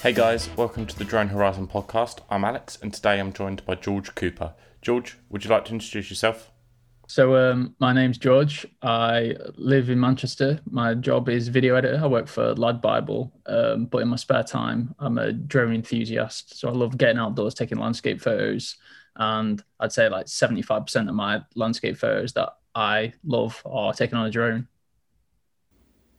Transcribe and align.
Hey 0.00 0.12
guys, 0.12 0.48
welcome 0.56 0.86
to 0.86 0.96
the 0.96 1.04
Drone 1.04 1.26
Horizon 1.26 1.66
podcast. 1.66 2.20
I'm 2.30 2.44
Alex, 2.44 2.78
and 2.80 2.94
today 2.94 3.18
I'm 3.18 3.32
joined 3.32 3.66
by 3.66 3.74
George 3.74 4.14
Cooper. 4.14 4.54
George, 4.80 5.18
would 5.28 5.42
you 5.42 5.50
like 5.50 5.64
to 5.64 5.72
introduce 5.72 6.08
yourself? 6.08 6.52
So, 7.08 7.34
um, 7.34 7.74
my 7.80 7.92
name's 7.92 8.16
George. 8.16 8.64
I 8.80 9.34
live 9.56 9.90
in 9.90 9.98
Manchester. 9.98 10.60
My 10.70 10.94
job 10.94 11.28
is 11.28 11.48
video 11.48 11.74
editor. 11.74 11.98
I 12.00 12.06
work 12.06 12.28
for 12.28 12.54
LadBible, 12.54 13.32
um, 13.46 13.86
but 13.86 13.98
in 13.98 14.08
my 14.08 14.14
spare 14.14 14.44
time, 14.44 14.94
I'm 15.00 15.18
a 15.18 15.32
drone 15.32 15.74
enthusiast. 15.74 16.56
So, 16.56 16.68
I 16.68 16.72
love 16.72 16.96
getting 16.96 17.18
outdoors, 17.18 17.54
taking 17.54 17.78
landscape 17.78 18.20
photos. 18.20 18.76
And 19.16 19.60
I'd 19.80 19.92
say 19.92 20.08
like 20.08 20.26
75% 20.26 21.08
of 21.08 21.14
my 21.16 21.42
landscape 21.56 21.96
photos 21.96 22.34
that 22.34 22.50
I 22.72 23.14
love 23.24 23.60
are 23.66 23.92
taken 23.92 24.16
on 24.16 24.26
a 24.26 24.30
drone. 24.30 24.68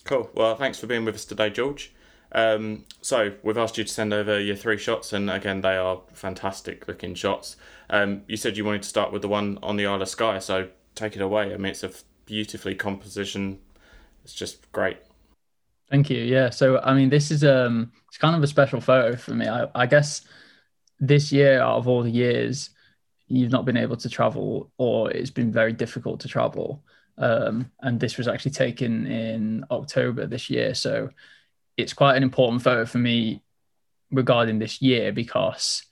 Cool. 0.03 0.29
Well, 0.33 0.55
thanks 0.57 0.79
for 0.79 0.87
being 0.87 1.05
with 1.05 1.15
us 1.15 1.23
today, 1.23 1.49
George. 1.49 1.93
Um, 2.31 2.85
so 3.01 3.33
we've 3.43 3.57
asked 3.57 3.77
you 3.77 3.83
to 3.83 3.91
send 3.91 4.13
over 4.13 4.39
your 4.39 4.55
three 4.55 4.77
shots, 4.77 5.13
and 5.13 5.29
again, 5.29 5.61
they 5.61 5.77
are 5.77 6.01
fantastic 6.13 6.87
looking 6.87 7.15
shots. 7.15 7.55
Um, 7.89 8.21
you 8.27 8.37
said 8.37 8.57
you 8.57 8.65
wanted 8.65 8.83
to 8.83 8.89
start 8.89 9.11
with 9.11 9.21
the 9.21 9.27
one 9.27 9.57
on 9.63 9.77
the 9.77 9.85
Isle 9.85 10.01
of 10.01 10.09
Skye, 10.09 10.39
so 10.39 10.69
take 10.95 11.15
it 11.15 11.21
away. 11.21 11.53
I 11.53 11.57
mean, 11.57 11.71
it's 11.71 11.83
a 11.83 11.91
beautifully 12.25 12.75
composition. 12.75 13.59
It's 14.23 14.33
just 14.33 14.71
great. 14.71 14.97
Thank 15.89 16.09
you. 16.09 16.21
Yeah. 16.21 16.51
So 16.51 16.79
I 16.79 16.93
mean, 16.93 17.09
this 17.09 17.31
is 17.31 17.43
um, 17.43 17.91
it's 18.07 18.17
kind 18.17 18.35
of 18.35 18.43
a 18.43 18.47
special 18.47 18.79
photo 18.79 19.15
for 19.15 19.33
me. 19.33 19.47
I, 19.47 19.67
I 19.73 19.85
guess 19.87 20.21
this 20.99 21.31
year, 21.31 21.61
out 21.61 21.77
of 21.77 21.87
all 21.87 22.03
the 22.03 22.11
years, 22.11 22.69
you've 23.27 23.51
not 23.51 23.65
been 23.65 23.77
able 23.77 23.97
to 23.97 24.09
travel, 24.09 24.71
or 24.77 25.09
it's 25.11 25.31
been 25.31 25.51
very 25.51 25.73
difficult 25.73 26.19
to 26.19 26.27
travel. 26.27 26.83
Um, 27.17 27.71
and 27.81 27.99
this 27.99 28.17
was 28.17 28.27
actually 28.27 28.51
taken 28.51 29.07
in 29.07 29.65
October 29.71 30.25
this 30.25 30.49
year. 30.49 30.73
So 30.73 31.09
it's 31.79 31.93
quite 31.93 32.17
an 32.17 32.23
important 32.23 32.61
photo 32.61 32.85
for 32.85 32.97
me 32.97 33.41
regarding 34.11 34.59
this 34.59 34.81
year 34.81 35.11
because 35.11 35.83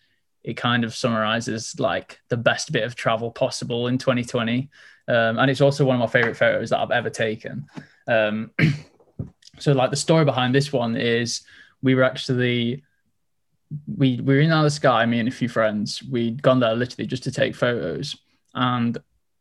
it 0.44 0.56
kind 0.56 0.84
of 0.84 0.96
summarizes 0.96 1.76
like 1.80 2.20
the 2.30 2.38
best 2.38 2.72
bit 2.72 2.84
of 2.84 2.96
travel 2.96 3.32
possible 3.32 3.88
in 3.88 3.98
2020 3.98 4.70
um, 5.08 5.40
and 5.40 5.50
it's 5.50 5.62
also 5.62 5.86
one 5.86 5.96
of 5.96 6.00
my 6.00 6.08
favorite 6.08 6.36
photos 6.36 6.70
that 6.70 6.80
i've 6.80 6.92
ever 6.92 7.10
taken. 7.10 7.66
Um, 8.08 8.52
so 9.60 9.72
like 9.72 9.90
the 9.90 9.96
story 9.96 10.26
behind 10.26 10.54
this 10.54 10.72
one 10.74 10.96
is 10.96 11.42
we 11.82 11.96
were 11.96 12.04
actually 12.04 12.84
we, 13.98 14.20
we 14.22 14.36
were 14.36 14.40
in 14.40 14.52
of 14.52 14.72
Skye 14.72 15.06
me 15.06 15.20
and 15.20 15.28
a 15.28 15.32
few 15.32 15.50
friends. 15.50 16.02
We'd 16.04 16.42
gone 16.42 16.60
there 16.60 16.76
literally 16.76 17.08
just 17.08 17.24
to 17.24 17.32
take 17.32 17.56
photos. 17.56 18.16
And 18.54 18.98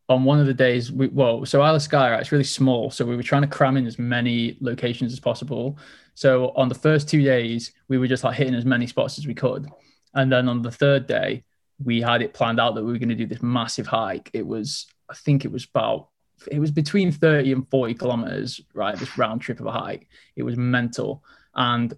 on 0.08 0.24
one 0.24 0.38
of 0.38 0.46
the 0.46 0.54
days, 0.54 0.92
we, 0.92 1.08
well, 1.08 1.44
so 1.44 1.62
Isle 1.62 1.76
of 1.76 1.82
Skye, 1.82 2.14
it's 2.16 2.30
really 2.30 2.44
small. 2.44 2.90
So 2.90 3.04
we 3.04 3.16
were 3.16 3.22
trying 3.22 3.42
to 3.42 3.48
cram 3.48 3.76
in 3.76 3.86
as 3.86 3.98
many 3.98 4.56
locations 4.60 5.12
as 5.12 5.20
possible. 5.20 5.78
So 6.14 6.52
on 6.56 6.68
the 6.68 6.74
first 6.74 7.08
two 7.08 7.22
days, 7.22 7.72
we 7.88 7.98
were 7.98 8.06
just 8.06 8.22
like 8.22 8.36
hitting 8.36 8.54
as 8.54 8.64
many 8.64 8.86
spots 8.86 9.18
as 9.18 9.26
we 9.26 9.34
could. 9.34 9.66
And 10.14 10.30
then 10.30 10.48
on 10.48 10.62
the 10.62 10.70
third 10.70 11.06
day, 11.06 11.44
we 11.82 12.00
had 12.00 12.22
it 12.22 12.32
planned 12.32 12.60
out 12.60 12.74
that 12.74 12.84
we 12.84 12.92
were 12.92 12.98
going 12.98 13.10
to 13.10 13.14
do 13.14 13.26
this 13.26 13.42
massive 13.42 13.86
hike. 13.86 14.30
It 14.32 14.46
was, 14.46 14.86
I 15.10 15.14
think 15.14 15.44
it 15.44 15.52
was 15.52 15.64
about, 15.64 16.08
it 16.50 16.58
was 16.60 16.70
between 16.70 17.10
30 17.10 17.52
and 17.52 17.68
40 17.68 17.94
kilometers, 17.94 18.60
right? 18.74 18.96
This 18.96 19.18
round 19.18 19.41
trip 19.41 19.60
of 19.60 19.66
a 19.66 19.72
hike. 19.72 20.08
It 20.36 20.44
was 20.44 20.56
mental. 20.56 21.22
And 21.54 21.96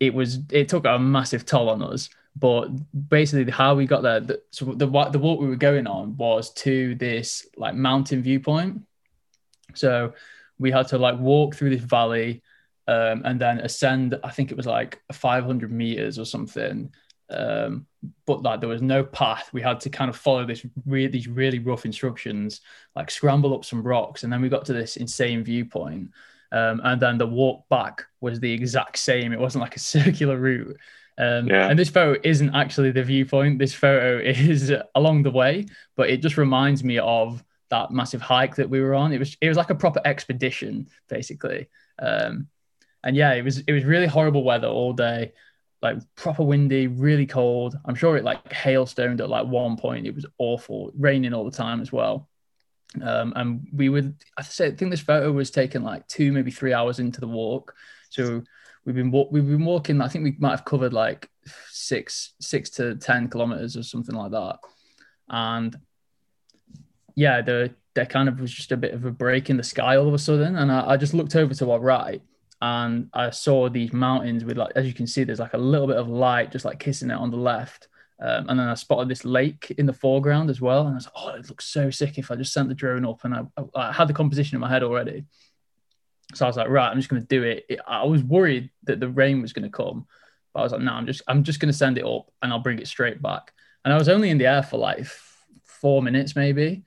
it 0.00 0.14
was, 0.14 0.38
it 0.50 0.68
took 0.68 0.86
a 0.86 0.98
massive 0.98 1.44
toll 1.44 1.68
on 1.68 1.82
us. 1.82 2.08
But 2.40 2.68
basically, 3.08 3.50
how 3.52 3.74
we 3.74 3.86
got 3.86 4.02
there, 4.02 4.20
the, 4.20 4.42
so 4.50 4.64
the 4.64 4.86
the 4.86 5.18
walk 5.18 5.40
we 5.40 5.46
were 5.46 5.56
going 5.56 5.86
on 5.86 6.16
was 6.16 6.52
to 6.54 6.94
this 6.94 7.46
like 7.56 7.74
mountain 7.74 8.22
viewpoint. 8.22 8.82
So 9.74 10.14
we 10.58 10.70
had 10.70 10.88
to 10.88 10.98
like 10.98 11.18
walk 11.18 11.54
through 11.54 11.70
this 11.70 11.82
valley 11.82 12.42
um, 12.88 13.22
and 13.24 13.40
then 13.40 13.58
ascend. 13.60 14.18
I 14.24 14.30
think 14.30 14.50
it 14.50 14.56
was 14.56 14.66
like 14.66 15.00
500 15.12 15.70
meters 15.70 16.18
or 16.18 16.24
something. 16.24 16.92
Um, 17.28 17.86
but 18.26 18.42
like 18.42 18.60
there 18.60 18.68
was 18.68 18.82
no 18.82 19.04
path. 19.04 19.50
We 19.52 19.62
had 19.62 19.80
to 19.80 19.90
kind 19.90 20.08
of 20.08 20.16
follow 20.16 20.44
this 20.44 20.64
really 20.86 21.08
these 21.08 21.28
really 21.28 21.58
rough 21.58 21.84
instructions, 21.84 22.62
like 22.96 23.10
scramble 23.10 23.54
up 23.54 23.64
some 23.64 23.82
rocks, 23.82 24.24
and 24.24 24.32
then 24.32 24.40
we 24.40 24.48
got 24.48 24.64
to 24.66 24.72
this 24.72 24.96
insane 24.96 25.44
viewpoint. 25.44 26.10
Um, 26.52 26.80
and 26.82 27.00
then 27.00 27.18
the 27.18 27.26
walk 27.26 27.68
back 27.68 28.04
was 28.20 28.40
the 28.40 28.52
exact 28.52 28.98
same. 28.98 29.32
It 29.32 29.38
wasn't 29.38 29.62
like 29.62 29.76
a 29.76 29.80
circular 29.94 30.38
route. 30.38 30.76
Um, 31.20 31.48
yeah. 31.48 31.68
And 31.68 31.78
this 31.78 31.90
photo 31.90 32.18
isn't 32.24 32.54
actually 32.54 32.92
the 32.92 33.04
viewpoint. 33.04 33.58
This 33.58 33.74
photo 33.74 34.18
is 34.24 34.72
along 34.94 35.22
the 35.22 35.30
way, 35.30 35.66
but 35.96 36.08
it 36.08 36.22
just 36.22 36.38
reminds 36.38 36.82
me 36.82 36.98
of 36.98 37.44
that 37.68 37.90
massive 37.90 38.22
hike 38.22 38.56
that 38.56 38.70
we 38.70 38.80
were 38.80 38.94
on. 38.94 39.12
It 39.12 39.18
was 39.18 39.36
it 39.40 39.48
was 39.48 39.58
like 39.58 39.70
a 39.70 39.74
proper 39.74 40.00
expedition, 40.04 40.88
basically. 41.08 41.68
Um, 41.98 42.48
and 43.04 43.14
yeah, 43.14 43.34
it 43.34 43.44
was 43.44 43.58
it 43.58 43.72
was 43.72 43.84
really 43.84 44.06
horrible 44.06 44.44
weather 44.44 44.68
all 44.68 44.94
day, 44.94 45.32
like 45.82 45.98
proper 46.16 46.42
windy, 46.42 46.86
really 46.86 47.26
cold. 47.26 47.78
I'm 47.84 47.94
sure 47.94 48.16
it 48.16 48.24
like 48.24 48.50
hailstoned 48.50 49.20
at 49.20 49.28
like 49.28 49.46
one 49.46 49.76
point. 49.76 50.06
It 50.06 50.14
was 50.14 50.26
awful, 50.38 50.90
raining 50.96 51.34
all 51.34 51.44
the 51.44 51.56
time 51.56 51.82
as 51.82 51.92
well. 51.92 52.28
Um, 53.00 53.32
and 53.36 53.68
we 53.72 53.88
would, 53.88 54.16
I 54.36 54.42
say, 54.42 54.66
I 54.66 54.70
think 54.72 54.90
this 54.90 55.00
photo 55.00 55.30
was 55.30 55.52
taken 55.52 55.84
like 55.84 56.08
two, 56.08 56.32
maybe 56.32 56.50
three 56.50 56.72
hours 56.72 56.98
into 56.98 57.20
the 57.20 57.28
walk. 57.28 57.72
So 58.08 58.42
we've 58.84 58.94
been 58.94 59.10
we've 59.30 59.46
been 59.46 59.64
walking. 59.64 60.00
I 60.00 60.08
think 60.08 60.24
we 60.24 60.36
might 60.38 60.50
have 60.50 60.64
covered 60.64 60.92
like 60.92 61.28
six 61.70 62.34
six 62.40 62.70
to 62.70 62.96
ten 62.96 63.28
kilometers 63.28 63.76
or 63.76 63.82
something 63.82 64.14
like 64.14 64.32
that. 64.32 64.58
And 65.28 65.76
yeah, 67.14 67.42
there 67.42 67.70
there 67.94 68.06
kind 68.06 68.28
of 68.28 68.40
was 68.40 68.52
just 68.52 68.72
a 68.72 68.76
bit 68.76 68.94
of 68.94 69.04
a 69.04 69.10
break 69.10 69.50
in 69.50 69.56
the 69.56 69.62
sky 69.62 69.96
all 69.96 70.08
of 70.08 70.14
a 70.14 70.18
sudden, 70.18 70.56
and 70.56 70.70
I, 70.70 70.90
I 70.90 70.96
just 70.96 71.14
looked 71.14 71.36
over 71.36 71.54
to 71.54 71.70
our 71.70 71.80
right, 71.80 72.22
and 72.62 73.08
I 73.12 73.30
saw 73.30 73.68
these 73.68 73.92
mountains 73.92 74.44
with 74.44 74.56
like 74.56 74.72
as 74.76 74.86
you 74.86 74.94
can 74.94 75.06
see, 75.06 75.24
there's 75.24 75.40
like 75.40 75.54
a 75.54 75.58
little 75.58 75.86
bit 75.86 75.96
of 75.96 76.08
light 76.08 76.52
just 76.52 76.64
like 76.64 76.78
kissing 76.78 77.10
it 77.10 77.14
on 77.14 77.30
the 77.30 77.36
left. 77.36 77.88
Um, 78.22 78.50
and 78.50 78.60
then 78.60 78.68
I 78.68 78.74
spotted 78.74 79.08
this 79.08 79.24
lake 79.24 79.74
in 79.78 79.86
the 79.86 79.94
foreground 79.94 80.50
as 80.50 80.60
well. 80.60 80.82
And 80.82 80.90
I 80.90 80.94
was 80.96 81.06
like, 81.06 81.14
oh, 81.16 81.28
it 81.30 81.48
looks 81.48 81.64
so 81.64 81.88
sick 81.88 82.18
if 82.18 82.30
I 82.30 82.36
just 82.36 82.52
sent 82.52 82.68
the 82.68 82.74
drone 82.74 83.06
up. 83.06 83.24
And 83.24 83.34
I, 83.34 83.42
I, 83.56 83.88
I 83.88 83.92
had 83.92 84.08
the 84.08 84.12
composition 84.12 84.56
in 84.56 84.60
my 84.60 84.68
head 84.68 84.82
already. 84.82 85.24
So 86.34 86.46
I 86.46 86.48
was 86.48 86.56
like, 86.56 86.68
right, 86.68 86.88
I'm 86.88 86.96
just 86.96 87.08
going 87.08 87.22
to 87.22 87.28
do 87.28 87.42
it. 87.42 87.80
I 87.86 88.04
was 88.04 88.22
worried 88.22 88.70
that 88.84 89.00
the 89.00 89.08
rain 89.08 89.42
was 89.42 89.52
going 89.52 89.64
to 89.64 89.76
come, 89.76 90.06
but 90.52 90.60
I 90.60 90.62
was 90.62 90.72
like, 90.72 90.82
no, 90.82 90.92
I'm 90.92 91.06
just, 91.06 91.22
I'm 91.28 91.42
just 91.42 91.60
going 91.60 91.72
to 91.72 91.76
send 91.76 91.98
it 91.98 92.04
up 92.04 92.30
and 92.42 92.52
I'll 92.52 92.60
bring 92.60 92.78
it 92.78 92.88
straight 92.88 93.20
back. 93.20 93.52
And 93.84 93.92
I 93.92 93.96
was 93.96 94.08
only 94.08 94.30
in 94.30 94.38
the 94.38 94.46
air 94.46 94.62
for 94.62 94.78
like 94.78 95.06
four 95.64 96.02
minutes, 96.02 96.36
maybe. 96.36 96.82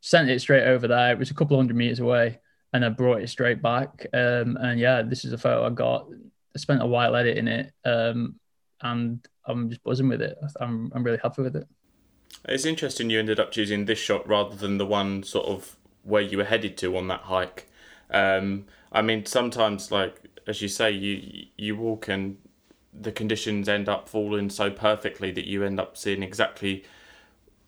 Sent 0.00 0.28
it 0.28 0.40
straight 0.40 0.64
over 0.64 0.88
there. 0.88 1.12
It 1.12 1.18
was 1.18 1.30
a 1.30 1.34
couple 1.34 1.56
hundred 1.56 1.76
meters 1.76 2.00
away, 2.00 2.40
and 2.72 2.84
I 2.84 2.88
brought 2.88 3.22
it 3.22 3.28
straight 3.28 3.62
back. 3.62 4.06
Um, 4.12 4.56
and 4.60 4.80
yeah, 4.80 5.02
this 5.02 5.24
is 5.24 5.32
a 5.32 5.38
photo 5.38 5.64
I 5.64 5.70
got. 5.70 6.08
I 6.54 6.58
spent 6.58 6.82
a 6.82 6.86
while 6.86 7.14
editing 7.14 7.46
it, 7.46 7.72
um, 7.84 8.34
and 8.80 9.24
I'm 9.46 9.68
just 9.68 9.84
buzzing 9.84 10.08
with 10.08 10.20
it. 10.20 10.36
I'm, 10.60 10.90
I'm 10.94 11.04
really 11.04 11.20
happy 11.22 11.42
with 11.42 11.54
it. 11.54 11.68
It's 12.48 12.64
interesting 12.64 13.10
you 13.10 13.20
ended 13.20 13.38
up 13.38 13.52
choosing 13.52 13.84
this 13.84 14.00
shot 14.00 14.26
rather 14.28 14.56
than 14.56 14.78
the 14.78 14.86
one 14.86 15.22
sort 15.22 15.46
of 15.46 15.76
where 16.02 16.22
you 16.22 16.38
were 16.38 16.44
headed 16.44 16.76
to 16.78 16.96
on 16.96 17.06
that 17.08 17.20
hike. 17.20 17.68
Um, 18.12 18.66
I 18.92 19.02
mean, 19.02 19.26
sometimes, 19.26 19.90
like 19.90 20.16
as 20.46 20.62
you 20.62 20.68
say, 20.68 20.90
you 20.90 21.46
you 21.56 21.76
walk 21.76 22.08
and 22.08 22.36
the 22.92 23.12
conditions 23.12 23.68
end 23.68 23.88
up 23.88 24.08
falling 24.08 24.50
so 24.50 24.70
perfectly 24.70 25.30
that 25.32 25.46
you 25.46 25.64
end 25.64 25.80
up 25.80 25.96
seeing 25.96 26.22
exactly 26.22 26.84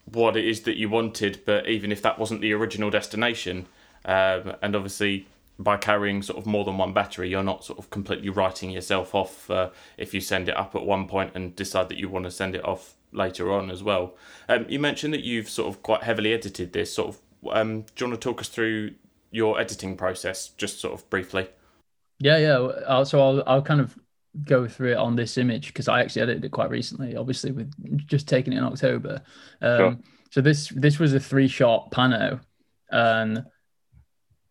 what 0.04 0.36
it 0.36 0.44
is 0.44 0.62
that 0.62 0.76
you 0.76 0.88
wanted. 0.88 1.40
But 1.44 1.68
even 1.68 1.90
if 1.90 2.02
that 2.02 2.18
wasn't 2.18 2.40
the 2.40 2.52
original 2.52 2.90
destination, 2.90 3.66
um, 4.04 4.54
and 4.62 4.76
obviously 4.76 5.26
by 5.58 5.76
carrying 5.76 6.20
sort 6.20 6.38
of 6.38 6.46
more 6.46 6.64
than 6.64 6.78
one 6.78 6.92
battery, 6.92 7.30
you're 7.30 7.42
not 7.42 7.64
sort 7.64 7.78
of 7.78 7.88
completely 7.90 8.28
writing 8.28 8.70
yourself 8.70 9.14
off 9.14 9.50
uh, 9.50 9.70
if 9.96 10.12
you 10.12 10.20
send 10.20 10.48
it 10.48 10.56
up 10.56 10.74
at 10.74 10.84
one 10.84 11.06
point 11.06 11.30
and 11.34 11.54
decide 11.54 11.88
that 11.88 11.96
you 11.96 12.08
want 12.08 12.24
to 12.24 12.30
send 12.30 12.54
it 12.54 12.64
off 12.64 12.94
later 13.12 13.52
on 13.52 13.70
as 13.70 13.82
well. 13.82 14.14
Um, 14.48 14.66
you 14.68 14.78
mentioned 14.80 15.14
that 15.14 15.22
you've 15.22 15.48
sort 15.48 15.68
of 15.68 15.82
quite 15.82 16.02
heavily 16.02 16.32
edited 16.32 16.72
this. 16.72 16.92
Sort 16.92 17.08
of, 17.10 17.56
um, 17.56 17.82
do 17.82 18.04
you 18.04 18.10
want 18.10 18.20
to 18.20 18.28
talk 18.28 18.40
us 18.40 18.48
through 18.48 18.94
your 19.34 19.60
editing 19.60 19.96
process, 19.96 20.48
just 20.48 20.80
sort 20.80 20.94
of 20.94 21.08
briefly? 21.10 21.48
Yeah, 22.20 22.38
yeah. 22.38 23.02
So 23.04 23.20
I'll 23.20 23.42
I'll 23.46 23.62
kind 23.62 23.80
of 23.80 23.98
go 24.44 24.66
through 24.66 24.92
it 24.92 24.96
on 24.96 25.16
this 25.16 25.36
image 25.38 25.68
because 25.68 25.88
I 25.88 26.00
actually 26.00 26.22
edited 26.22 26.44
it 26.44 26.52
quite 26.52 26.70
recently, 26.70 27.16
obviously 27.16 27.52
with 27.52 27.70
just 28.06 28.28
taking 28.28 28.52
it 28.52 28.58
in 28.58 28.64
October. 28.64 29.22
Um, 29.60 29.78
sure. 29.78 29.98
So 30.30 30.40
this 30.40 30.68
this 30.68 30.98
was 30.98 31.14
a 31.14 31.20
three 31.20 31.48
shot 31.48 31.90
pano, 31.90 32.40
and 32.90 33.44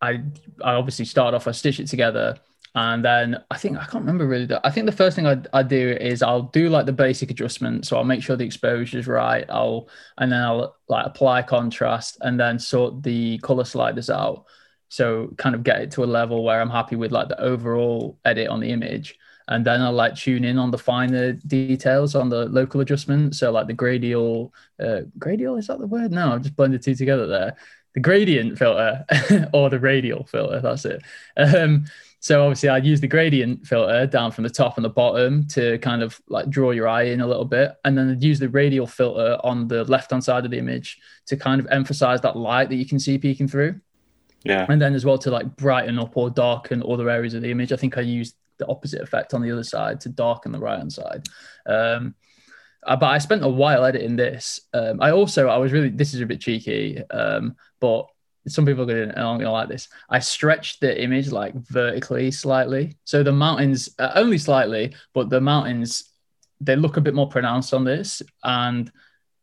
I 0.00 0.22
I 0.62 0.74
obviously 0.74 1.06
start 1.06 1.34
off 1.34 1.48
I 1.48 1.52
stitch 1.52 1.80
it 1.80 1.88
together. 1.88 2.36
And 2.76 3.04
then 3.04 3.36
I 3.52 3.56
think 3.56 3.78
I 3.78 3.84
can't 3.84 4.02
remember 4.02 4.26
really. 4.26 4.48
I 4.64 4.70
think 4.70 4.86
the 4.86 4.92
first 4.92 5.14
thing 5.14 5.28
I, 5.28 5.40
I 5.52 5.62
do 5.62 5.96
is 6.00 6.22
I'll 6.22 6.42
do 6.42 6.68
like 6.68 6.86
the 6.86 6.92
basic 6.92 7.30
adjustment. 7.30 7.86
So 7.86 7.96
I'll 7.96 8.04
make 8.04 8.20
sure 8.20 8.34
the 8.34 8.44
exposure 8.44 8.98
is 8.98 9.06
right. 9.06 9.44
I'll 9.48 9.88
and 10.18 10.32
then 10.32 10.42
I'll 10.42 10.76
like 10.88 11.06
apply 11.06 11.42
contrast 11.42 12.18
and 12.20 12.38
then 12.38 12.58
sort 12.58 13.02
the 13.02 13.38
color 13.38 13.64
sliders 13.64 14.10
out 14.10 14.46
so 14.88 15.32
kind 15.38 15.54
of 15.54 15.62
get 15.62 15.80
it 15.80 15.90
to 15.92 16.04
a 16.04 16.06
level 16.06 16.44
where 16.44 16.60
I'm 16.60 16.70
happy 16.70 16.96
with 16.96 17.12
like 17.12 17.28
the 17.28 17.40
overall 17.40 18.18
edit 18.24 18.48
on 18.48 18.60
the 18.60 18.70
image. 18.70 19.18
And 19.48 19.64
then 19.64 19.82
I'll 19.82 19.92
like 19.92 20.16
tune 20.16 20.44
in 20.44 20.58
on 20.58 20.70
the 20.70 20.78
finer 20.78 21.32
details 21.32 22.14
on 22.14 22.30
the 22.30 22.46
local 22.46 22.80
adjustment. 22.80 23.34
So 23.34 23.50
like 23.50 23.66
the 23.66 23.74
gradial, 23.74 24.52
uh, 24.80 25.02
gradial, 25.18 25.58
is 25.58 25.66
that 25.66 25.78
the 25.78 25.86
word? 25.86 26.12
No, 26.12 26.32
I've 26.32 26.42
just 26.42 26.56
blended 26.56 26.82
two 26.82 26.94
together 26.94 27.26
there. 27.26 27.56
the 27.94 28.00
gradient 28.00 28.58
filter 28.58 29.04
or 29.52 29.70
the 29.70 29.78
radial 29.78 30.24
filter. 30.24 30.60
That's 30.60 30.84
it. 30.84 31.02
Um, 31.36 31.86
so 32.24 32.42
obviously, 32.42 32.70
I'd 32.70 32.86
use 32.86 33.02
the 33.02 33.06
gradient 33.06 33.66
filter 33.66 34.06
down 34.06 34.32
from 34.32 34.44
the 34.44 34.50
top 34.50 34.78
and 34.78 34.84
the 34.84 34.88
bottom 34.88 35.46
to 35.48 35.76
kind 35.78 36.02
of 36.02 36.18
like 36.28 36.48
draw 36.48 36.70
your 36.70 36.88
eye 36.88 37.02
in 37.02 37.20
a 37.20 37.26
little 37.26 37.44
bit, 37.44 37.72
and 37.84 37.98
then 37.98 38.10
I'd 38.10 38.22
use 38.22 38.38
the 38.38 38.48
radial 38.48 38.86
filter 38.86 39.36
on 39.44 39.68
the 39.68 39.84
left 39.84 40.10
hand 40.10 40.24
side 40.24 40.46
of 40.46 40.50
the 40.50 40.56
image 40.56 40.98
to 41.26 41.36
kind 41.36 41.60
of 41.60 41.66
emphasize 41.70 42.22
that 42.22 42.34
light 42.34 42.70
that 42.70 42.76
you 42.76 42.86
can 42.86 42.98
see 42.98 43.18
peeking 43.18 43.46
through. 43.46 43.78
Yeah. 44.44 44.66
And 44.68 44.80
then 44.80 44.94
as 44.94 45.04
well 45.04 45.18
to 45.18 45.30
like 45.30 45.56
brighten 45.56 45.98
up 45.98 46.16
or 46.16 46.30
darken 46.30 46.82
other 46.86 47.08
areas 47.08 47.34
of 47.34 47.42
the 47.42 47.50
image. 47.50 47.72
I 47.72 47.76
think 47.76 47.96
I 47.96 48.02
used 48.02 48.36
the 48.58 48.66
opposite 48.66 49.00
effect 49.00 49.34
on 49.34 49.42
the 49.42 49.50
other 49.50 49.64
side 49.64 50.00
to 50.02 50.08
darken 50.08 50.52
the 50.52 50.58
right 50.58 50.78
hand 50.78 50.92
side. 50.92 51.26
Um, 51.66 52.14
uh, 52.86 52.96
but 52.96 53.06
I 53.06 53.18
spent 53.18 53.42
a 53.42 53.48
while 53.48 53.84
editing 53.84 54.16
this. 54.16 54.60
Um, 54.74 55.00
I 55.00 55.10
also 55.10 55.48
I 55.48 55.56
was 55.56 55.72
really 55.72 55.88
this 55.88 56.14
is 56.14 56.20
a 56.20 56.26
bit 56.26 56.40
cheeky, 56.40 57.02
um, 57.10 57.56
but 57.80 58.06
some 58.46 58.66
people 58.66 58.82
are 58.82 58.86
going 58.86 59.08
to 59.08 59.20
aren't 59.20 59.40
going 59.40 59.46
to 59.46 59.50
like 59.50 59.68
this. 59.68 59.88
I 60.10 60.18
stretched 60.18 60.80
the 60.80 61.02
image 61.02 61.32
like 61.32 61.54
vertically 61.54 62.30
slightly, 62.30 62.98
so 63.04 63.22
the 63.22 63.32
mountains 63.32 63.88
uh, 63.98 64.12
only 64.14 64.36
slightly, 64.36 64.94
but 65.14 65.30
the 65.30 65.40
mountains 65.40 66.10
they 66.60 66.76
look 66.76 66.96
a 66.96 67.00
bit 67.00 67.14
more 67.14 67.28
pronounced 67.28 67.72
on 67.72 67.84
this, 67.84 68.20
and 68.42 68.92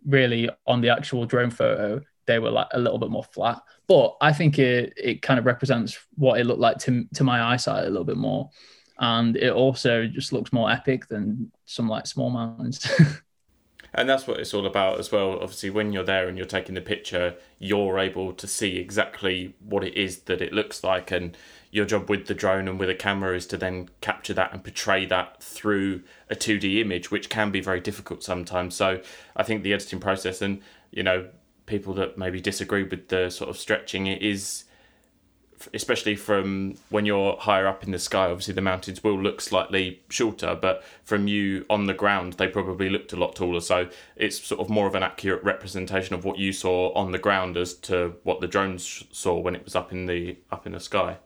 really 0.06 0.50
on 0.68 0.82
the 0.82 0.90
actual 0.90 1.26
drone 1.26 1.52
photo 1.52 2.02
they 2.28 2.40
were 2.40 2.52
like 2.52 2.68
a 2.74 2.80
little 2.80 3.00
bit 3.00 3.10
more 3.10 3.24
flat. 3.24 3.62
But 3.92 4.16
I 4.22 4.32
think 4.32 4.58
it 4.58 4.94
it 4.96 5.22
kind 5.22 5.38
of 5.38 5.46
represents 5.46 6.00
what 6.16 6.40
it 6.40 6.46
looked 6.46 6.62
like 6.62 6.78
to 6.78 7.04
to 7.14 7.26
my 7.26 7.44
eyesight 7.44 7.84
a 7.84 7.90
little 7.90 8.06
bit 8.06 8.16
more, 8.16 8.50
and 9.00 9.36
it 9.36 9.52
also 9.52 10.08
just 10.08 10.32
looks 10.32 10.54
more 10.54 10.72
epic 10.72 11.10
than 11.10 11.52
some 11.66 11.90
like 11.90 12.08
small 12.08 12.30
mountains. 12.30 12.90
and 13.94 14.08
that's 14.08 14.26
what 14.26 14.40
it's 14.40 14.54
all 14.54 14.66
about 14.66 14.98
as 14.98 15.12
well. 15.12 15.34
Obviously 15.34 15.72
when 15.72 15.92
you're 15.92 16.06
there 16.06 16.30
and 16.30 16.38
you're 16.38 16.48
taking 16.48 16.74
the 16.74 16.80
picture 16.80 17.36
you're 17.60 18.00
able 18.00 18.32
to 18.32 18.48
see 18.48 18.78
exactly 18.78 19.56
what 19.60 19.84
it 19.84 19.96
is 19.96 20.20
that 20.20 20.42
it 20.42 20.54
looks 20.54 20.86
like. 20.86 21.12
And 21.12 21.38
your 21.70 21.84
job 21.84 22.10
with 22.10 22.28
the 22.28 22.34
drone 22.34 22.70
and 22.70 22.80
with 22.80 22.90
a 22.90 22.96
camera 22.96 23.36
is 23.36 23.46
to 23.48 23.58
then 23.58 23.90
capture 24.00 24.34
that 24.36 24.54
and 24.54 24.64
portray 24.64 25.06
that 25.08 25.44
through 25.44 26.02
a 26.30 26.36
2D 26.36 26.80
image 26.80 27.12
which 27.12 27.30
can 27.30 27.52
be 27.52 27.60
very 27.60 27.82
difficult 27.82 28.24
sometimes. 28.24 28.74
So 28.74 29.02
i 29.36 29.44
think 29.44 29.64
the 29.64 29.74
editing 29.74 30.00
process 30.00 30.42
and 30.42 30.62
you 30.92 31.04
know 31.04 31.28
people 31.72 31.94
that 31.94 32.18
maybe 32.18 32.40
disagree 32.42 32.84
with 32.84 33.08
the 33.08 33.30
sort 33.30 33.50
of 33.50 33.58
stretching 33.58 34.06
it 34.06 34.22
is 34.22 34.66
especially 35.74 36.16
from 36.16 36.76
when 36.90 37.06
you're 37.06 37.38
higher 37.38 37.68
up 37.68 37.84
in 37.84 37.92
the 37.92 38.00
sky, 38.00 38.26
obviously 38.26 38.54
the 38.54 38.62
mountains 38.62 39.04
will 39.04 39.20
look 39.20 39.40
slightly 39.42 40.02
shorter, 40.10 40.58
but 40.60 40.84
from 41.04 41.28
you 41.28 41.66
on 41.70 41.86
the 41.86 41.94
ground, 41.94 42.34
they 42.34 42.48
probably 42.48 42.90
looked 42.90 43.14
a 43.14 43.16
lot 43.16 43.36
taller. 43.36 43.62
So 43.62 43.88
it's 44.16 44.44
sort 44.44 44.60
of 44.60 44.70
more 44.70 44.88
of 44.88 44.96
an 44.96 45.04
accurate 45.04 45.44
representation 45.44 46.16
of 46.16 46.26
what 46.26 46.38
you 46.38 46.52
saw 46.52 46.92
on 46.94 47.12
the 47.12 47.20
ground 47.20 47.58
as 47.58 47.74
to 47.76 48.16
what 48.24 48.42
the 48.42 48.48
drones 48.48 49.04
saw 49.12 49.40
when 49.40 49.56
it 49.56 49.64
was 49.64 49.76
up 49.76 49.92
in 49.92 50.06
the 50.06 50.38
up 50.52 50.66
in 50.66 50.74
the 50.74 50.80
sky. 50.80 51.18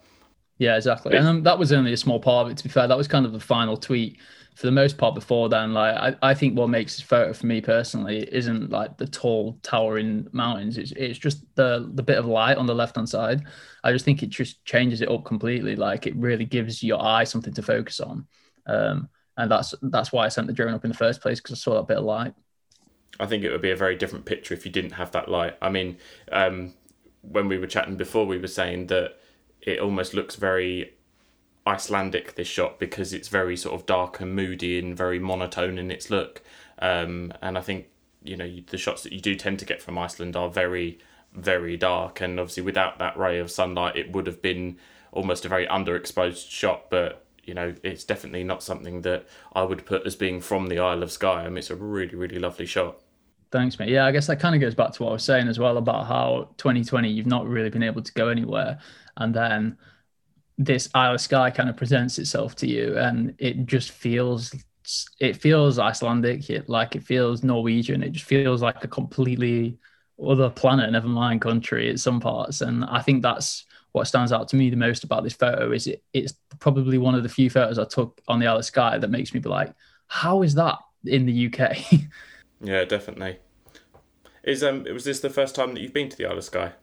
Yeah, 0.58 0.78
exactly. 0.78 1.16
And 1.18 1.28
um, 1.28 1.44
that 1.44 1.60
was 1.60 1.74
only 1.74 1.92
a 1.92 1.98
small 1.98 2.20
part 2.20 2.46
of 2.46 2.52
it. 2.52 2.58
To 2.58 2.64
be 2.64 2.70
fair, 2.70 2.88
that 2.88 2.98
was 2.98 3.08
kind 3.08 3.26
of 3.26 3.34
the 3.34 3.40
final 3.40 3.78
tweet 3.78 4.20
for 4.56 4.68
the 4.68 4.72
most 4.72 4.98
part 4.98 5.14
before 5.14 5.50
then 5.50 5.74
like 5.74 5.96
I, 5.96 6.30
I 6.30 6.34
think 6.34 6.58
what 6.58 6.70
makes 6.70 6.96
this 6.96 7.06
photo 7.06 7.34
for 7.34 7.46
me 7.46 7.60
personally 7.60 8.28
isn't 8.32 8.70
like 8.72 8.98
the 8.98 9.06
tall 9.06 9.60
towering 9.62 10.28
mountains. 10.32 10.78
It's, 10.78 10.94
it's 10.94 11.20
just 11.20 11.44
the 11.56 11.92
the 11.94 12.04
bit 12.04 12.18
of 12.18 12.26
light 12.26 12.58
on 12.58 12.66
the 12.66 12.74
left 12.74 12.96
hand 12.96 13.08
side. 13.10 13.44
I 13.84 13.92
just 13.92 14.06
think 14.06 14.24
it 14.24 14.30
just 14.30 14.64
changes 14.64 15.02
it 15.02 15.10
up 15.10 15.26
completely. 15.26 15.76
Like 15.76 16.08
it 16.08 16.16
really 16.16 16.46
gives 16.46 16.82
your 16.82 17.04
eye 17.04 17.26
something 17.26 17.54
to 17.54 17.62
focus 17.62 18.00
on. 18.00 18.26
Um, 18.66 19.10
and 19.38 19.52
that's 19.52 19.76
that's 19.82 20.14
why 20.14 20.26
i 20.26 20.30
sent 20.30 20.48
the 20.48 20.54
drone 20.54 20.74
up 20.74 20.86
in 20.86 20.92
the 20.92 20.98
first 20.98 21.22
place 21.22 21.40
because 21.42 21.60
i 21.60 21.60
saw 21.60 21.76
that 21.76 21.88
bit 21.88 21.98
of 21.98 22.06
light. 22.06 22.34
I 23.20 23.26
think 23.26 23.44
it 23.44 23.52
would 23.52 23.62
be 23.62 23.72
a 23.72 23.76
very 23.76 23.96
different 23.96 24.26
picture 24.26 24.54
if 24.54 24.66
you 24.66 24.72
didn't 24.72 24.92
have 24.92 25.12
that 25.12 25.30
light. 25.30 25.58
I 25.62 25.70
mean 25.70 25.98
um, 26.32 26.74
when 27.22 27.50
we 27.50 27.58
were 27.58 27.68
chatting 27.68 27.98
before 27.98 28.26
we 28.26 28.38
were 28.38 28.48
saying 28.48 28.88
that 28.88 29.18
it 29.60 29.80
almost 29.80 30.14
looks 30.14 30.36
very 30.36 30.95
Icelandic 31.68 32.36
this 32.36 32.48
shot 32.48 32.80
because 32.80 33.12
it's 33.14 33.28
very 33.28 33.58
sort 33.58 33.74
of 33.74 33.86
dark 33.86 34.20
and 34.20 34.36
moody 34.36 34.78
and 34.78 34.96
very 34.96 35.20
monotone 35.20 35.78
in 35.78 35.90
its 35.90 36.10
look. 36.10 36.44
Um, 36.80 37.34
and 37.42 37.58
I 37.58 37.62
think 37.62 37.88
you 38.24 38.38
know 38.38 38.52
the 38.68 38.78
shots 38.78 39.04
that 39.04 39.14
you 39.14 39.20
do 39.20 39.36
tend 39.36 39.60
to 39.60 39.66
get 39.66 39.82
from 39.82 39.98
Iceland 39.98 40.36
are 40.36 40.50
very 40.50 41.00
very 41.34 41.76
dark. 41.76 42.22
And 42.22 42.40
obviously 42.40 42.64
without 42.64 43.00
that 43.00 43.18
ray 43.18 43.40
of 43.40 43.50
sunlight 43.50 43.96
it 43.96 44.12
would 44.12 44.28
have 44.28 44.42
been 44.42 44.78
almost 45.12 45.46
a 45.46 45.50
very 45.50 45.66
underexposed 45.68 46.50
shot. 46.50 46.90
But 46.90 47.26
you 47.44 47.56
know 47.56 47.74
it's 47.84 48.04
definitely 48.04 48.44
not 48.44 48.62
something 48.62 49.02
that 49.02 49.26
I 49.54 49.64
would 49.64 49.86
put 49.86 50.06
as 50.06 50.16
being 50.16 50.42
from 50.42 50.68
the 50.68 50.80
Isle 50.80 51.02
of 51.02 51.12
Skye. 51.12 51.46
I 51.46 51.50
mean 51.50 51.58
it's 51.58 51.72
a 51.72 51.76
really 51.76 52.16
really 52.16 52.40
lovely 52.40 52.68
shot. 52.68 53.00
Thanks, 53.52 53.80
mate. 53.80 53.90
Yeah, 53.90 54.06
I 54.06 54.12
guess 54.12 54.28
that 54.28 54.40
kind 54.40 54.54
of 54.54 54.62
goes 54.62 54.76
back 54.76 54.92
to 54.94 55.04
what 55.04 55.10
I 55.10 55.14
was 55.14 55.24
saying 55.24 55.48
as 55.48 55.58
well 55.58 55.78
about 55.78 56.08
how 56.08 56.50
2020 56.58 57.10
you've 57.10 57.26
not 57.26 57.48
really 57.48 57.70
been 57.70 57.84
able 57.84 58.02
to 58.02 58.14
go 58.14 58.28
anywhere, 58.28 58.80
and 59.18 59.34
then 59.34 59.78
this 60.58 60.90
Isle 60.94 61.16
of 61.16 61.22
Skye 61.22 61.52
kind 61.52 61.70
of 61.70 61.78
presents 61.78 62.18
itself 62.20 62.56
to 62.58 62.68
you, 62.68 62.98
and 62.98 63.34
it 63.38 63.66
just 63.66 63.92
feels 63.92 64.54
it 65.20 65.36
feels 65.36 65.80
Icelandic, 65.80 66.50
it, 66.50 66.70
like 66.70 66.96
it 66.96 67.04
feels 67.04 67.44
Norwegian. 67.44 68.04
It 68.04 68.12
just 68.12 68.26
feels 68.26 68.62
like 68.62 68.84
a 68.84 68.88
completely 68.88 69.78
other 70.24 70.50
planet, 70.50 70.92
never 70.92 71.08
mind 71.08 71.42
country 71.42 71.90
at 71.90 72.00
some 72.00 72.20
parts. 72.20 72.62
And 72.62 72.86
I 72.86 73.02
think 73.02 73.22
that's 73.22 73.66
what 73.92 74.08
stands 74.08 74.32
out 74.32 74.48
to 74.50 74.56
me 74.56 74.70
the 74.70 74.76
most 74.76 75.04
about 75.04 75.24
this 75.24 75.34
photo 75.34 75.72
is 75.72 75.88
it 75.88 76.04
it's 76.12 76.34
probably 76.60 76.98
one 76.98 77.16
of 77.16 77.24
the 77.24 77.30
few 77.30 77.50
photos 77.50 77.80
I 77.80 77.86
took 77.86 78.22
on 78.28 78.40
the 78.40 78.48
Isle 78.48 78.58
of 78.58 78.66
Skye 78.66 78.98
that 78.98 79.10
makes 79.10 79.34
me 79.34 79.40
be 79.40 79.50
like, 79.50 79.74
how 80.08 80.42
is 80.42 80.54
that 80.56 80.78
in 81.06 81.26
the 81.26 81.48
UK? 81.48 81.78
yeah, 82.62 82.86
definitely. 82.86 83.40
Is 84.44 84.64
um 84.64 84.84
was 84.84 85.06
this 85.06 85.22
the 85.22 85.30
first 85.30 85.56
time 85.56 85.74
that 85.74 85.82
you've 85.82 85.94
been 85.94 86.10
to 86.10 86.18
the 86.18 86.26
Isle 86.26 86.38
of 86.38 86.44
Skye? 86.44 86.74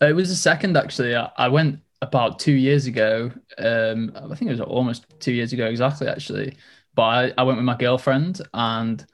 It 0.00 0.14
was 0.14 0.28
the 0.28 0.36
second 0.36 0.76
actually. 0.76 1.16
I, 1.16 1.30
I 1.36 1.48
went 1.48 1.80
about 2.02 2.38
two 2.38 2.52
years 2.52 2.86
ago. 2.86 3.30
Um, 3.58 4.12
I 4.14 4.34
think 4.34 4.50
it 4.50 4.58
was 4.58 4.60
almost 4.60 5.06
two 5.20 5.32
years 5.32 5.52
ago 5.52 5.66
exactly, 5.66 6.08
actually. 6.08 6.56
But 6.94 7.02
I, 7.02 7.32
I 7.38 7.42
went 7.42 7.58
with 7.58 7.64
my 7.64 7.76
girlfriend, 7.76 8.40
and 8.54 9.04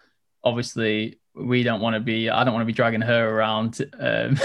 obviously 0.44 1.18
we 1.34 1.62
don't 1.62 1.80
want 1.80 1.94
to 1.94 2.00
be. 2.00 2.30
I 2.30 2.44
don't 2.44 2.54
want 2.54 2.62
to 2.62 2.66
be 2.66 2.72
dragging 2.72 3.00
her 3.00 3.28
around 3.30 3.80
um, 3.98 4.38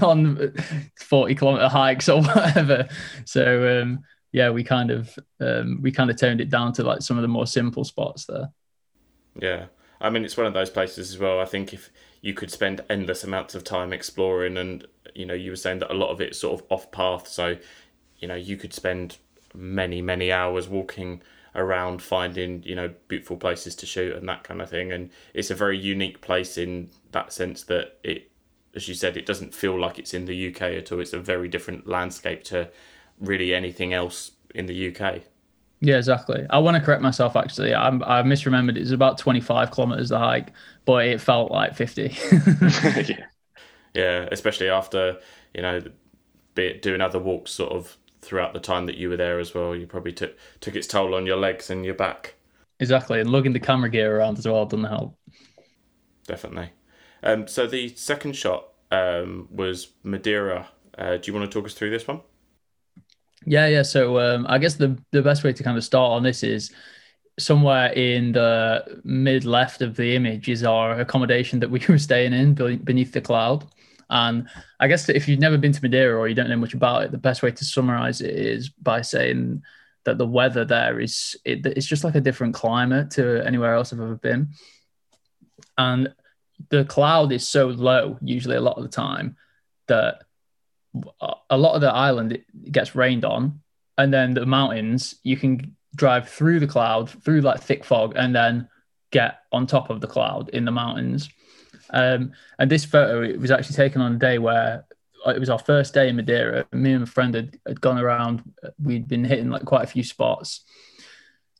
on 0.02 0.54
forty 0.98 1.34
kilometer 1.34 1.68
hikes 1.68 2.08
or 2.08 2.22
whatever. 2.22 2.88
So 3.24 3.82
um, 3.82 4.04
yeah, 4.32 4.50
we 4.50 4.64
kind 4.64 4.90
of 4.90 5.16
um, 5.40 5.78
we 5.80 5.92
kind 5.92 6.10
of 6.10 6.16
toned 6.16 6.40
it 6.40 6.50
down 6.50 6.72
to 6.74 6.82
like 6.82 7.02
some 7.02 7.16
of 7.16 7.22
the 7.22 7.28
more 7.28 7.46
simple 7.46 7.84
spots 7.84 8.26
there. 8.26 8.50
Yeah, 9.40 9.66
I 10.00 10.10
mean 10.10 10.24
it's 10.24 10.36
one 10.36 10.46
of 10.46 10.54
those 10.54 10.70
places 10.70 11.10
as 11.10 11.18
well. 11.18 11.40
I 11.40 11.46
think 11.46 11.72
if 11.72 11.90
you 12.20 12.34
could 12.34 12.50
spend 12.50 12.80
endless 12.88 13.22
amounts 13.24 13.54
of 13.54 13.64
time 13.64 13.92
exploring, 13.92 14.56
and 14.56 14.86
you 15.14 15.26
know 15.26 15.34
you 15.34 15.50
were 15.50 15.56
saying 15.56 15.78
that 15.80 15.92
a 15.92 15.94
lot 15.94 16.10
of 16.10 16.20
it's 16.20 16.38
sort 16.38 16.60
of 16.60 16.66
off 16.70 16.90
path, 16.90 17.28
so 17.28 17.56
you 18.18 18.28
know 18.28 18.34
you 18.34 18.56
could 18.56 18.72
spend 18.72 19.18
many 19.54 20.02
many 20.02 20.32
hours 20.32 20.68
walking 20.68 21.22
around 21.54 22.02
finding 22.02 22.62
you 22.64 22.74
know 22.74 22.92
beautiful 23.08 23.36
places 23.36 23.74
to 23.76 23.86
shoot 23.86 24.16
and 24.16 24.28
that 24.28 24.44
kind 24.44 24.60
of 24.60 24.70
thing. 24.70 24.92
And 24.92 25.10
it's 25.34 25.50
a 25.50 25.54
very 25.54 25.78
unique 25.78 26.20
place 26.20 26.58
in 26.58 26.90
that 27.12 27.32
sense 27.32 27.64
that 27.64 27.98
it 28.02 28.30
as 28.74 28.88
you 28.88 28.94
said 28.94 29.16
it 29.16 29.26
doesn't 29.26 29.54
feel 29.54 29.78
like 29.78 29.98
it's 29.98 30.14
in 30.14 30.24
the 30.26 30.48
UK 30.48 30.62
at 30.62 30.92
all. 30.92 31.00
It's 31.00 31.12
a 31.12 31.20
very 31.20 31.48
different 31.48 31.86
landscape 31.86 32.44
to 32.44 32.70
really 33.20 33.54
anything 33.54 33.92
else 33.94 34.32
in 34.54 34.66
the 34.66 34.88
UK 34.94 35.22
yeah 35.80 35.96
exactly. 35.96 36.46
I 36.50 36.58
want 36.58 36.76
to 36.76 36.82
correct 36.82 37.02
myself 37.02 37.36
actually. 37.36 37.74
I'm, 37.74 38.02
I 38.04 38.22
misremembered. 38.22 38.76
It 38.76 38.80
was 38.80 38.92
about 38.92 39.18
25 39.18 39.70
kilometers 39.70 40.08
the 40.08 40.18
hike 40.18 40.52
but 40.84 41.06
it 41.06 41.20
felt 41.20 41.50
like 41.50 41.74
50 41.74 42.02
yeah. 43.08 43.26
yeah 43.94 44.28
especially 44.32 44.68
after 44.68 45.18
you 45.54 45.62
know 45.62 45.82
doing 46.54 47.00
other 47.00 47.18
walks 47.18 47.50
sort 47.50 47.72
of 47.72 47.96
throughout 48.24 48.52
the 48.52 48.60
time 48.60 48.86
that 48.86 48.96
you 48.96 49.08
were 49.08 49.16
there 49.16 49.38
as 49.38 49.54
well. 49.54 49.74
You 49.74 49.86
probably 49.86 50.12
took 50.12 50.36
took 50.60 50.74
its 50.74 50.86
toll 50.86 51.14
on 51.14 51.26
your 51.26 51.36
legs 51.36 51.70
and 51.70 51.84
your 51.84 51.94
back. 51.94 52.34
Exactly, 52.80 53.20
and 53.20 53.30
lugging 53.30 53.52
the 53.52 53.60
camera 53.60 53.88
gear 53.88 54.16
around 54.16 54.38
as 54.38 54.46
well 54.46 54.64
doesn't 54.66 54.84
help. 54.84 55.16
Definitely. 56.26 56.70
Um, 57.22 57.46
so 57.46 57.66
the 57.66 57.88
second 57.94 58.34
shot 58.34 58.68
um, 58.90 59.48
was 59.50 59.88
Madeira. 60.02 60.68
Uh, 60.96 61.16
do 61.16 61.30
you 61.30 61.38
want 61.38 61.50
to 61.50 61.58
talk 61.58 61.66
us 61.66 61.74
through 61.74 61.90
this 61.90 62.06
one? 62.06 62.20
Yeah, 63.46 63.66
yeah. 63.66 63.82
So 63.82 64.18
um, 64.18 64.46
I 64.48 64.58
guess 64.58 64.74
the 64.74 64.98
the 65.12 65.22
best 65.22 65.44
way 65.44 65.52
to 65.52 65.62
kind 65.62 65.76
of 65.76 65.84
start 65.84 66.12
on 66.12 66.22
this 66.22 66.42
is 66.42 66.72
somewhere 67.38 67.92
in 67.92 68.32
the 68.32 69.00
mid 69.04 69.44
left 69.44 69.82
of 69.82 69.96
the 69.96 70.14
image 70.14 70.48
is 70.48 70.62
our 70.64 71.00
accommodation 71.00 71.60
that 71.60 71.70
we 71.70 71.80
were 71.88 71.98
staying 71.98 72.32
in 72.32 72.54
beneath 72.54 73.12
the 73.12 73.20
cloud. 73.20 73.66
And 74.10 74.48
I 74.80 74.88
guess 74.88 75.08
if 75.08 75.28
you've 75.28 75.40
never 75.40 75.58
been 75.58 75.72
to 75.72 75.82
Madeira 75.82 76.18
or 76.18 76.28
you 76.28 76.34
don't 76.34 76.48
know 76.48 76.56
much 76.56 76.74
about 76.74 77.04
it, 77.04 77.10
the 77.10 77.18
best 77.18 77.42
way 77.42 77.50
to 77.50 77.64
summarize 77.64 78.20
it 78.20 78.34
is 78.34 78.68
by 78.68 79.02
saying 79.02 79.62
that 80.04 80.18
the 80.18 80.26
weather 80.26 80.64
there 80.64 81.00
is 81.00 81.34
it, 81.44 81.64
it's 81.64 81.86
just 81.86 82.04
like 82.04 82.14
a 82.14 82.20
different 82.20 82.54
climate 82.54 83.10
to 83.12 83.44
anywhere 83.46 83.74
else 83.74 83.92
I've 83.92 84.00
ever 84.00 84.16
been. 84.16 84.50
And 85.78 86.14
the 86.70 86.84
cloud 86.84 87.32
is 87.32 87.48
so 87.48 87.68
low, 87.68 88.18
usually 88.22 88.56
a 88.56 88.60
lot 88.60 88.76
of 88.76 88.82
the 88.82 88.90
time, 88.90 89.36
that 89.88 90.24
a 91.50 91.56
lot 91.56 91.74
of 91.74 91.80
the 91.80 91.92
island 91.92 92.38
gets 92.70 92.94
rained 92.94 93.24
on, 93.24 93.60
and 93.98 94.12
then 94.12 94.34
the 94.34 94.46
mountains 94.46 95.16
you 95.22 95.36
can 95.36 95.74
drive 95.96 96.28
through 96.28 96.60
the 96.60 96.66
cloud 96.66 97.10
through 97.24 97.40
like 97.40 97.60
thick 97.60 97.84
fog, 97.84 98.12
and 98.16 98.34
then 98.34 98.68
get 99.10 99.40
on 99.52 99.66
top 99.66 99.90
of 99.90 100.00
the 100.00 100.06
cloud 100.06 100.48
in 100.50 100.64
the 100.64 100.70
mountains. 100.70 101.28
Um, 101.94 102.32
and 102.58 102.68
this 102.68 102.84
photo 102.84 103.22
it 103.22 103.40
was 103.40 103.52
actually 103.52 103.76
taken 103.76 104.02
on 104.02 104.16
a 104.16 104.18
day 104.18 104.38
where 104.38 104.84
it 105.26 105.38
was 105.38 105.48
our 105.48 105.60
first 105.60 105.94
day 105.94 106.08
in 106.08 106.16
Madeira. 106.16 106.66
Me 106.72 106.92
and 106.92 107.02
my 107.02 107.06
friend 107.06 107.34
had, 107.34 107.58
had 107.66 107.80
gone 107.80 107.98
around. 107.98 108.42
We'd 108.82 109.08
been 109.08 109.24
hitting 109.24 109.48
like 109.48 109.64
quite 109.64 109.84
a 109.84 109.86
few 109.86 110.02
spots. 110.02 110.64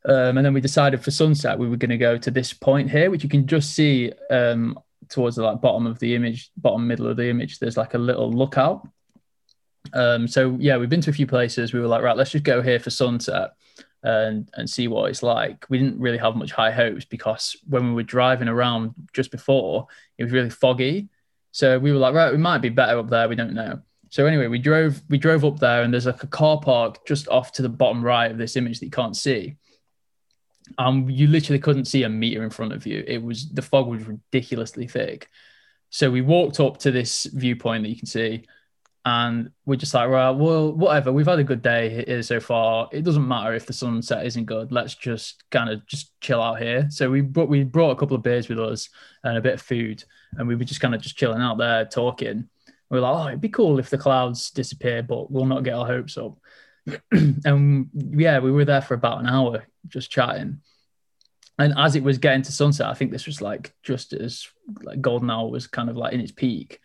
Um, 0.06 0.36
and 0.36 0.44
then 0.44 0.52
we 0.52 0.60
decided 0.60 1.02
for 1.02 1.10
sunset 1.10 1.58
we 1.58 1.68
were 1.68 1.78
going 1.78 1.90
to 1.90 1.96
go 1.96 2.18
to 2.18 2.30
this 2.30 2.52
point 2.52 2.90
here, 2.90 3.10
which 3.10 3.22
you 3.22 3.30
can 3.30 3.46
just 3.46 3.74
see 3.74 4.12
um, 4.28 4.78
towards 5.08 5.36
the 5.36 5.42
like 5.44 5.62
bottom 5.62 5.86
of 5.86 5.98
the 6.00 6.14
image, 6.14 6.50
bottom 6.58 6.86
middle 6.86 7.06
of 7.06 7.16
the 7.16 7.30
image. 7.30 7.58
There's 7.58 7.78
like 7.78 7.94
a 7.94 7.98
little 7.98 8.30
lookout. 8.30 8.86
Um, 9.92 10.26
so 10.26 10.56
yeah, 10.58 10.76
we've 10.76 10.90
been 10.90 11.00
to 11.02 11.10
a 11.10 11.14
few 11.14 11.26
places. 11.26 11.72
We 11.72 11.80
were 11.80 11.86
like, 11.86 12.02
right, 12.02 12.16
let's 12.16 12.32
just 12.32 12.44
go 12.44 12.60
here 12.60 12.80
for 12.80 12.90
sunset 12.90 13.52
and 14.04 14.50
and 14.54 14.68
see 14.68 14.86
what 14.86 15.10
it's 15.10 15.22
like. 15.22 15.66
We 15.68 15.78
didn't 15.78 15.98
really 15.98 16.18
have 16.18 16.36
much 16.36 16.52
high 16.52 16.70
hopes 16.70 17.04
because 17.04 17.56
when 17.66 17.88
we 17.88 17.94
were 17.94 18.02
driving 18.02 18.48
around 18.48 18.94
just 19.12 19.30
before, 19.30 19.88
it 20.18 20.24
was 20.24 20.32
really 20.32 20.50
foggy. 20.50 21.08
So 21.50 21.78
we 21.78 21.90
were 21.90 21.98
like, 21.98 22.14
right, 22.14 22.30
we 22.30 22.38
might 22.38 22.58
be 22.58 22.68
better 22.68 22.98
up 22.98 23.08
there. 23.08 23.28
We 23.28 23.36
don't 23.36 23.54
know. 23.54 23.80
So 24.10 24.26
anyway, 24.26 24.46
we 24.46 24.58
drove 24.58 25.02
we 25.08 25.18
drove 25.18 25.44
up 25.44 25.58
there, 25.58 25.82
and 25.82 25.92
there's 25.92 26.06
like 26.06 26.22
a 26.22 26.28
car 26.28 26.60
park 26.60 27.04
just 27.06 27.26
off 27.28 27.50
to 27.52 27.62
the 27.62 27.68
bottom 27.68 28.04
right 28.04 28.30
of 28.30 28.38
this 28.38 28.56
image 28.56 28.78
that 28.78 28.86
you 28.86 28.92
can't 28.92 29.16
see. 29.16 29.56
Um, 30.78 31.08
you 31.10 31.26
literally 31.26 31.58
couldn't 31.58 31.86
see 31.86 32.04
a 32.04 32.08
meter 32.08 32.44
in 32.44 32.50
front 32.50 32.72
of 32.72 32.86
you. 32.86 33.02
It 33.06 33.22
was 33.22 33.48
the 33.48 33.62
fog 33.62 33.88
was 33.88 34.04
ridiculously 34.04 34.86
thick. 34.86 35.28
So 35.90 36.10
we 36.10 36.20
walked 36.20 36.60
up 36.60 36.78
to 36.78 36.90
this 36.90 37.24
viewpoint 37.24 37.84
that 37.84 37.88
you 37.88 37.96
can 37.96 38.06
see, 38.06 38.46
and 39.06 39.50
we're 39.66 39.76
just 39.76 39.92
like, 39.92 40.08
right, 40.08 40.30
well, 40.30 40.72
whatever. 40.72 41.12
We've 41.12 41.26
had 41.26 41.38
a 41.38 41.44
good 41.44 41.60
day 41.60 42.04
here 42.06 42.22
so 42.22 42.40
far. 42.40 42.88
It 42.90 43.04
doesn't 43.04 43.28
matter 43.28 43.52
if 43.54 43.66
the 43.66 43.74
sunset 43.74 44.24
isn't 44.24 44.46
good. 44.46 44.72
Let's 44.72 44.94
just 44.94 45.44
kind 45.50 45.68
of 45.68 45.86
just 45.86 46.18
chill 46.22 46.40
out 46.40 46.60
here. 46.60 46.88
So 46.90 47.10
we 47.10 47.20
brought 47.20 47.50
we 47.50 47.64
brought 47.64 47.90
a 47.90 47.96
couple 47.96 48.16
of 48.16 48.22
beers 48.22 48.48
with 48.48 48.58
us 48.58 48.88
and 49.22 49.36
a 49.36 49.42
bit 49.42 49.54
of 49.54 49.62
food, 49.62 50.04
and 50.38 50.48
we 50.48 50.56
were 50.56 50.64
just 50.64 50.80
kind 50.80 50.94
of 50.94 51.02
just 51.02 51.18
chilling 51.18 51.42
out 51.42 51.58
there 51.58 51.84
talking. 51.84 52.48
We 52.88 52.98
are 52.98 53.02
like, 53.02 53.14
oh, 53.14 53.28
it'd 53.28 53.40
be 53.42 53.48
cool 53.50 53.78
if 53.78 53.90
the 53.90 53.98
clouds 53.98 54.50
disappear, 54.50 55.02
but 55.02 55.30
we'll 55.30 55.46
not 55.46 55.64
get 55.64 55.74
our 55.74 55.86
hopes 55.86 56.16
up. 56.16 56.38
and 57.12 57.90
yeah, 57.94 58.38
we 58.38 58.52
were 58.52 58.64
there 58.64 58.82
for 58.82 58.94
about 58.94 59.20
an 59.20 59.26
hour 59.26 59.66
just 59.88 60.10
chatting. 60.10 60.60
And 61.58 61.74
as 61.76 61.94
it 61.94 62.02
was 62.02 62.18
getting 62.18 62.42
to 62.42 62.52
sunset, 62.52 62.86
I 62.86 62.94
think 62.94 63.10
this 63.10 63.26
was 63.26 63.40
like 63.40 63.74
just 63.82 64.12
as 64.12 64.48
like 64.82 65.00
golden 65.00 65.30
hour 65.30 65.48
was 65.48 65.66
kind 65.66 65.88
of 65.90 65.96
like 65.96 66.12
in 66.12 66.20
its 66.20 66.32
peak 66.32 66.80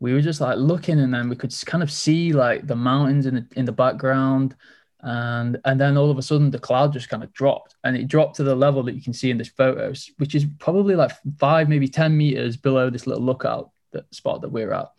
we 0.00 0.12
were 0.12 0.20
just 0.20 0.40
like 0.40 0.58
looking 0.58 1.00
and 1.00 1.12
then 1.12 1.28
we 1.28 1.36
could 1.36 1.54
kind 1.66 1.82
of 1.82 1.90
see 1.90 2.32
like 2.32 2.66
the 2.66 2.76
mountains 2.76 3.26
in 3.26 3.34
the 3.34 3.46
in 3.56 3.64
the 3.64 3.72
background 3.72 4.54
and 5.00 5.58
and 5.64 5.80
then 5.80 5.96
all 5.96 6.10
of 6.10 6.18
a 6.18 6.22
sudden 6.22 6.50
the 6.50 6.58
cloud 6.58 6.92
just 6.92 7.08
kind 7.08 7.22
of 7.22 7.32
dropped 7.32 7.76
and 7.84 7.96
it 7.96 8.08
dropped 8.08 8.36
to 8.36 8.42
the 8.42 8.54
level 8.54 8.82
that 8.82 8.94
you 8.94 9.02
can 9.02 9.12
see 9.12 9.30
in 9.30 9.38
this 9.38 9.48
photos 9.48 10.10
which 10.18 10.34
is 10.34 10.44
probably 10.58 10.94
like 10.96 11.12
five 11.38 11.68
maybe 11.68 11.88
10 11.88 12.16
meters 12.16 12.56
below 12.56 12.90
this 12.90 13.06
little 13.06 13.22
lookout 13.22 13.70
that 13.92 14.12
spot 14.14 14.42
that 14.42 14.50
we're 14.50 14.72
at. 14.72 14.90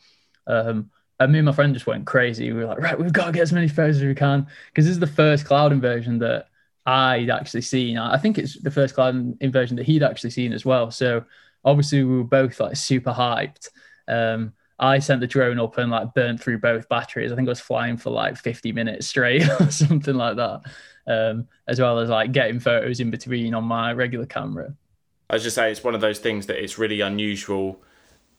Um, 0.47 0.89
and 1.19 1.33
me 1.33 1.39
and 1.39 1.45
my 1.45 1.51
friend 1.51 1.73
just 1.73 1.85
went 1.85 2.05
crazy. 2.05 2.51
We 2.51 2.59
were 2.59 2.65
like 2.65 2.79
right 2.79 2.99
we've 2.99 3.13
got 3.13 3.25
to 3.25 3.31
get 3.31 3.41
as 3.41 3.53
many 3.53 3.67
photos 3.67 3.97
as 3.97 4.03
we 4.03 4.15
can 4.15 4.47
because 4.67 4.85
this 4.85 4.93
is 4.93 4.99
the 4.99 5.07
first 5.07 5.45
cloud 5.45 5.71
inversion 5.71 6.19
that 6.19 6.47
i'd 6.85 7.29
actually 7.29 7.61
seen. 7.61 7.97
I 7.97 8.17
think 8.17 8.37
it's 8.37 8.59
the 8.59 8.71
first 8.71 8.95
cloud 8.95 9.37
inversion 9.41 9.75
that 9.77 9.85
he'd 9.85 10.03
actually 10.03 10.31
seen 10.31 10.53
as 10.53 10.65
well. 10.65 10.91
So 10.91 11.25
obviously 11.65 12.03
we 12.03 12.17
were 12.17 12.23
both 12.23 12.59
like 12.59 12.77
super 12.77 13.11
hyped. 13.11 13.69
Um, 14.07 14.53
I 14.79 14.99
sent 14.99 15.21
the 15.21 15.27
drone 15.27 15.59
up 15.59 15.77
and 15.77 15.91
like 15.91 16.13
burnt 16.13 16.41
through 16.41 16.59
both 16.59 16.87
batteries. 16.89 17.31
I 17.31 17.35
think 17.35 17.47
I 17.47 17.51
was 17.51 17.59
flying 17.59 17.97
for 17.97 18.11
like 18.11 18.37
50 18.37 18.71
minutes 18.71 19.07
straight 19.07 19.47
or 19.59 19.69
something 19.71 20.15
like 20.15 20.37
that. 20.37 20.61
Um, 21.07 21.47
as 21.67 21.79
well 21.79 21.99
as 21.99 22.09
like 22.09 22.31
getting 22.31 22.59
photos 22.59 22.99
in 22.99 23.09
between 23.09 23.53
on 23.53 23.63
my 23.63 23.93
regular 23.93 24.25
camera. 24.25 24.73
I 25.29 25.35
was 25.35 25.43
just 25.43 25.55
saying 25.55 25.71
it's 25.71 25.83
one 25.83 25.95
of 25.95 26.01
those 26.01 26.19
things 26.19 26.45
that 26.47 26.63
it's 26.63 26.77
really 26.77 27.01
unusual 27.01 27.81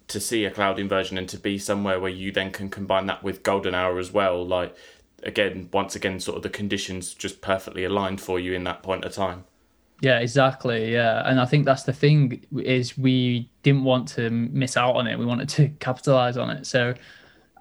to 0.09 0.21
see 0.21 0.45
a 0.45 0.51
cloud 0.51 0.79
inversion 0.79 1.19
and 1.19 1.29
to 1.29 1.39
be 1.39 1.59
somewhere 1.59 2.01
where 2.01 2.11
you 2.11 2.33
then 2.33 2.51
can 2.51 2.69
combine 2.69 3.07
that 3.07 3.23
with 3.23 3.43
golden 3.43 3.75
hour 3.75 3.99
as 3.99 4.13
well. 4.13 4.45
Like 4.45 4.77
again, 5.23 5.69
once 5.73 5.95
again, 5.95 6.21
sort 6.21 6.37
of 6.37 6.43
the 6.43 6.51
conditions 6.51 7.15
just 7.15 7.41
perfectly 7.41 7.85
aligned 7.85 8.21
for 8.21 8.39
you 8.39 8.53
in 8.55 8.65
that 8.65 8.83
point 8.83 9.05
of 9.05 9.13
time. 9.13 9.45
Yeah, 10.01 10.21
exactly. 10.21 10.93
Yeah, 10.93 11.23
and 11.29 11.39
I 11.39 11.45
think 11.45 11.67
that's 11.67 11.83
the 11.83 11.93
thing 11.93 12.45
is 12.57 12.97
we 12.97 13.51
didn't 13.63 13.85
want 13.85 14.09
to 14.09 14.31
miss 14.31 14.77
out 14.77 14.97
on 14.97 15.07
it. 15.07 15.19
We 15.19 15.27
wanted 15.27 15.49
to 15.51 15.69
capitalize 15.81 16.37
on 16.37 16.51
it. 16.51 16.67
So 16.67 16.95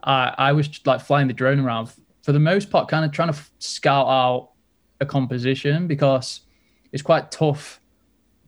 I 0.03 0.33
I 0.37 0.51
was 0.53 0.69
like 0.85 1.01
flying 1.01 1.27
the 1.27 1.33
drone 1.33 1.59
around 1.59 1.91
for 2.23 2.31
the 2.31 2.39
most 2.39 2.69
part, 2.69 2.87
kind 2.87 3.03
of 3.03 3.11
trying 3.11 3.33
to 3.33 3.39
scout 3.59 4.07
out 4.07 4.51
a 5.01 5.05
composition 5.05 5.87
because 5.87 6.41
it's 6.91 7.03
quite 7.03 7.31
tough 7.31 7.81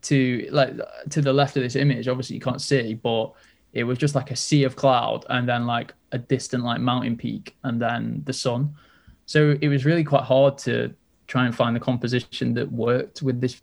to 0.04 0.48
like 0.52 0.74
to 1.10 1.22
the 1.22 1.34
left 1.34 1.58
of 1.58 1.64
this 1.64 1.76
image. 1.76 2.08
Obviously, 2.08 2.36
you 2.36 2.42
can't 2.42 2.62
see, 2.62 2.94
but 2.94 3.34
it 3.74 3.84
was 3.84 3.98
just 3.98 4.16
like 4.16 4.32
a 4.32 4.36
sea 4.36 4.64
of 4.64 4.76
cloud 4.76 5.26
and 5.30 5.48
then 5.48 5.66
like 5.66 5.94
a 6.14 6.18
distant 6.18 6.64
like 6.64 6.80
mountain 6.80 7.18
peak 7.18 7.56
and 7.64 7.82
then 7.82 8.22
the 8.26 8.34
sun. 8.34 8.74
So 9.26 9.58
it 9.62 9.68
was 9.68 9.86
really 9.86 10.04
quite 10.04 10.24
hard 10.24 10.58
to 10.60 10.94
try 11.28 11.46
and 11.46 11.56
find 11.56 11.76
the 11.76 11.80
composition 11.80 12.54
that 12.54 12.70
worked 12.72 13.22
with 13.22 13.40
this 13.40 13.62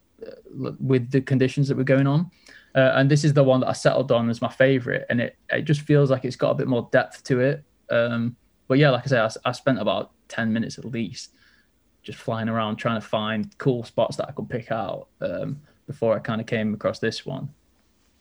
with 0.55 1.11
the 1.11 1.21
conditions 1.21 1.69
that 1.69 1.77
were 1.77 1.85
going 1.85 2.07
on. 2.07 2.31
Uh, 2.75 2.93
and 2.95 3.11
this 3.11 3.25
is 3.25 3.33
the 3.33 3.43
one 3.43 3.61
that 3.61 3.69
I 3.69 3.73
settled 3.73 4.13
on 4.13 4.29
as 4.29 4.43
my 4.43 4.51
favorite, 4.51 5.07
and 5.09 5.21
it 5.21 5.37
it 5.51 5.63
just 5.63 5.81
feels 5.81 6.11
like 6.11 6.25
it's 6.25 6.37
got 6.37 6.51
a 6.51 6.55
bit 6.55 6.69
more 6.69 6.89
depth 6.93 7.25
to 7.25 7.41
it. 7.41 7.65
Um, 7.91 8.37
but 8.69 8.79
yeah, 8.79 8.91
like 8.91 9.05
I 9.05 9.07
said, 9.07 9.21
I, 9.21 9.49
I, 9.49 9.53
spent 9.53 9.81
about 9.81 10.13
ten 10.29 10.53
minutes 10.53 10.79
at 10.79 10.85
least 10.85 11.31
just 12.03 12.19
flying 12.19 12.49
around 12.49 12.77
trying 12.77 13.01
to 13.01 13.07
find 13.07 13.57
cool 13.59 13.85
spots 13.85 14.17
that 14.17 14.29
I 14.29 14.33
could 14.33 14.49
pick 14.49 14.71
out 14.71 15.09
um, 15.21 15.61
before 15.87 16.15
I 16.15 16.19
kind 16.19 16.41
of 16.41 16.47
came 16.47 16.75
across 16.75 16.99
this 16.99 17.25
one. 17.25 17.49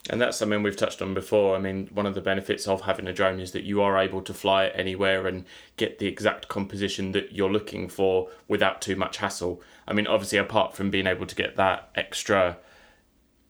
And 0.10 0.22
that's 0.22 0.38
something 0.38 0.64
we've 0.64 0.78
touched 0.78 1.02
on 1.02 1.14
before. 1.14 1.56
I 1.56 1.60
mean, 1.60 1.90
one 1.94 2.06
of 2.06 2.16
the 2.16 2.22
benefits 2.22 2.68
of 2.68 2.82
having 2.82 3.08
a 3.08 3.14
drone 3.14 3.40
is 3.40 3.52
that 3.52 3.64
you 3.64 3.82
are 3.82 3.98
able 3.98 4.22
to 4.22 4.34
fly 4.34 4.66
it 4.66 4.74
anywhere 4.76 5.28
and 5.28 5.46
get 5.76 6.00
the 6.00 6.08
exact 6.08 6.48
composition 6.48 7.12
that 7.12 7.34
you're 7.34 7.52
looking 7.52 7.90
for 7.90 8.30
without 8.48 8.82
too 8.82 8.96
much 8.96 9.18
hassle. 9.18 9.62
I 9.88 9.94
mean, 9.94 10.08
obviously, 10.08 10.38
apart 10.38 10.76
from 10.76 10.90
being 10.90 11.08
able 11.08 11.26
to 11.26 11.36
get 11.36 11.56
that 11.58 11.90
extra 11.96 12.58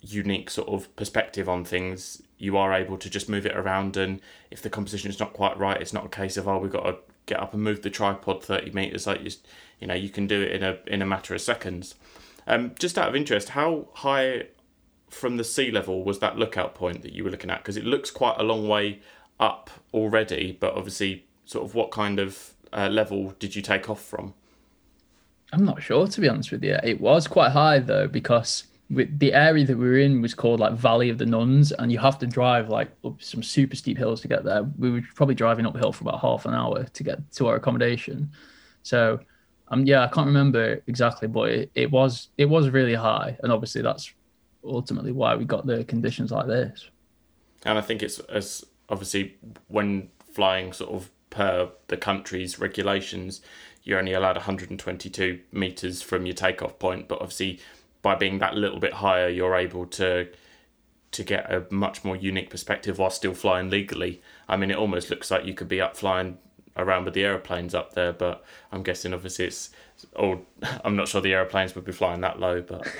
unique 0.02 0.50
sort 0.50 0.70
of 0.70 0.96
perspective 0.96 1.48
on 1.48 1.64
things, 1.64 2.22
you 2.38 2.58
are 2.58 2.74
able 2.74 2.98
to 2.98 3.10
just 3.10 3.30
move 3.30 3.46
it 3.46 3.56
around. 3.56 3.98
And 3.98 4.20
if 4.50 4.62
the 4.62 4.70
composition 4.70 5.10
is 5.10 5.20
not 5.20 5.34
quite 5.34 5.58
right, 5.58 5.82
it's 5.82 5.94
not 5.94 6.06
a 6.06 6.10
case 6.10 6.38
of, 6.38 6.48
oh, 6.48 6.58
we've 6.58 6.72
got 6.72 6.86
to 6.86 6.98
get 7.28 7.40
up 7.40 7.54
and 7.54 7.64
move 7.64 7.84
the 7.84 7.90
tripod 7.90 8.44
30 8.44 8.72
meters. 8.72 9.06
Like, 9.06 9.24
you, 9.24 9.32
you 9.80 9.88
know, 9.88 9.96
you 9.96 10.10
can 10.10 10.26
do 10.26 10.42
it 10.42 10.52
in 10.54 10.64
a, 10.64 10.80
in 10.88 11.02
a 11.02 11.06
matter 11.06 11.36
of 11.36 11.42
seconds. 11.42 11.96
Um, 12.48 12.74
just 12.80 12.98
out 12.98 13.10
of 13.10 13.16
interest, 13.16 13.50
how 13.50 13.90
high 13.94 14.46
from 15.10 15.38
the 15.38 15.44
sea 15.44 15.72
level 15.72 16.04
was 16.04 16.20
that 16.20 16.38
lookout 16.38 16.76
point 16.76 17.02
that 17.02 17.14
you 17.14 17.24
were 17.24 17.30
looking 17.30 17.50
at? 17.50 17.60
Because 17.60 17.78
it 17.78 17.86
looks 17.86 18.12
quite 18.12 18.36
a 18.38 18.44
long 18.44 18.68
way 18.68 19.00
up 19.40 19.70
already, 19.94 20.58
but 20.60 20.74
obviously, 20.74 21.26
sort 21.46 21.66
of 21.66 21.76
what 21.76 21.92
kind 21.92 22.20
of 22.20 22.54
uh, 22.74 22.90
level 22.90 23.34
did 23.40 23.56
you 23.56 23.62
take 23.62 23.90
off 23.90 24.04
from? 24.04 24.34
I'm 25.54 25.64
not 25.64 25.82
sure, 25.82 26.08
to 26.08 26.22
be 26.22 26.28
honest 26.28 26.52
with 26.52 26.64
you. 26.64 26.78
It 26.84 27.00
was 27.00 27.28
quite 27.28 27.52
high 27.52 27.80
though, 27.80 28.08
because 28.08 28.66
the 28.90 29.34
area 29.34 29.66
that 29.66 29.78
we 29.78 29.86
were 29.86 29.98
in 29.98 30.22
was 30.22 30.34
called 30.34 30.60
like 30.62 30.74
Valley 30.74 31.10
of 31.10 31.18
the 31.18 31.26
Nuns, 31.26 31.72
and 31.74 31.92
you 31.92 32.00
have 32.00 32.18
to 32.20 32.28
drive 32.28 32.70
like 32.70 32.90
up 33.04 33.22
some 33.22 33.44
super 33.44 33.76
steep 33.76 33.98
hills 33.98 34.22
to 34.22 34.28
get 34.28 34.44
there. 34.44 34.64
We 34.78 34.92
were 34.92 35.02
probably 35.16 35.36
driving 35.36 35.66
uphill 35.66 35.92
for 35.92 36.04
about 36.04 36.22
half 36.22 36.46
an 36.46 36.54
hour 36.54 36.84
to 36.84 37.04
get 37.04 37.32
to 37.34 37.48
our 37.48 37.56
accommodation. 37.56 38.32
So, 38.84 39.20
um, 39.70 39.86
yeah, 39.86 40.04
I 40.04 40.08
can't 40.08 40.28
remember 40.28 40.82
exactly, 40.88 41.28
but 41.28 41.50
it, 41.50 41.72
it 41.76 41.92
was 41.92 42.30
it 42.38 42.46
was 42.46 42.70
really 42.70 42.96
high, 42.96 43.38
and 43.44 43.52
obviously 43.52 43.82
that's 43.82 44.14
ultimately 44.68 45.12
why 45.12 45.36
we 45.36 45.46
got 45.46 45.66
the 45.66 45.84
conditions 45.86 46.32
like 46.32 46.48
this. 46.48 46.90
And 47.64 47.78
I 47.78 47.82
think 47.82 48.04
it's 48.04 48.20
as 48.20 48.66
obviously 48.90 49.36
when 49.68 50.10
flying 50.32 50.74
sort 50.74 50.92
of 50.92 51.10
per 51.30 51.70
the 51.88 51.98
country's 51.98 52.60
regulations, 52.60 53.42
you're 53.84 54.00
only 54.00 54.14
allowed 54.14 54.36
122 54.36 55.40
meters 55.52 56.02
from 56.02 56.26
your 56.26 56.36
takeoff 56.36 56.78
point, 56.80 57.08
but 57.08 57.22
obviously 57.22 57.60
by 58.02 58.16
being 58.16 58.40
that 58.40 58.56
little 58.56 58.80
bit 58.80 58.94
higher, 58.94 59.28
you're 59.28 59.56
able 59.56 59.86
to 59.86 60.28
to 61.12 61.24
get 61.24 61.52
a 61.52 61.66
much 61.72 62.04
more 62.04 62.16
unique 62.16 62.50
perspective 62.50 63.00
while 63.00 63.10
still 63.10 63.34
flying 63.34 63.70
legally. 63.70 64.22
I 64.48 64.58
mean, 64.58 64.70
it 64.70 64.78
almost 64.78 65.10
looks 65.10 65.32
like 65.32 65.46
you 65.46 65.54
could 65.54 65.70
be 65.70 65.82
up 65.82 65.96
flying 65.96 66.38
around 66.76 67.06
with 67.06 67.14
the 67.14 67.24
aeroplanes 67.24 67.74
up 67.74 67.94
there, 67.94 68.14
but 68.14 68.44
I'm 68.72 68.84
guessing 68.84 69.14
obviously 69.14 69.46
it's 69.46 69.72
or 70.16 70.40
I'm 70.84 70.96
not 70.96 71.08
sure 71.08 71.22
the 71.22 71.34
aeroplanes 71.34 71.76
would 71.76 71.86
be 71.86 71.92
flying 71.92 72.22
that 72.22 72.40
low, 72.40 72.62
but 72.62 72.88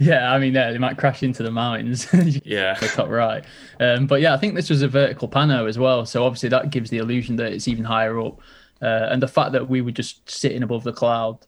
yeah, 0.00 0.32
I 0.32 0.38
mean, 0.38 0.54
yeah, 0.54 0.72
they 0.72 0.78
might 0.78 0.98
crash 0.98 1.22
into 1.22 1.42
the 1.42 1.50
mountains. 1.50 2.06
yeah, 2.44 2.74
the 2.74 2.88
top 2.88 3.08
right. 3.08 3.44
Um, 3.80 4.06
but 4.06 4.20
yeah, 4.20 4.34
I 4.34 4.36
think 4.36 4.54
this 4.54 4.70
was 4.70 4.82
a 4.82 4.88
vertical 4.88 5.28
pano 5.28 5.68
as 5.68 5.78
well, 5.78 6.06
so 6.06 6.24
obviously 6.24 6.48
that 6.50 6.70
gives 6.70 6.90
the 6.90 6.98
illusion 6.98 7.36
that 7.36 7.52
it's 7.52 7.68
even 7.68 7.84
higher 7.84 8.20
up, 8.20 8.40
uh, 8.82 9.08
and 9.10 9.22
the 9.22 9.28
fact 9.28 9.52
that 9.52 9.68
we 9.68 9.80
were 9.80 9.90
just 9.90 10.28
sitting 10.28 10.62
above 10.62 10.84
the 10.84 10.92
cloud, 10.92 11.38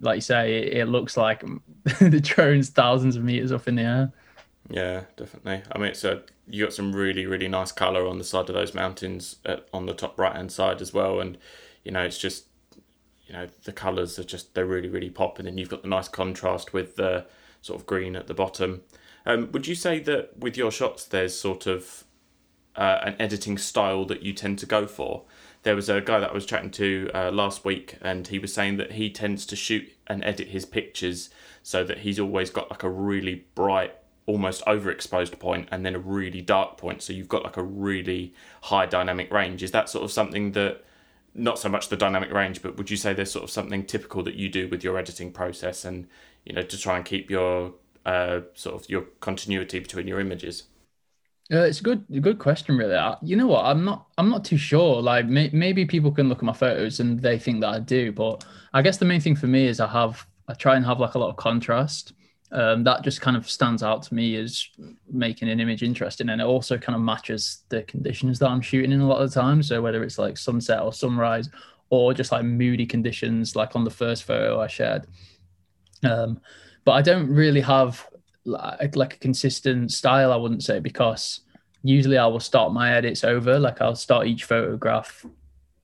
like 0.00 0.16
you 0.16 0.22
say, 0.22 0.58
it, 0.58 0.76
it 0.78 0.86
looks 0.86 1.16
like 1.16 1.40
the 2.00 2.20
drone's 2.20 2.70
thousands 2.70 3.16
of 3.16 3.24
meters 3.24 3.52
up 3.52 3.68
in 3.68 3.76
the 3.76 3.82
air. 3.82 4.12
Yeah, 4.68 5.04
definitely. 5.16 5.62
I 5.72 5.78
mean, 5.78 5.88
it's 5.88 6.04
a 6.04 6.22
you 6.46 6.64
got 6.64 6.72
some 6.72 6.94
really 6.94 7.26
really 7.26 7.48
nice 7.48 7.72
color 7.72 8.06
on 8.06 8.18
the 8.18 8.24
side 8.24 8.48
of 8.48 8.54
those 8.54 8.74
mountains 8.74 9.36
at, 9.44 9.66
on 9.72 9.86
the 9.86 9.94
top 9.94 10.18
right 10.18 10.34
hand 10.34 10.52
side 10.52 10.80
as 10.80 10.92
well, 10.92 11.20
and 11.20 11.38
you 11.84 11.90
know 11.90 12.02
it's 12.02 12.18
just 12.18 12.44
you 13.30 13.36
know 13.36 13.46
the 13.64 13.72
colors 13.72 14.18
are 14.18 14.24
just 14.24 14.54
they're 14.54 14.66
really 14.66 14.88
really 14.88 15.10
popping, 15.10 15.46
and 15.46 15.54
then 15.54 15.58
you've 15.58 15.68
got 15.68 15.82
the 15.82 15.88
nice 15.88 16.08
contrast 16.08 16.72
with 16.72 16.96
the 16.96 17.26
sort 17.62 17.80
of 17.80 17.86
green 17.86 18.16
at 18.16 18.26
the 18.26 18.34
bottom. 18.34 18.82
Um, 19.24 19.52
would 19.52 19.66
you 19.66 19.74
say 19.74 20.00
that 20.00 20.36
with 20.38 20.56
your 20.56 20.70
shots, 20.70 21.04
there's 21.04 21.38
sort 21.38 21.66
of 21.66 22.04
uh, 22.74 22.98
an 23.02 23.16
editing 23.18 23.58
style 23.58 24.04
that 24.06 24.22
you 24.22 24.32
tend 24.32 24.58
to 24.58 24.66
go 24.66 24.86
for? 24.86 25.24
there 25.62 25.76
was 25.76 25.88
a 25.88 26.00
guy 26.00 26.18
that 26.20 26.30
I 26.30 26.34
was 26.34 26.46
chatting 26.46 26.70
to 26.72 27.10
uh, 27.14 27.30
last 27.30 27.64
week, 27.64 27.96
and 28.00 28.26
he 28.26 28.38
was 28.38 28.52
saying 28.52 28.78
that 28.78 28.92
he 28.92 29.10
tends 29.10 29.44
to 29.46 29.56
shoot 29.56 29.92
and 30.06 30.24
edit 30.24 30.48
his 30.48 30.64
pictures 30.64 31.30
so 31.62 31.84
that 31.84 31.98
he's 31.98 32.18
always 32.18 32.50
got 32.50 32.70
like 32.70 32.82
a 32.82 32.88
really 32.88 33.44
bright, 33.54 33.94
almost 34.26 34.64
overexposed 34.64 35.38
point, 35.38 35.68
and 35.70 35.84
then 35.84 35.94
a 35.94 35.98
really 35.98 36.40
dark 36.40 36.78
point. 36.78 37.02
So 37.02 37.12
you've 37.12 37.28
got 37.28 37.44
like 37.44 37.58
a 37.58 37.62
really 37.62 38.34
high 38.62 38.86
dynamic 38.86 39.30
range. 39.30 39.62
Is 39.62 39.70
that 39.72 39.90
sort 39.90 40.04
of 40.04 40.10
something 40.10 40.52
that 40.52 40.82
not 41.34 41.58
so 41.58 41.68
much 41.68 41.88
the 41.88 41.96
dynamic 41.96 42.32
range, 42.32 42.62
but 42.62 42.76
would 42.76 42.90
you 42.90 42.96
say 42.96 43.12
there's 43.12 43.30
sort 43.30 43.44
of 43.44 43.50
something 43.50 43.84
typical 43.84 44.22
that 44.24 44.34
you 44.34 44.48
do 44.48 44.68
with 44.68 44.82
your 44.82 44.98
editing 44.98 45.32
process, 45.32 45.84
and 45.84 46.06
you 46.44 46.52
know 46.52 46.62
to 46.62 46.78
try 46.78 46.96
and 46.96 47.04
keep 47.04 47.30
your 47.30 47.74
uh, 48.06 48.40
sort 48.54 48.80
of 48.80 48.88
your 48.90 49.02
continuity 49.20 49.78
between 49.78 50.06
your 50.06 50.20
images? 50.20 50.64
Uh, 51.52 51.62
it's 51.62 51.80
a 51.80 51.82
good, 51.82 52.04
good 52.22 52.38
question, 52.38 52.76
really. 52.76 52.94
I, 52.94 53.16
you 53.22 53.34
know 53.34 53.48
what? 53.48 53.64
I'm 53.64 53.84
not, 53.84 54.06
I'm 54.18 54.28
not 54.28 54.44
too 54.44 54.56
sure. 54.56 55.02
Like, 55.02 55.26
may, 55.26 55.50
maybe 55.52 55.84
people 55.84 56.12
can 56.12 56.28
look 56.28 56.38
at 56.38 56.44
my 56.44 56.52
photos 56.52 57.00
and 57.00 57.18
they 57.18 57.40
think 57.40 57.60
that 57.62 57.70
I 57.70 57.80
do, 57.80 58.12
but 58.12 58.44
I 58.72 58.82
guess 58.82 58.98
the 58.98 59.04
main 59.04 59.20
thing 59.20 59.34
for 59.34 59.48
me 59.48 59.66
is 59.66 59.80
I 59.80 59.88
have, 59.88 60.24
I 60.46 60.54
try 60.54 60.76
and 60.76 60.86
have 60.86 61.00
like 61.00 61.14
a 61.14 61.18
lot 61.18 61.30
of 61.30 61.36
contrast. 61.36 62.12
Um, 62.52 62.82
that 62.84 63.02
just 63.02 63.20
kind 63.20 63.36
of 63.36 63.48
stands 63.48 63.82
out 63.82 64.02
to 64.04 64.14
me 64.14 64.34
as 64.36 64.68
making 65.08 65.48
an 65.48 65.60
image 65.60 65.82
interesting, 65.82 66.30
and 66.30 66.40
it 66.40 66.44
also 66.44 66.76
kind 66.76 66.96
of 66.96 67.02
matches 67.02 67.62
the 67.68 67.82
conditions 67.82 68.38
that 68.40 68.48
I'm 68.48 68.60
shooting 68.60 68.92
in 68.92 69.00
a 69.00 69.06
lot 69.06 69.22
of 69.22 69.30
the 69.30 69.40
time. 69.40 69.62
So 69.62 69.80
whether 69.80 70.02
it's 70.02 70.18
like 70.18 70.36
sunset 70.36 70.82
or 70.82 70.92
sunrise, 70.92 71.48
or 71.90 72.14
just 72.14 72.32
like 72.32 72.44
moody 72.44 72.86
conditions, 72.86 73.56
like 73.56 73.74
on 73.76 73.84
the 73.84 73.90
first 73.90 74.24
photo 74.24 74.60
I 74.60 74.68
shared. 74.68 75.06
Um, 76.02 76.40
but 76.84 76.92
I 76.92 77.02
don't 77.02 77.28
really 77.28 77.60
have 77.60 78.06
like, 78.44 78.96
like 78.96 79.14
a 79.14 79.18
consistent 79.18 79.92
style, 79.92 80.32
I 80.32 80.36
wouldn't 80.36 80.62
say, 80.62 80.80
because 80.80 81.40
usually 81.82 82.16
I 82.16 82.26
will 82.26 82.40
start 82.40 82.72
my 82.72 82.94
edits 82.94 83.24
over. 83.24 83.58
Like 83.58 83.80
I'll 83.80 83.96
start 83.96 84.26
each 84.26 84.44
photograph 84.44 85.26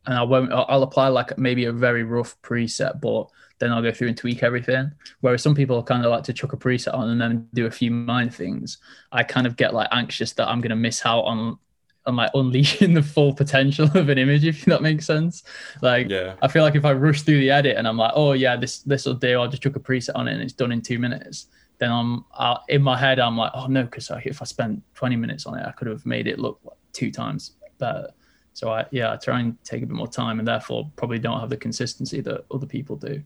and 0.07 0.17
I 0.17 0.23
won't, 0.23 0.53
I'll 0.53 0.85
apply 0.85 1.09
like 1.09 1.37
maybe 1.39 1.65
a 1.65 1.73
very 1.73 2.05
rough 2.05 2.41
preset, 2.41 3.01
but 3.01 3.29
then 3.59 3.73
I'll 3.73 3.83
go 3.83 3.93
through 3.93 4.09
and 4.09 4.17
tweak 4.17 4.43
everything. 4.43 4.93
Whereas 5.21 5.43
some 5.43 5.55
people 5.55 5.83
kind 5.83 6.05
of 6.05 6.11
like 6.11 6.25
to 6.25 6.33
chuck 6.33 6.53
a 6.53 6.57
preset 6.57 6.95
on 6.95 7.11
and 7.11 7.21
then 7.21 7.49
do 7.55 7.67
a 7.67 7.71
few 7.71 7.91
minor 7.91 8.31
things. 8.31 8.79
I 9.13 9.23
kind 9.23 9.47
of 9.47 9.57
get 9.57 9.75
like 9.75 9.89
anxious 9.93 10.33
that 10.35 10.49
I'm 10.49 10.61
going 10.61 10.71
to 10.71 10.77
miss 10.77 11.05
out 11.05 11.23
on 11.23 11.59
on 12.07 12.15
like 12.15 12.31
unleashing 12.35 12.95
the 12.95 13.03
full 13.03 13.35
potential 13.35 13.87
of 13.95 14.09
an 14.09 14.19
image, 14.19 14.45
if 14.45 14.65
that 14.67 14.81
makes 14.81 15.07
sense. 15.07 15.43
Like, 15.83 16.09
yeah. 16.09 16.35
I 16.41 16.47
feel 16.47 16.63
like 16.63 16.77
if 16.77 16.85
I 16.85 16.93
rush 16.93 17.23
through 17.23 17.41
the 17.41 17.51
edit 17.51 17.77
and 17.77 17.89
I'm 17.89 17.97
like, 17.97 18.13
oh 18.15 18.33
yeah, 18.33 18.57
this 18.57 18.79
this 18.81 19.07
will 19.07 19.15
do, 19.15 19.41
I'll 19.41 19.49
just 19.49 19.63
chuck 19.63 19.77
a 19.77 19.81
preset 19.81 20.15
on 20.15 20.29
it 20.29 20.35
and 20.35 20.43
it's 20.43 20.53
done 20.53 20.73
in 20.73 20.83
two 20.83 20.99
minutes 20.99 21.49
then 21.79 21.93
I'm 21.93 22.25
uh, 22.35 22.59
in 22.69 22.83
my 22.83 22.97
head 22.97 23.19
I'm 23.19 23.37
like, 23.37 23.53
oh 23.55 23.67
no, 23.67 23.85
because 23.85 24.11
if 24.25 24.41
I 24.41 24.45
spent 24.45 24.83
20 24.95 25.17
minutes 25.17 25.47
on 25.47 25.59
it, 25.59 25.67
I 25.67 25.73
could 25.73 25.89
have 25.89 26.05
made 26.07 26.27
it 26.27 26.39
look 26.39 26.59
like 26.65 26.77
two 26.93 27.11
times 27.11 27.53
better. 27.79 28.09
So 28.55 28.71
I 28.71 28.87
yeah, 28.91 29.13
I 29.13 29.17
try 29.17 29.41
and 29.41 29.63
take 29.65 29.83
a 29.83 29.87
bit 29.87 29.95
more 29.95 30.09
time, 30.09 30.39
and 30.39 30.49
therefore 30.49 30.91
probably 30.97 31.19
don't 31.19 31.41
have 31.41 31.51
the 31.51 31.57
consistency 31.57 32.21
that 32.23 32.45
other 32.51 32.67
people 32.67 32.97
do. 32.97 33.23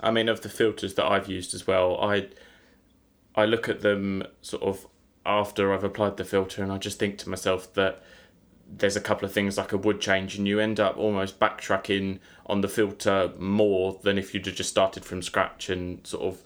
I 0.00 0.10
mean, 0.10 0.28
of 0.28 0.42
the 0.42 0.48
filters 0.48 0.94
that 0.94 1.06
I've 1.06 1.28
used 1.28 1.54
as 1.54 1.66
well, 1.66 1.98
I 2.00 2.28
I 3.34 3.44
look 3.44 3.68
at 3.68 3.80
them 3.82 4.24
sort 4.40 4.62
of 4.62 4.86
after 5.26 5.72
I've 5.72 5.84
applied 5.84 6.16
the 6.16 6.24
filter, 6.24 6.62
and 6.62 6.72
I 6.72 6.78
just 6.78 6.98
think 6.98 7.18
to 7.18 7.28
myself 7.28 7.72
that 7.74 8.02
there's 8.68 8.96
a 8.96 9.00
couple 9.02 9.26
of 9.26 9.32
things 9.32 9.58
like 9.58 9.72
a 9.72 9.78
would 9.78 10.00
change, 10.00 10.36
and 10.38 10.48
you 10.48 10.60
end 10.60 10.80
up 10.80 10.96
almost 10.98 11.38
backtracking 11.40 12.20
on 12.46 12.60
the 12.62 12.68
filter 12.68 13.32
more 13.38 13.98
than 14.02 14.18
if 14.18 14.34
you'd 14.34 14.44
just 14.44 14.70
started 14.70 15.04
from 15.04 15.22
scratch 15.22 15.70
and 15.70 16.06
sort 16.06 16.24
of 16.24 16.42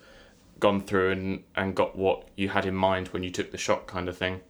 gone 0.60 0.80
through 0.82 1.12
and 1.12 1.44
and 1.56 1.76
got 1.76 1.96
what 1.96 2.28
you 2.36 2.48
had 2.50 2.66
in 2.66 2.74
mind 2.76 3.08
when 3.08 3.22
you 3.24 3.30
took 3.30 3.52
the 3.52 3.58
shot 3.58 3.86
kind 3.86 4.08
of 4.08 4.18
thing. 4.18 4.40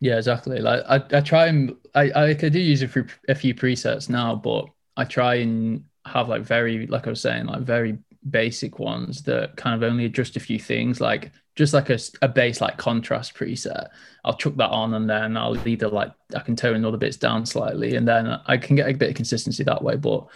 Yeah 0.00 0.16
exactly. 0.18 0.60
Like 0.60 0.82
i, 0.88 0.96
I 1.18 1.20
try 1.20 1.46
and 1.46 1.76
I, 1.94 2.10
I, 2.10 2.24
I 2.28 2.32
do 2.34 2.58
use 2.60 2.82
a 2.82 2.88
few, 2.88 3.06
a 3.28 3.34
few 3.34 3.54
presets 3.54 4.08
now 4.08 4.34
but 4.36 4.66
i 4.96 5.04
try 5.04 5.36
and 5.36 5.84
have 6.06 6.28
like 6.28 6.42
very 6.42 6.86
like 6.86 7.06
i 7.06 7.10
was 7.10 7.20
saying 7.20 7.46
like 7.46 7.62
very 7.62 7.98
basic 8.30 8.78
ones 8.78 9.22
that 9.22 9.56
kind 9.56 9.74
of 9.74 9.88
only 9.88 10.04
adjust 10.04 10.36
a 10.36 10.40
few 10.40 10.58
things 10.58 11.00
like 11.00 11.30
just 11.54 11.72
like 11.72 11.90
a, 11.90 11.98
a 12.22 12.28
base 12.28 12.60
like 12.60 12.76
contrast 12.76 13.34
preset. 13.34 13.88
I'll 14.24 14.36
chuck 14.36 14.56
that 14.56 14.70
on 14.70 14.94
and 14.94 15.08
then 15.08 15.36
i'll 15.36 15.68
either 15.68 15.88
like 15.88 16.12
i 16.34 16.40
can 16.40 16.56
tone 16.56 16.84
other 16.84 16.96
bits 16.96 17.16
down 17.16 17.46
slightly 17.46 17.96
and 17.96 18.06
then 18.06 18.38
i 18.46 18.56
can 18.56 18.76
get 18.76 18.88
a 18.88 18.94
bit 18.94 19.10
of 19.10 19.16
consistency 19.16 19.64
that 19.64 19.82
way. 19.82 19.96
But 19.96 20.26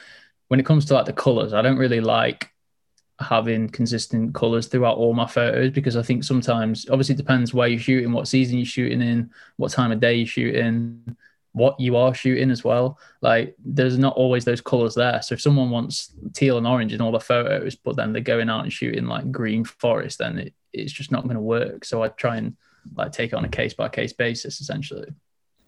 when 0.49 0.61
it 0.61 0.67
comes 0.67 0.85
to 0.87 0.95
like 0.95 1.07
the 1.07 1.13
colors 1.13 1.53
i 1.53 1.63
don't 1.63 1.79
really 1.79 2.01
like 2.01 2.51
having 3.21 3.69
consistent 3.69 4.35
colors 4.35 4.67
throughout 4.67 4.97
all 4.97 5.13
my 5.13 5.27
photos 5.27 5.71
because 5.71 5.97
I 5.97 6.03
think 6.03 6.25
sometimes, 6.25 6.89
obviously, 6.89 7.15
it 7.15 7.19
depends 7.19 7.53
where 7.53 7.69
you're 7.69 7.79
shooting, 7.79 8.13
what 8.13 8.29
season 8.29 8.57
you're 8.57 8.65
shooting 8.65 9.03
in, 9.03 9.31
what 9.57 9.73
time 9.73 9.93
of 9.93 10.01
day 10.01 10.15
you're 10.15 10.27
shooting, 10.27 11.17
what 11.53 11.79
you 11.81 11.97
are 11.97 12.15
shooting 12.15 12.51
as 12.51 12.63
well. 12.63 12.99
Like, 13.23 13.55
there's 13.65 13.99
not 13.99 14.17
always 14.17 14.45
those 14.45 14.61
colors 14.61 14.95
there. 14.95 15.21
So, 15.23 15.35
if 15.35 15.41
someone 15.41 15.71
wants 15.71 16.13
teal 16.33 16.59
and 16.59 16.67
orange 16.67 16.93
in 16.93 17.01
all 17.01 17.13
the 17.13 17.21
photos, 17.21 17.75
but 17.77 17.97
then 17.97 18.13
they're 18.13 18.23
going 18.23 18.51
out 18.51 18.63
and 18.63 18.73
shooting 18.73 19.07
like 19.07 19.33
green 19.33 19.65
forest, 19.65 20.19
then 20.19 20.39
it, 20.39 20.55
it's 20.73 20.93
just 20.93 21.11
not 21.11 21.25
going 21.25 21.35
to 21.35 21.41
work. 21.41 21.85
So, 21.85 22.03
I 22.03 22.09
try 22.09 22.37
and 22.37 22.57
like 22.95 23.13
take 23.13 23.33
it 23.33 23.37
on 23.37 23.45
a 23.45 23.49
case 23.49 23.75
by 23.75 23.89
case 23.89 24.13
basis 24.13 24.61
essentially. 24.61 25.09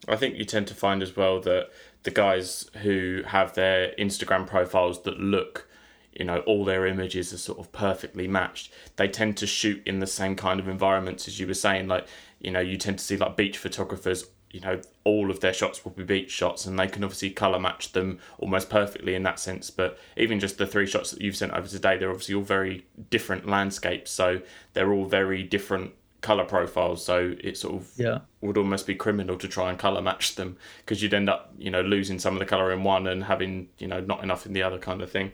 I 0.07 0.15
think 0.17 0.35
you 0.35 0.45
tend 0.45 0.67
to 0.67 0.73
find 0.73 1.01
as 1.01 1.15
well 1.15 1.39
that 1.41 1.69
the 2.03 2.11
guys 2.11 2.69
who 2.81 3.21
have 3.25 3.53
their 3.53 3.93
Instagram 3.97 4.47
profiles 4.47 5.03
that 5.03 5.19
look 5.19 5.69
you 6.11 6.25
know 6.25 6.39
all 6.39 6.63
their 6.63 6.85
images 6.85 7.33
are 7.33 7.37
sort 7.37 7.59
of 7.59 7.71
perfectly 7.71 8.27
matched 8.27 8.71
they 8.97 9.07
tend 9.07 9.35
to 9.37 9.47
shoot 9.47 9.81
in 9.85 9.99
the 9.99 10.07
same 10.07 10.35
kind 10.35 10.59
of 10.59 10.67
environments 10.67 11.27
as 11.27 11.39
you 11.39 11.47
were 11.47 11.53
saying 11.53 11.87
like 11.87 12.07
you 12.39 12.51
know 12.51 12.59
you 12.59 12.77
tend 12.77 12.99
to 12.99 13.03
see 13.03 13.17
like 13.17 13.35
beach 13.35 13.57
photographers 13.57 14.25
you 14.53 14.61
know 14.61 14.79
all 15.03 15.29
of 15.29 15.41
their 15.41 15.51
shots 15.51 15.83
will 15.83 15.91
be 15.91 16.03
beach 16.03 16.31
shots 16.31 16.65
and 16.65 16.79
they 16.79 16.87
can 16.87 17.03
obviously 17.03 17.31
color 17.31 17.59
match 17.59 17.91
them 17.91 18.19
almost 18.37 18.69
perfectly 18.69 19.15
in 19.15 19.23
that 19.23 19.39
sense. 19.39 19.69
But 19.69 19.99
even 20.15 20.39
just 20.39 20.57
the 20.57 20.67
three 20.67 20.87
shots 20.87 21.11
that 21.11 21.21
you've 21.21 21.35
sent 21.35 21.51
over 21.51 21.67
today 21.67 21.97
they're 21.97 22.11
obviously 22.11 22.35
all 22.35 22.43
very 22.43 22.85
different 23.09 23.47
landscapes 23.47 24.11
so 24.11 24.41
they're 24.73 24.93
all 24.93 25.05
very 25.05 25.43
different 25.43 25.93
color 26.23 26.45
profiles. 26.45 27.05
So 27.05 27.35
it 27.39 27.57
sort 27.57 27.75
of 27.75 27.91
yeah. 27.97 28.19
would 28.41 28.57
almost 28.57 28.87
be 28.87 28.95
criminal 28.95 29.37
to 29.37 29.47
try 29.47 29.69
and 29.69 29.77
color 29.77 30.01
match 30.01 30.35
them 30.35 30.57
because 30.77 31.03
you'd 31.03 31.13
end 31.13 31.29
up 31.29 31.53
you 31.59 31.69
know 31.69 31.81
losing 31.81 32.17
some 32.17 32.33
of 32.33 32.39
the 32.39 32.45
color 32.45 32.71
in 32.71 32.83
one 32.83 33.05
and 33.05 33.25
having 33.25 33.67
you 33.77 33.87
know 33.87 33.99
not 33.99 34.23
enough 34.23 34.47
in 34.47 34.53
the 34.53 34.63
other 34.63 34.79
kind 34.79 35.01
of 35.01 35.11
thing 35.11 35.33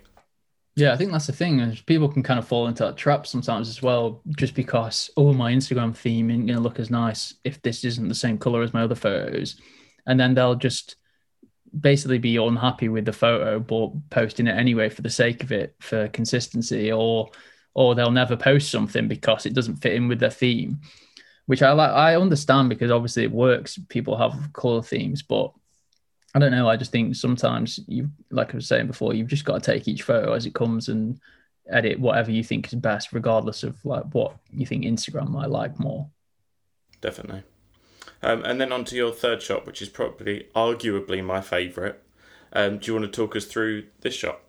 yeah, 0.76 0.94
I 0.94 0.98
think 0.98 1.12
that's 1.12 1.28
the 1.28 1.34
thing. 1.34 1.60
Is 1.60 1.82
people 1.82 2.10
can 2.10 2.24
kind 2.24 2.40
of 2.40 2.48
fall 2.48 2.68
into 2.68 2.84
that 2.86 2.98
trap 2.98 3.28
sometimes 3.28 3.68
as 3.68 3.82
well, 3.82 4.22
just 4.38 4.56
because 4.56 5.10
oh, 5.18 5.34
my 5.34 5.52
Instagram 5.52 5.96
theme 5.96 6.30
isn't 6.30 6.48
to 6.48 6.60
look 6.60 6.80
as 6.80 6.90
nice 6.90 7.34
if 7.44 7.62
this 7.62 7.84
isn't 7.84 8.08
the 8.08 8.16
same 8.16 8.38
color 8.38 8.62
as 8.62 8.74
my 8.74 8.84
other 8.84 8.96
photos, 8.96 9.60
and 10.08 10.20
then 10.20 10.34
they'll 10.34 10.56
just 10.56 10.96
basically 11.80 12.18
be 12.18 12.38
unhappy 12.38 12.90
with 12.90 13.06
the 13.06 13.14
photo, 13.14 13.60
but 13.60 13.92
posting 14.10 14.48
it 14.48 14.58
anyway 14.58 14.90
for 14.90 15.02
the 15.02 15.10
sake 15.10 15.44
of 15.44 15.52
it 15.52 15.76
for 15.80 16.08
consistency, 16.10 16.92
or 16.92 17.30
or 17.74 17.96
they'll 17.96 18.12
never 18.12 18.38
post 18.38 18.72
something 18.72 19.08
because 19.08 19.46
it 19.46 19.54
doesn't 19.54 19.78
fit 19.78 19.94
in 19.94 20.08
with 20.08 20.20
their 20.20 20.30
theme, 20.30 20.80
which 21.46 21.62
I 21.62 21.72
like. 21.74 21.92
I 21.92 22.16
understand 22.16 22.70
because 22.70 22.92
obviously 22.92 23.24
it 23.24 23.32
works. 23.32 23.78
People 23.90 24.18
have 24.18 24.54
color 24.54 24.82
themes, 24.82 25.24
but 25.24 25.52
I 26.36 26.40
don't 26.40 26.52
know. 26.52 26.70
I 26.70 26.78
just 26.78 26.92
think 26.92 27.16
sometimes 27.16 27.80
you, 27.88 28.10
like 28.30 28.54
I 28.54 28.58
was 28.58 28.68
saying 28.68 28.88
before, 28.88 29.14
you've 29.14 29.28
just 29.28 29.46
got 29.46 29.64
to 29.64 29.72
take 29.72 29.88
each 29.88 30.04
photo 30.04 30.34
as 30.34 30.46
it 30.46 30.54
comes 30.54 30.88
and 30.88 31.20
edit 31.70 32.00
whatever 32.00 32.32
you 32.32 32.44
think 32.44 32.68
is 32.68 32.76
best, 32.76 33.14
regardless 33.14 33.64
of 33.64 33.84
like 33.84 34.04
what 34.14 34.36
you 34.52 34.66
think 34.66 34.86
Instagram 34.86 35.30
might 35.30 35.50
like 35.50 35.80
more. 35.80 36.08
Definitely. 37.02 37.44
Um, 38.22 38.44
and 38.44 38.60
then 38.60 38.72
on 38.72 38.84
to 38.86 38.96
your 38.96 39.12
third 39.12 39.42
shot, 39.42 39.66
which 39.66 39.82
is 39.82 39.90
probably 39.90 40.48
arguably 40.56 41.24
my 41.24 41.42
favourite. 41.42 41.96
Um, 42.54 42.80
do 42.80 42.88
you 42.88 43.00
want 43.00 43.12
to 43.12 43.16
talk 43.16 43.36
us 43.36 43.46
through 43.46 43.86
this 44.02 44.14
shot? 44.14 44.42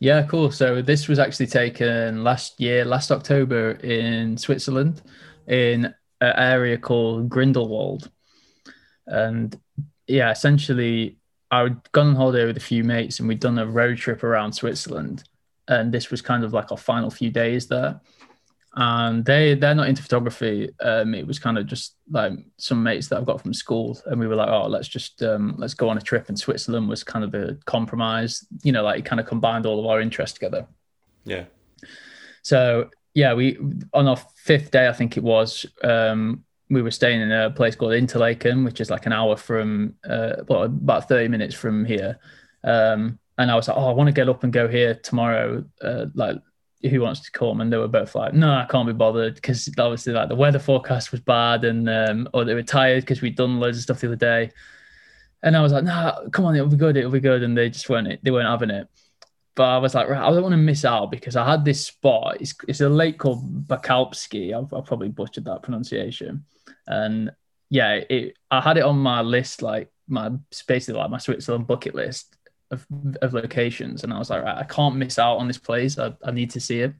Yeah, 0.00 0.22
cool. 0.22 0.50
So 0.50 0.82
this 0.82 1.08
was 1.08 1.18
actually 1.18 1.46
taken 1.46 2.22
last 2.22 2.60
year, 2.60 2.84
last 2.84 3.10
October 3.10 3.72
in 3.72 4.36
Switzerland, 4.36 5.02
in 5.46 5.86
an 6.20 6.32
area 6.36 6.76
called 6.76 7.28
Grindelwald, 7.28 8.10
and 9.06 9.58
yeah, 10.08 10.30
essentially, 10.30 11.18
I'd 11.50 11.92
gone 11.92 12.08
on 12.08 12.16
holiday 12.16 12.46
with 12.46 12.56
a 12.56 12.60
few 12.60 12.84
mates 12.84 13.20
and 13.20 13.28
we'd 13.28 13.40
done 13.40 13.58
a 13.58 13.66
road 13.66 13.98
trip 13.98 14.24
around 14.24 14.52
Switzerland. 14.52 15.24
And 15.68 15.92
this 15.92 16.10
was 16.10 16.22
kind 16.22 16.44
of 16.44 16.52
like 16.52 16.72
our 16.72 16.78
final 16.78 17.10
few 17.10 17.30
days 17.30 17.66
there. 17.66 18.00
And 18.74 19.24
they 19.24 19.54
they're 19.54 19.74
not 19.74 19.88
into 19.88 20.02
photography. 20.02 20.70
Um, 20.80 21.14
it 21.14 21.26
was 21.26 21.38
kind 21.38 21.58
of 21.58 21.66
just 21.66 21.96
like 22.10 22.32
some 22.58 22.82
mates 22.82 23.08
that 23.08 23.18
I've 23.18 23.26
got 23.26 23.40
from 23.40 23.52
school, 23.52 23.98
and 24.06 24.20
we 24.20 24.28
were 24.28 24.36
like, 24.36 24.50
oh, 24.50 24.68
let's 24.68 24.86
just 24.86 25.22
um, 25.22 25.56
let's 25.58 25.74
go 25.74 25.88
on 25.88 25.98
a 25.98 26.00
trip. 26.00 26.28
And 26.28 26.38
Switzerland 26.38 26.88
was 26.88 27.02
kind 27.02 27.24
of 27.24 27.32
the 27.32 27.58
compromise, 27.64 28.46
you 28.62 28.70
know, 28.70 28.84
like 28.84 29.00
it 29.00 29.04
kind 29.04 29.18
of 29.20 29.26
combined 29.26 29.66
all 29.66 29.80
of 29.80 29.86
our 29.86 30.00
interests 30.00 30.34
together. 30.34 30.66
Yeah. 31.24 31.44
So 32.42 32.90
yeah, 33.14 33.34
we 33.34 33.58
on 33.92 34.06
our 34.06 34.18
fifth 34.36 34.70
day, 34.70 34.86
I 34.86 34.92
think 34.92 35.16
it 35.16 35.24
was, 35.24 35.66
um, 35.82 36.44
we 36.70 36.82
were 36.82 36.90
staying 36.90 37.20
in 37.20 37.32
a 37.32 37.50
place 37.50 37.74
called 37.74 37.94
Interlaken, 37.94 38.64
which 38.64 38.80
is 38.80 38.90
like 38.90 39.06
an 39.06 39.12
hour 39.12 39.36
from, 39.36 39.94
uh, 40.08 40.36
well, 40.48 40.64
about 40.64 41.08
30 41.08 41.28
minutes 41.28 41.54
from 41.54 41.84
here. 41.84 42.18
Um, 42.64 43.18
and 43.38 43.50
I 43.50 43.54
was 43.54 43.68
like, 43.68 43.76
oh, 43.76 43.88
I 43.88 43.92
want 43.92 44.08
to 44.08 44.12
get 44.12 44.28
up 44.28 44.44
and 44.44 44.52
go 44.52 44.68
here 44.68 44.94
tomorrow. 44.94 45.64
Uh, 45.80 46.06
like, 46.14 46.36
who 46.82 47.00
wants 47.00 47.20
to 47.20 47.30
come? 47.30 47.60
And 47.60 47.72
they 47.72 47.76
were 47.76 47.88
both 47.88 48.14
like, 48.14 48.34
no, 48.34 48.50
I 48.50 48.66
can't 48.68 48.86
be 48.86 48.92
bothered 48.92 49.36
because 49.36 49.68
obviously, 49.78 50.12
like, 50.12 50.28
the 50.28 50.36
weather 50.36 50.58
forecast 50.58 51.10
was 51.12 51.20
bad 51.20 51.64
and, 51.64 51.88
um, 51.88 52.28
or 52.34 52.44
they 52.44 52.54
were 52.54 52.62
tired 52.62 53.02
because 53.02 53.22
we'd 53.22 53.36
done 53.36 53.60
loads 53.60 53.78
of 53.78 53.84
stuff 53.84 54.00
the 54.00 54.08
other 54.08 54.16
day. 54.16 54.50
And 55.42 55.56
I 55.56 55.62
was 55.62 55.72
like, 55.72 55.84
nah, 55.84 56.28
come 56.30 56.44
on, 56.44 56.56
it'll 56.56 56.68
be 56.68 56.76
good, 56.76 56.96
it'll 56.96 57.10
be 57.10 57.20
good. 57.20 57.42
And 57.42 57.56
they 57.56 57.70
just 57.70 57.88
weren't 57.88 58.22
they 58.22 58.30
weren't 58.30 58.48
having 58.48 58.70
it. 58.70 58.88
But 59.54 59.70
I 59.70 59.78
was 59.78 59.94
like, 59.94 60.08
right, 60.08 60.22
I 60.22 60.30
don't 60.30 60.42
want 60.42 60.52
to 60.52 60.56
miss 60.56 60.84
out 60.84 61.10
because 61.10 61.34
I 61.34 61.48
had 61.48 61.64
this 61.64 61.84
spot. 61.84 62.36
It's, 62.40 62.54
it's 62.68 62.80
a 62.80 62.88
lake 62.88 63.18
called 63.18 63.66
Bakalpski. 63.66 64.56
I've, 64.56 64.72
I've 64.72 64.84
probably 64.84 65.08
butchered 65.08 65.46
that 65.46 65.62
pronunciation. 65.62 66.44
And 66.88 67.30
yeah, 67.70 68.00
it, 68.08 68.36
I 68.50 68.60
had 68.60 68.78
it 68.78 68.84
on 68.84 68.98
my 68.98 69.20
list, 69.20 69.62
like 69.62 69.90
my 70.08 70.30
basically 70.66 70.98
like 70.98 71.10
my 71.10 71.18
Switzerland 71.18 71.66
bucket 71.66 71.94
list 71.94 72.36
of, 72.70 72.86
of 73.22 73.34
locations. 73.34 74.02
And 74.02 74.12
I 74.12 74.18
was 74.18 74.30
like, 74.30 74.42
right, 74.42 74.56
I 74.56 74.64
can't 74.64 74.96
miss 74.96 75.18
out 75.18 75.36
on 75.36 75.46
this 75.46 75.58
place. 75.58 75.98
I, 75.98 76.16
I 76.24 76.30
need 76.30 76.50
to 76.52 76.60
see 76.60 76.80
it. 76.80 76.94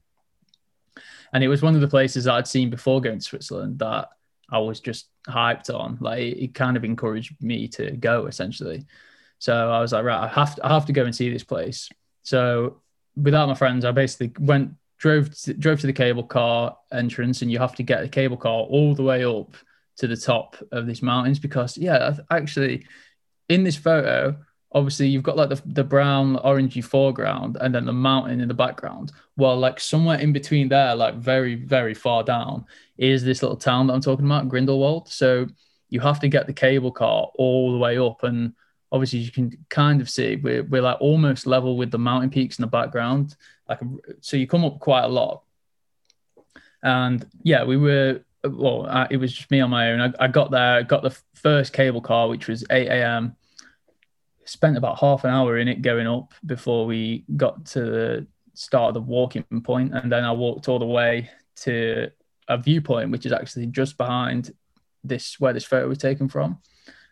And 1.32 1.42
it 1.42 1.48
was 1.48 1.62
one 1.62 1.74
of 1.74 1.80
the 1.80 1.88
places 1.88 2.24
that 2.24 2.34
I'd 2.34 2.46
seen 2.46 2.70
before 2.70 3.00
going 3.00 3.18
to 3.18 3.24
Switzerland 3.24 3.78
that 3.80 4.10
I 4.50 4.58
was 4.58 4.80
just 4.80 5.08
hyped 5.26 5.74
on. 5.74 5.98
Like 6.00 6.20
it, 6.20 6.38
it 6.38 6.54
kind 6.54 6.76
of 6.76 6.84
encouraged 6.84 7.34
me 7.42 7.66
to 7.68 7.90
go 7.92 8.26
essentially. 8.26 8.84
So 9.38 9.70
I 9.70 9.80
was 9.80 9.92
like, 9.92 10.04
right, 10.04 10.24
I 10.24 10.28
have 10.28 10.54
to, 10.56 10.66
I 10.66 10.68
have 10.68 10.86
to 10.86 10.92
go 10.92 11.04
and 11.04 11.14
see 11.14 11.30
this 11.30 11.44
place. 11.44 11.88
So 12.22 12.82
without 13.16 13.48
my 13.48 13.54
friends, 13.54 13.84
I 13.84 13.92
basically 13.92 14.32
went 14.38 14.74
drove 14.98 15.34
to, 15.42 15.54
drove 15.54 15.80
to 15.80 15.86
the 15.86 15.92
cable 15.92 16.24
car 16.24 16.76
entrance, 16.92 17.42
and 17.42 17.50
you 17.50 17.58
have 17.58 17.74
to 17.76 17.82
get 17.82 18.02
the 18.02 18.08
cable 18.08 18.36
car 18.36 18.62
all 18.62 18.94
the 18.94 19.02
way 19.02 19.24
up 19.24 19.54
to 19.98 20.06
the 20.06 20.16
top 20.16 20.56
of 20.72 20.86
these 20.86 21.02
mountains 21.02 21.38
because 21.38 21.76
yeah, 21.76 22.16
actually, 22.30 22.86
in 23.48 23.64
this 23.64 23.76
photo, 23.76 24.36
obviously 24.72 25.08
you've 25.08 25.22
got 25.22 25.36
like 25.36 25.48
the, 25.48 25.62
the 25.66 25.84
brown 25.84 26.36
orangey 26.36 26.84
foreground 26.84 27.56
and 27.60 27.74
then 27.74 27.86
the 27.86 27.92
mountain 27.92 28.40
in 28.40 28.48
the 28.48 28.54
background. 28.54 29.12
Well 29.36 29.58
like 29.58 29.80
somewhere 29.80 30.18
in 30.18 30.32
between 30.32 30.68
there 30.68 30.94
like 30.94 31.14
very 31.14 31.54
very 31.54 31.94
far 31.94 32.22
down 32.22 32.66
is 32.96 33.24
this 33.24 33.42
little 33.42 33.56
town 33.56 33.86
that 33.86 33.94
i'm 33.94 34.00
talking 34.00 34.26
about 34.26 34.48
grindelwald. 34.48 35.08
So 35.08 35.46
you 35.88 36.00
have 36.00 36.20
to 36.20 36.28
get 36.28 36.46
the 36.46 36.52
cable 36.52 36.92
car 36.92 37.30
all 37.36 37.72
the 37.72 37.78
way 37.78 37.98
up 37.98 38.22
and 38.24 38.52
obviously 38.92 39.20
you 39.20 39.30
can 39.30 39.56
kind 39.68 40.00
of 40.00 40.10
see 40.10 40.36
we're, 40.36 40.64
we're 40.64 40.82
like 40.82 41.00
almost 41.00 41.46
level 41.46 41.76
with 41.76 41.90
the 41.90 41.98
mountain 41.98 42.30
peaks 42.30 42.58
in 42.58 42.62
the 42.62 42.68
background. 42.68 43.36
Like 43.68 43.80
so 44.20 44.36
you 44.36 44.46
come 44.46 44.64
up 44.64 44.80
quite 44.80 45.04
a 45.04 45.08
lot. 45.08 45.44
And 46.82 47.26
yeah 47.42 47.64
we 47.64 47.78
were 47.78 48.20
well 48.56 48.86
I, 48.86 49.06
it 49.10 49.16
was 49.16 49.32
just 49.32 49.50
me 49.50 49.60
on 49.60 49.70
my 49.70 49.92
own 49.92 50.00
I, 50.00 50.24
I 50.24 50.28
got 50.28 50.50
there 50.50 50.82
got 50.82 51.02
the 51.02 51.16
first 51.34 51.72
cable 51.72 52.00
car 52.00 52.28
which 52.28 52.48
was 52.48 52.64
8 52.70 52.88
a.m 52.88 53.36
spent 54.44 54.76
about 54.76 54.98
half 54.98 55.24
an 55.24 55.30
hour 55.30 55.58
in 55.58 55.68
it 55.68 55.82
going 55.82 56.06
up 56.06 56.32
before 56.46 56.86
we 56.86 57.24
got 57.36 57.66
to 57.66 57.80
the 57.80 58.26
start 58.54 58.88
of 58.88 58.94
the 58.94 59.00
walking 59.00 59.44
point 59.62 59.94
and 59.94 60.10
then 60.10 60.24
i 60.24 60.32
walked 60.32 60.68
all 60.68 60.78
the 60.78 60.86
way 60.86 61.30
to 61.54 62.10
a 62.48 62.56
viewpoint 62.56 63.10
which 63.10 63.26
is 63.26 63.32
actually 63.32 63.66
just 63.66 63.96
behind 63.98 64.52
this 65.04 65.38
where 65.38 65.52
this 65.52 65.64
photo 65.64 65.86
was 65.86 65.98
taken 65.98 66.28
from 66.28 66.58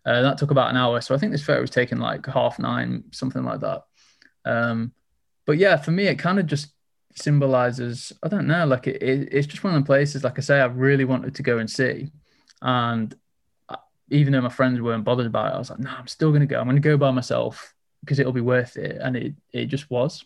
uh, 0.07 0.23
that 0.23 0.39
took 0.39 0.53
about 0.53 0.71
an 0.71 0.77
hour. 0.77 1.01
So 1.01 1.15
I 1.15 1.19
think 1.19 1.33
this 1.33 1.43
photo 1.43 1.61
was 1.61 1.71
taken 1.71 1.99
like 1.99 2.25
half 2.27 2.61
nine, 2.61 3.05
something 3.11 3.43
like 3.43 3.61
that. 3.61 3.83
Um, 4.45 4.93
but 5.45 5.59
yeah, 5.59 5.77
for 5.77 5.91
me, 5.91 6.07
it 6.07 6.17
kind 6.17 6.39
of 6.39 6.47
just 6.47 6.69
symbolizes, 7.17 8.13
I 8.23 8.29
don't 8.29 8.47
know, 8.47 8.67
like 8.67 8.87
it, 8.87 9.03
it, 9.03 9.29
it's 9.33 9.47
just 9.47 9.65
one 9.65 9.75
of 9.75 9.83
the 9.83 9.87
places, 9.87 10.23
like 10.23 10.39
I 10.39 10.43
say, 10.43 10.61
I 10.61 10.67
really 10.67 11.05
wanted 11.05 11.35
to 11.35 11.43
go 11.43 11.59
and 11.59 11.71
see. 11.71 12.11
And 12.63 13.15
even 14.11 14.33
though 14.33 14.41
my 14.41 14.49
friends 14.49 14.81
weren't 14.81 15.05
bothered 15.05 15.27
about 15.27 15.53
it, 15.53 15.55
I 15.55 15.59
was 15.59 15.71
like, 15.71 15.81
no, 15.81 15.91
I'm 15.91 16.07
still 16.07 16.31
going 16.31 16.41
to 16.41 16.47
go. 16.47 16.59
I'm 16.59 16.67
going 16.67 16.77
to 16.77 16.81
go 16.81 16.97
by 16.97 17.11
myself 17.11 17.75
because 18.01 18.19
it'll 18.19 18.33
be 18.33 18.41
worth 18.41 18.77
it. 18.77 18.99
And 19.01 19.17
it, 19.17 19.35
it 19.53 19.67
just 19.67 19.91
was. 19.91 20.25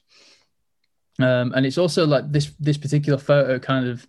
Um, 1.18 1.52
and 1.54 1.64
it's 1.64 1.78
also 1.78 2.06
like 2.06 2.30
this, 2.30 2.52
this 2.60 2.76
particular 2.76 3.18
photo 3.18 3.58
kind 3.58 3.88
of 3.88 4.06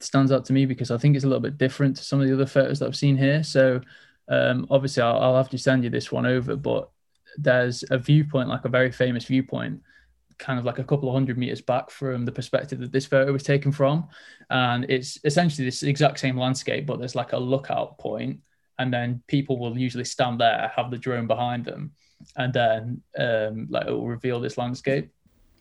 stands 0.00 0.32
out 0.32 0.44
to 0.46 0.52
me 0.52 0.66
because 0.66 0.90
I 0.90 0.98
think 0.98 1.14
it's 1.14 1.24
a 1.24 1.28
little 1.28 1.40
bit 1.40 1.58
different 1.58 1.96
to 1.96 2.04
some 2.04 2.20
of 2.20 2.26
the 2.26 2.34
other 2.34 2.46
photos 2.46 2.78
that 2.78 2.86
I've 2.86 2.96
seen 2.96 3.16
here. 3.16 3.42
So 3.42 3.80
um, 4.28 4.66
obviously, 4.70 5.02
I'll, 5.02 5.20
I'll 5.20 5.36
have 5.36 5.50
to 5.50 5.58
send 5.58 5.84
you 5.84 5.90
this 5.90 6.10
one 6.10 6.26
over, 6.26 6.56
but 6.56 6.90
there's 7.36 7.84
a 7.90 7.98
viewpoint, 7.98 8.48
like 8.48 8.64
a 8.64 8.68
very 8.68 8.92
famous 8.92 9.24
viewpoint, 9.24 9.80
kind 10.38 10.58
of 10.58 10.64
like 10.64 10.78
a 10.78 10.84
couple 10.84 11.08
of 11.08 11.14
hundred 11.14 11.38
meters 11.38 11.60
back 11.60 11.90
from 11.90 12.24
the 12.24 12.32
perspective 12.32 12.80
that 12.80 12.92
this 12.92 13.06
photo 13.06 13.32
was 13.32 13.42
taken 13.42 13.72
from. 13.72 14.08
And 14.50 14.84
it's 14.88 15.18
essentially 15.24 15.64
this 15.64 15.82
exact 15.82 16.18
same 16.20 16.38
landscape, 16.38 16.86
but 16.86 16.98
there's 16.98 17.14
like 17.14 17.32
a 17.32 17.38
lookout 17.38 17.98
point, 17.98 18.40
and 18.78 18.92
then 18.92 19.22
people 19.26 19.58
will 19.58 19.78
usually 19.78 20.04
stand 20.04 20.40
there, 20.40 20.72
have 20.74 20.90
the 20.90 20.98
drone 20.98 21.26
behind 21.26 21.64
them, 21.64 21.92
and 22.36 22.52
then 22.52 23.02
um, 23.18 23.66
like 23.70 23.86
it 23.86 23.92
will 23.92 24.08
reveal 24.08 24.40
this 24.40 24.58
landscape. 24.58 25.10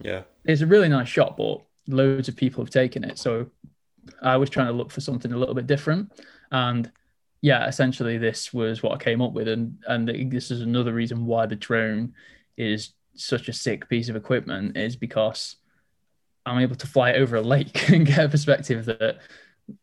Yeah, 0.02 0.24
it's 0.46 0.62
a 0.62 0.68
really 0.68 0.90
nice 0.90 1.08
shot, 1.08 1.38
but 1.38 1.62
loads 1.88 2.28
of 2.28 2.36
people 2.36 2.64
have 2.64 2.72
taken 2.72 3.04
it. 3.04 3.18
So 3.18 3.48
I 4.22 4.38
was 4.38 4.50
trying 4.50 4.68
to 4.68 4.74
look 4.74 4.92
for 4.92 5.02
something 5.02 5.32
a 5.32 5.38
little 5.38 5.56
bit 5.56 5.68
different, 5.68 6.12
and 6.52 6.92
yeah, 7.42 7.68
essentially 7.68 8.18
this 8.18 8.54
was 8.54 8.82
what 8.82 8.94
I 8.94 9.04
came 9.04 9.22
up 9.22 9.34
with, 9.34 9.48
and 9.48 9.78
and 9.88 10.08
this 10.32 10.50
is 10.50 10.62
another 10.62 10.94
reason 10.94 11.26
why 11.26 11.46
the 11.46 11.56
drone 11.56 12.14
is 12.58 12.94
such 13.16 13.48
a 13.48 13.54
sick 13.54 13.88
piece 13.90 14.10
of 14.10 14.16
equipment 14.16 14.78
is 14.78 14.96
because 14.96 15.58
I'm 16.46 16.60
able 16.60 16.76
to 16.76 16.88
fly 16.88 17.14
over 17.14 17.36
a 17.36 17.42
lake 17.42 17.90
and 17.92 18.06
get 18.06 18.26
a 18.26 18.30
perspective 18.30 18.86
that 18.86 19.20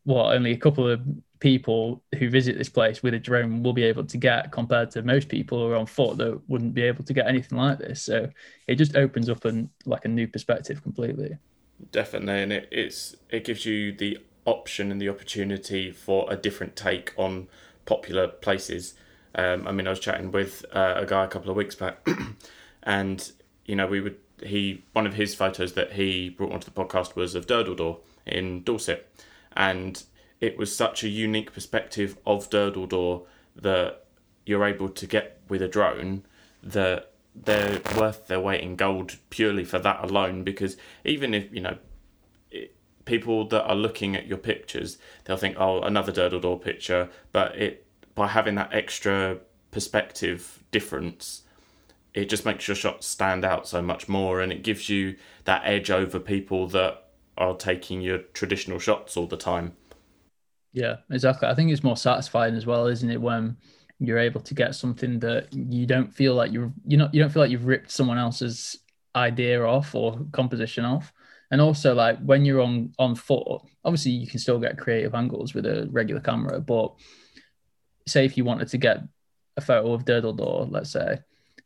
what 0.03 0.35
only 0.35 0.51
a 0.51 0.57
couple 0.57 0.87
of 0.87 1.01
people 1.39 2.03
who 2.19 2.29
visit 2.29 2.57
this 2.57 2.69
place 2.69 3.01
with 3.01 3.15
a 3.15 3.19
drone 3.19 3.63
will 3.63 3.73
be 3.73 3.83
able 3.83 4.05
to 4.05 4.17
get 4.17 4.51
compared 4.51 4.91
to 4.91 5.01
most 5.01 5.27
people 5.27 5.57
who 5.57 5.73
are 5.73 5.75
on 5.75 5.87
foot 5.87 6.17
that 6.17 6.39
wouldn't 6.47 6.73
be 6.73 6.83
able 6.83 7.03
to 7.03 7.13
get 7.13 7.27
anything 7.27 7.57
like 7.57 7.79
this. 7.79 8.03
So 8.03 8.29
it 8.67 8.75
just 8.75 8.95
opens 8.95 9.27
up 9.27 9.43
an 9.45 9.69
like 9.85 10.05
a 10.05 10.07
new 10.07 10.27
perspective 10.27 10.83
completely. 10.83 11.37
Definitely, 11.91 12.43
and 12.43 12.53
it, 12.53 12.69
it's 12.71 13.15
it 13.29 13.43
gives 13.43 13.65
you 13.65 13.91
the 13.91 14.19
option 14.45 14.91
and 14.91 15.01
the 15.01 15.09
opportunity 15.09 15.91
for 15.91 16.31
a 16.31 16.35
different 16.35 16.75
take 16.75 17.13
on 17.17 17.47
popular 17.85 18.27
places. 18.27 18.93
Um, 19.33 19.67
I 19.67 19.71
mean, 19.71 19.87
I 19.87 19.91
was 19.91 19.99
chatting 19.99 20.31
with 20.31 20.63
uh, 20.73 20.93
a 20.97 21.05
guy 21.05 21.23
a 21.23 21.27
couple 21.27 21.49
of 21.49 21.57
weeks 21.57 21.73
back, 21.73 22.07
and 22.83 23.31
you 23.65 23.75
know, 23.75 23.87
we 23.87 24.01
would 24.01 24.17
he 24.43 24.83
one 24.93 25.05
of 25.05 25.13
his 25.13 25.35
photos 25.35 25.73
that 25.73 25.93
he 25.93 26.29
brought 26.29 26.51
onto 26.51 26.65
the 26.65 26.71
podcast 26.71 27.15
was 27.15 27.35
of 27.35 27.47
Durdle 27.47 27.77
Door 27.77 27.99
in 28.25 28.63
Dorset, 28.63 29.07
and 29.55 30.03
it 30.39 30.57
was 30.57 30.75
such 30.75 31.03
a 31.03 31.09
unique 31.09 31.53
perspective 31.53 32.17
of 32.25 32.49
Durdle 32.49 32.89
Door 32.89 33.23
that 33.55 34.05
you're 34.45 34.65
able 34.65 34.89
to 34.89 35.05
get 35.05 35.39
with 35.47 35.61
a 35.61 35.67
drone 35.67 36.23
that 36.63 37.11
they're 37.35 37.79
worth 37.97 38.27
their 38.27 38.39
weight 38.39 38.61
in 38.61 38.75
gold 38.75 39.17
purely 39.29 39.63
for 39.63 39.79
that 39.79 40.03
alone. 40.03 40.43
Because 40.43 40.77
even 41.05 41.33
if 41.33 41.53
you 41.53 41.61
know 41.61 41.77
people 43.05 43.47
that 43.47 43.63
are 43.65 43.75
looking 43.75 44.15
at 44.15 44.27
your 44.27 44.37
pictures, 44.37 44.97
they'll 45.23 45.37
think, 45.37 45.55
"Oh, 45.59 45.81
another 45.81 46.11
Durdle 46.11 46.41
Door 46.41 46.59
picture," 46.59 47.09
but 47.31 47.55
it 47.55 47.85
by 48.15 48.27
having 48.27 48.55
that 48.55 48.73
extra 48.73 49.39
perspective 49.71 50.63
difference, 50.71 51.43
it 52.13 52.25
just 52.25 52.45
makes 52.45 52.67
your 52.67 52.75
shots 52.75 53.07
stand 53.07 53.45
out 53.45 53.67
so 53.67 53.81
much 53.81 54.09
more, 54.09 54.41
and 54.41 54.51
it 54.51 54.63
gives 54.63 54.89
you 54.89 55.15
that 55.45 55.61
edge 55.65 55.89
over 55.89 56.19
people 56.19 56.67
that 56.67 57.07
are 57.37 57.55
taking 57.55 58.01
your 58.01 58.19
traditional 58.33 58.79
shots 58.79 59.15
all 59.15 59.27
the 59.27 59.37
time. 59.37 59.73
Yeah, 60.73 60.97
exactly. 61.09 61.47
I 61.47 61.55
think 61.55 61.71
it's 61.71 61.83
more 61.83 61.97
satisfying 61.97 62.55
as 62.55 62.65
well, 62.65 62.87
isn't 62.87 63.09
it, 63.09 63.21
when 63.21 63.57
you're 63.99 64.17
able 64.17 64.41
to 64.41 64.53
get 64.53 64.75
something 64.75 65.19
that 65.19 65.53
you 65.53 65.85
don't 65.85 66.13
feel 66.13 66.33
like 66.33 66.51
you're 66.51 66.71
you 66.85 66.97
not 66.97 67.13
you 67.13 67.21
don't 67.21 67.29
feel 67.29 67.41
like 67.41 67.51
you've 67.51 67.67
ripped 67.67 67.91
someone 67.91 68.17
else's 68.17 68.79
idea 69.15 69.63
off 69.63 69.93
or 69.93 70.19
composition 70.31 70.85
off 70.85 71.13
and 71.51 71.61
also 71.61 71.93
like 71.93 72.17
when 72.23 72.43
you're 72.43 72.61
on 72.61 72.91
on 72.97 73.13
foot 73.13 73.61
obviously 73.83 74.11
you 74.11 74.25
can 74.25 74.39
still 74.39 74.57
get 74.57 74.77
creative 74.77 75.13
angles 75.13 75.53
with 75.53 75.65
a 75.67 75.87
regular 75.91 76.21
camera 76.21 76.59
but 76.59 76.95
say 78.07 78.25
if 78.25 78.37
you 78.37 78.43
wanted 78.43 78.67
to 78.67 78.77
get 78.77 79.03
a 79.57 79.61
photo 79.61 79.93
of 79.93 80.05
Durdle 80.05 80.35
Door, 80.35 80.67
let's 80.69 80.91
say 80.91 81.19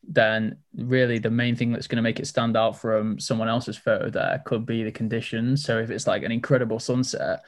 then 0.08 0.58
really 0.76 1.20
the 1.20 1.30
main 1.30 1.56
thing 1.56 1.72
that's 1.72 1.88
going 1.88 1.98
to 1.98 2.02
make 2.02 2.20
it 2.20 2.28
stand 2.28 2.56
out 2.56 2.80
from 2.80 3.20
someone 3.20 3.48
else's 3.48 3.78
photo 3.78 4.10
there 4.10 4.42
could 4.46 4.66
be 4.66 4.84
the 4.84 4.92
conditions 4.92 5.64
so 5.64 5.80
if 5.80 5.90
it's 5.90 6.08
like 6.08 6.24
an 6.24 6.32
incredible 6.32 6.80
sunset 6.80 7.42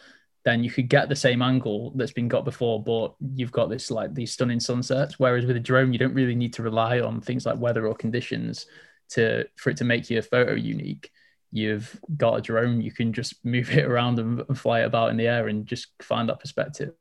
then 0.44 0.64
you 0.64 0.72
could 0.72 0.88
get 0.88 1.10
the 1.10 1.16
same 1.16 1.42
angle 1.42 1.92
that's 1.96 2.14
been 2.14 2.28
got 2.28 2.46
before 2.46 2.82
but 2.82 3.14
you've 3.36 3.52
got 3.52 3.70
this 3.70 3.92
like 3.92 4.14
these 4.14 4.32
stunning 4.32 4.60
sunsets 4.60 5.20
whereas 5.20 5.46
with 5.46 5.58
a 5.58 5.60
drone 5.60 5.94
you 5.94 6.00
don't 6.00 6.14
really 6.14 6.36
need 6.36 6.54
to 6.54 6.64
rely 6.64 7.00
on 7.00 7.22
things 7.22 7.46
like 7.46 7.60
weather 7.60 7.86
or 7.86 7.94
conditions 7.94 8.66
to 9.10 9.46
for 9.56 9.70
it 9.70 9.78
to 9.78 9.84
make 9.84 10.10
your 10.10 10.22
photo 10.22 10.54
unique 10.54 11.12
you've 11.52 12.00
got 12.16 12.36
a 12.36 12.42
drone, 12.42 12.82
you 12.82 12.92
can 12.92 13.14
just 13.14 13.34
move 13.46 13.72
it 13.72 13.86
around 13.86 14.20
and, 14.20 14.44
and 14.48 14.58
fly 14.58 14.82
it 14.82 14.86
about 14.86 15.10
in 15.10 15.18
the 15.18 15.28
air 15.28 15.48
and 15.48 15.66
just 15.66 15.88
find 16.02 16.30
that 16.30 16.40
perspective. 16.40 16.94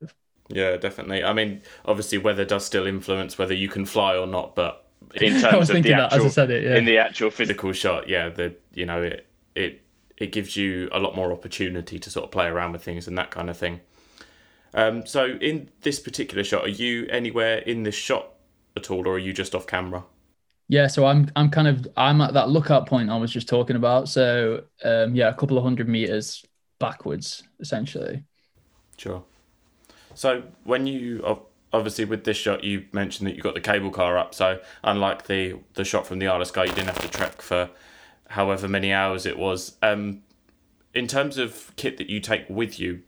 Yeah, 0.49 0.77
definitely. 0.77 1.25
I 1.25 1.33
mean, 1.33 1.63
obviously, 1.85 2.19
weather 2.19 2.45
does 2.45 2.65
still 2.65 2.87
influence 2.87 3.37
whether 3.37 3.55
you 3.55 3.69
can 3.69 3.85
fly 3.85 4.17
or 4.17 4.27
not, 4.27 4.55
but 4.55 4.86
in 5.15 5.41
terms 5.41 5.71
of 5.71 5.83
the 5.83 5.93
actual, 5.93 6.29
that, 6.29 6.51
it, 6.51 6.65
yeah. 6.65 6.77
in 6.77 6.85
the 6.85 6.99
actual 6.99 7.31
physical 7.31 7.73
shot, 7.73 8.09
yeah, 8.09 8.29
the 8.29 8.55
you 8.75 8.87
know 8.87 9.03
it 9.03 9.27
it 9.55 9.83
it 10.17 10.33
gives 10.33 10.57
you 10.57 10.89
a 10.93 10.99
lot 10.99 11.15
more 11.15 11.33
opportunity 11.33 11.99
to 11.99 12.11
sort 12.11 12.25
of 12.25 12.31
play 12.31 12.47
around 12.47 12.73
with 12.73 12.83
things 12.83 13.07
and 13.07 13.17
that 13.19 13.31
kind 13.31 13.51
of 13.51 13.57
thing. 13.57 13.81
Um, 14.75 15.07
so, 15.07 15.39
in 15.41 15.71
this 15.83 16.01
particular 16.01 16.45
shot, 16.45 16.65
are 16.65 16.69
you 16.69 17.07
anywhere 17.07 17.59
in 17.59 17.83
this 17.83 17.95
shot 17.95 18.31
at 18.77 18.91
all, 18.91 19.07
or 19.07 19.15
are 19.15 19.19
you 19.19 19.33
just 19.33 19.55
off 19.55 19.67
camera? 19.67 20.05
Yeah, 20.69 20.89
so 20.89 21.07
I'm 21.07 21.31
I'm 21.37 21.51
kind 21.51 21.69
of 21.69 21.87
I'm 21.97 22.21
at 22.21 22.35
that 22.35 22.51
lookout 22.51 22.87
point 22.87 23.11
I 23.11 23.17
was 23.17 23.31
just 23.31 23.49
talking 23.49 23.77
about. 23.77 24.09
So 24.09 24.65
um, 24.85 25.15
yeah, 25.15 25.29
a 25.29 25.35
couple 25.35 25.57
of 25.57 25.65
hundred 25.65 25.89
meters 25.89 26.45
backwards, 26.79 27.45
essentially. 27.61 28.25
Sure. 28.97 29.23
So 30.15 30.43
when 30.65 30.87
you 30.87 31.23
obviously 31.77 32.05
with 32.05 32.25
this 32.25 32.37
shot 32.37 32.65
you 32.65 32.87
mentioned 32.93 33.29
that 33.29 33.37
you 33.37 33.43
got 33.43 33.55
the 33.55 33.61
cable 33.61 33.91
car 33.91 34.19
up. 34.19 34.35
So 34.35 34.61
unlike 34.83 35.27
the 35.27 35.59
the 35.75 35.85
shot 35.85 36.07
from 36.07 36.19
the 36.19 36.27
of 36.27 36.47
Skye 36.47 36.65
you 36.65 36.73
didn't 36.73 36.89
have 36.89 37.01
to 37.01 37.09
trek 37.09 37.43
for 37.43 37.71
however 38.29 38.69
many 38.69 38.93
hours 38.93 39.27
it 39.27 39.39
was. 39.39 39.77
Um, 39.83 40.23
in 40.95 41.07
terms 41.07 41.37
of 41.39 41.73
kit 41.77 41.99
that 41.99 42.09
you 42.09 42.21
take 42.21 42.49
with 42.49 42.81
you 42.81 43.03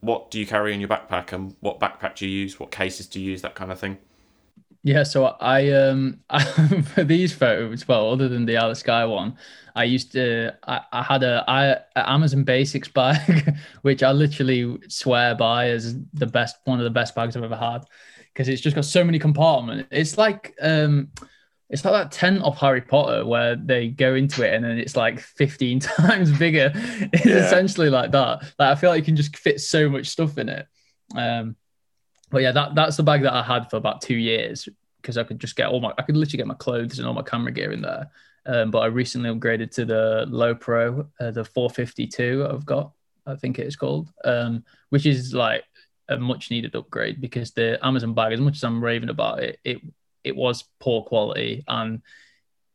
what 0.00 0.30
do 0.30 0.38
you 0.38 0.46
carry 0.46 0.72
in 0.72 0.80
your 0.80 0.88
backpack 0.88 1.32
and 1.32 1.56
what 1.60 1.80
backpack 1.80 2.14
do 2.16 2.26
you 2.26 2.40
use? 2.40 2.60
What 2.60 2.70
cases 2.70 3.06
do 3.06 3.20
you 3.20 3.30
use? 3.30 3.42
That 3.42 3.54
kind 3.54 3.72
of 3.72 3.80
thing 3.80 3.98
yeah, 4.82 5.02
so 5.02 5.26
I 5.26 5.70
um 5.72 6.20
for 6.94 7.04
these 7.04 7.32
photos, 7.32 7.86
well, 7.88 8.10
other 8.10 8.28
than 8.28 8.46
the 8.46 8.56
Isle 8.56 8.70
of 8.70 8.78
Skye 8.78 9.04
one, 9.04 9.36
I 9.74 9.84
used 9.84 10.12
to 10.12 10.52
I, 10.66 10.80
I 10.92 11.02
had 11.02 11.22
a, 11.22 11.44
I, 11.48 11.64
a 11.96 12.10
Amazon 12.10 12.44
Basics 12.44 12.88
bag, 13.00 13.56
which 13.82 14.02
I 14.02 14.12
literally 14.12 14.78
swear 14.88 15.34
by 15.34 15.70
as 15.70 15.96
the 16.14 16.26
best 16.26 16.56
one 16.64 16.78
of 16.78 16.84
the 16.84 16.90
best 16.90 17.14
bags 17.14 17.36
I've 17.36 17.44
ever 17.44 17.56
had 17.56 17.84
because 18.32 18.48
it's 18.48 18.62
just 18.62 18.76
got 18.76 18.84
so 18.84 19.02
many 19.02 19.18
compartments. 19.18 19.88
It's 19.90 20.16
like 20.16 20.54
um 20.60 21.10
it's 21.70 21.84
like 21.84 21.92
that 21.92 22.12
tent 22.12 22.42
of 22.42 22.56
Harry 22.56 22.80
Potter 22.80 23.26
where 23.26 23.56
they 23.56 23.88
go 23.88 24.14
into 24.14 24.42
it 24.42 24.54
and 24.54 24.64
then 24.64 24.78
it's 24.78 24.96
like 24.96 25.20
15 25.20 25.80
times 25.80 26.38
bigger. 26.38 26.72
It's 26.74 27.26
yeah. 27.26 27.46
essentially 27.46 27.90
like 27.90 28.12
that. 28.12 28.42
Like 28.58 28.70
I 28.70 28.74
feel 28.76 28.90
like 28.90 29.00
you 29.00 29.04
can 29.04 29.16
just 29.16 29.36
fit 29.36 29.60
so 29.60 29.88
much 29.88 30.06
stuff 30.06 30.38
in 30.38 30.48
it. 30.48 30.66
Um 31.14 31.56
but 32.30 32.42
yeah, 32.42 32.52
that 32.52 32.74
that's 32.74 32.96
the 32.96 33.02
bag 33.02 33.22
that 33.22 33.32
I 33.32 33.42
had 33.42 33.70
for 33.70 33.76
about 33.76 34.00
two 34.00 34.16
years 34.16 34.68
because 35.00 35.16
I 35.16 35.24
could 35.24 35.40
just 35.40 35.56
get 35.56 35.68
all 35.68 35.80
my 35.80 35.92
I 35.98 36.02
could 36.02 36.16
literally 36.16 36.38
get 36.38 36.46
my 36.46 36.54
clothes 36.54 36.98
and 36.98 37.06
all 37.06 37.14
my 37.14 37.22
camera 37.22 37.52
gear 37.52 37.72
in 37.72 37.82
there. 37.82 38.10
Um, 38.46 38.70
but 38.70 38.78
I 38.78 38.86
recently 38.86 39.30
upgraded 39.30 39.70
to 39.72 39.84
the 39.84 40.26
Lowepro, 40.30 41.06
uh, 41.20 41.30
the 41.30 41.44
452 41.44 42.48
I've 42.50 42.64
got, 42.64 42.92
I 43.26 43.34
think 43.34 43.58
it 43.58 43.66
is 43.66 43.76
called, 43.76 44.10
um, 44.24 44.64
which 44.88 45.04
is 45.04 45.34
like 45.34 45.64
a 46.08 46.16
much 46.16 46.50
needed 46.50 46.74
upgrade 46.74 47.20
because 47.20 47.50
the 47.50 47.78
Amazon 47.84 48.14
bag, 48.14 48.32
as 48.32 48.40
much 48.40 48.56
as 48.56 48.64
I'm 48.64 48.82
raving 48.82 49.10
about 49.10 49.42
it, 49.42 49.58
it 49.64 49.80
it 50.24 50.36
was 50.36 50.64
poor 50.80 51.02
quality 51.02 51.64
and 51.68 52.02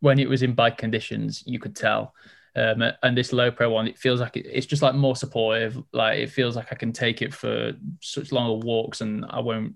when 0.03 0.19
it 0.19 0.27
was 0.27 0.43
in 0.43 0.53
bad 0.53 0.77
conditions, 0.77 1.43
you 1.45 1.59
could 1.59 1.77
tell. 1.77 2.13
Um, 2.55 2.83
and 3.01 3.17
this 3.17 3.31
Lowepro 3.31 3.71
one, 3.71 3.87
it 3.87 3.97
feels 3.97 4.19
like 4.19 4.37
it, 4.37 4.45
it's 4.45 4.65
just 4.65 4.81
like 4.81 4.95
more 4.95 5.15
supportive. 5.15 5.81
Like 5.91 6.19
it 6.19 6.29
feels 6.29 6.55
like 6.55 6.71
I 6.71 6.75
can 6.75 6.93
take 6.93 7.21
it 7.21 7.33
for 7.33 7.73
such 8.01 8.31
longer 8.31 8.65
walks, 8.65 9.01
and 9.01 9.25
I 9.29 9.39
won't, 9.39 9.75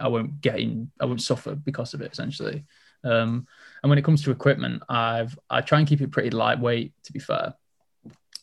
I 0.00 0.08
won't 0.08 0.40
get 0.40 0.60
in, 0.60 0.90
I 1.00 1.06
won't 1.06 1.22
suffer 1.22 1.54
because 1.54 1.94
of 1.94 2.00
it 2.00 2.12
essentially. 2.12 2.64
Um, 3.02 3.46
and 3.82 3.90
when 3.90 3.98
it 3.98 4.04
comes 4.04 4.22
to 4.24 4.30
equipment, 4.30 4.82
I've 4.88 5.38
I 5.50 5.60
try 5.60 5.78
and 5.78 5.88
keep 5.88 6.00
it 6.00 6.12
pretty 6.12 6.30
lightweight. 6.30 6.92
To 7.04 7.12
be 7.12 7.18
fair, 7.18 7.54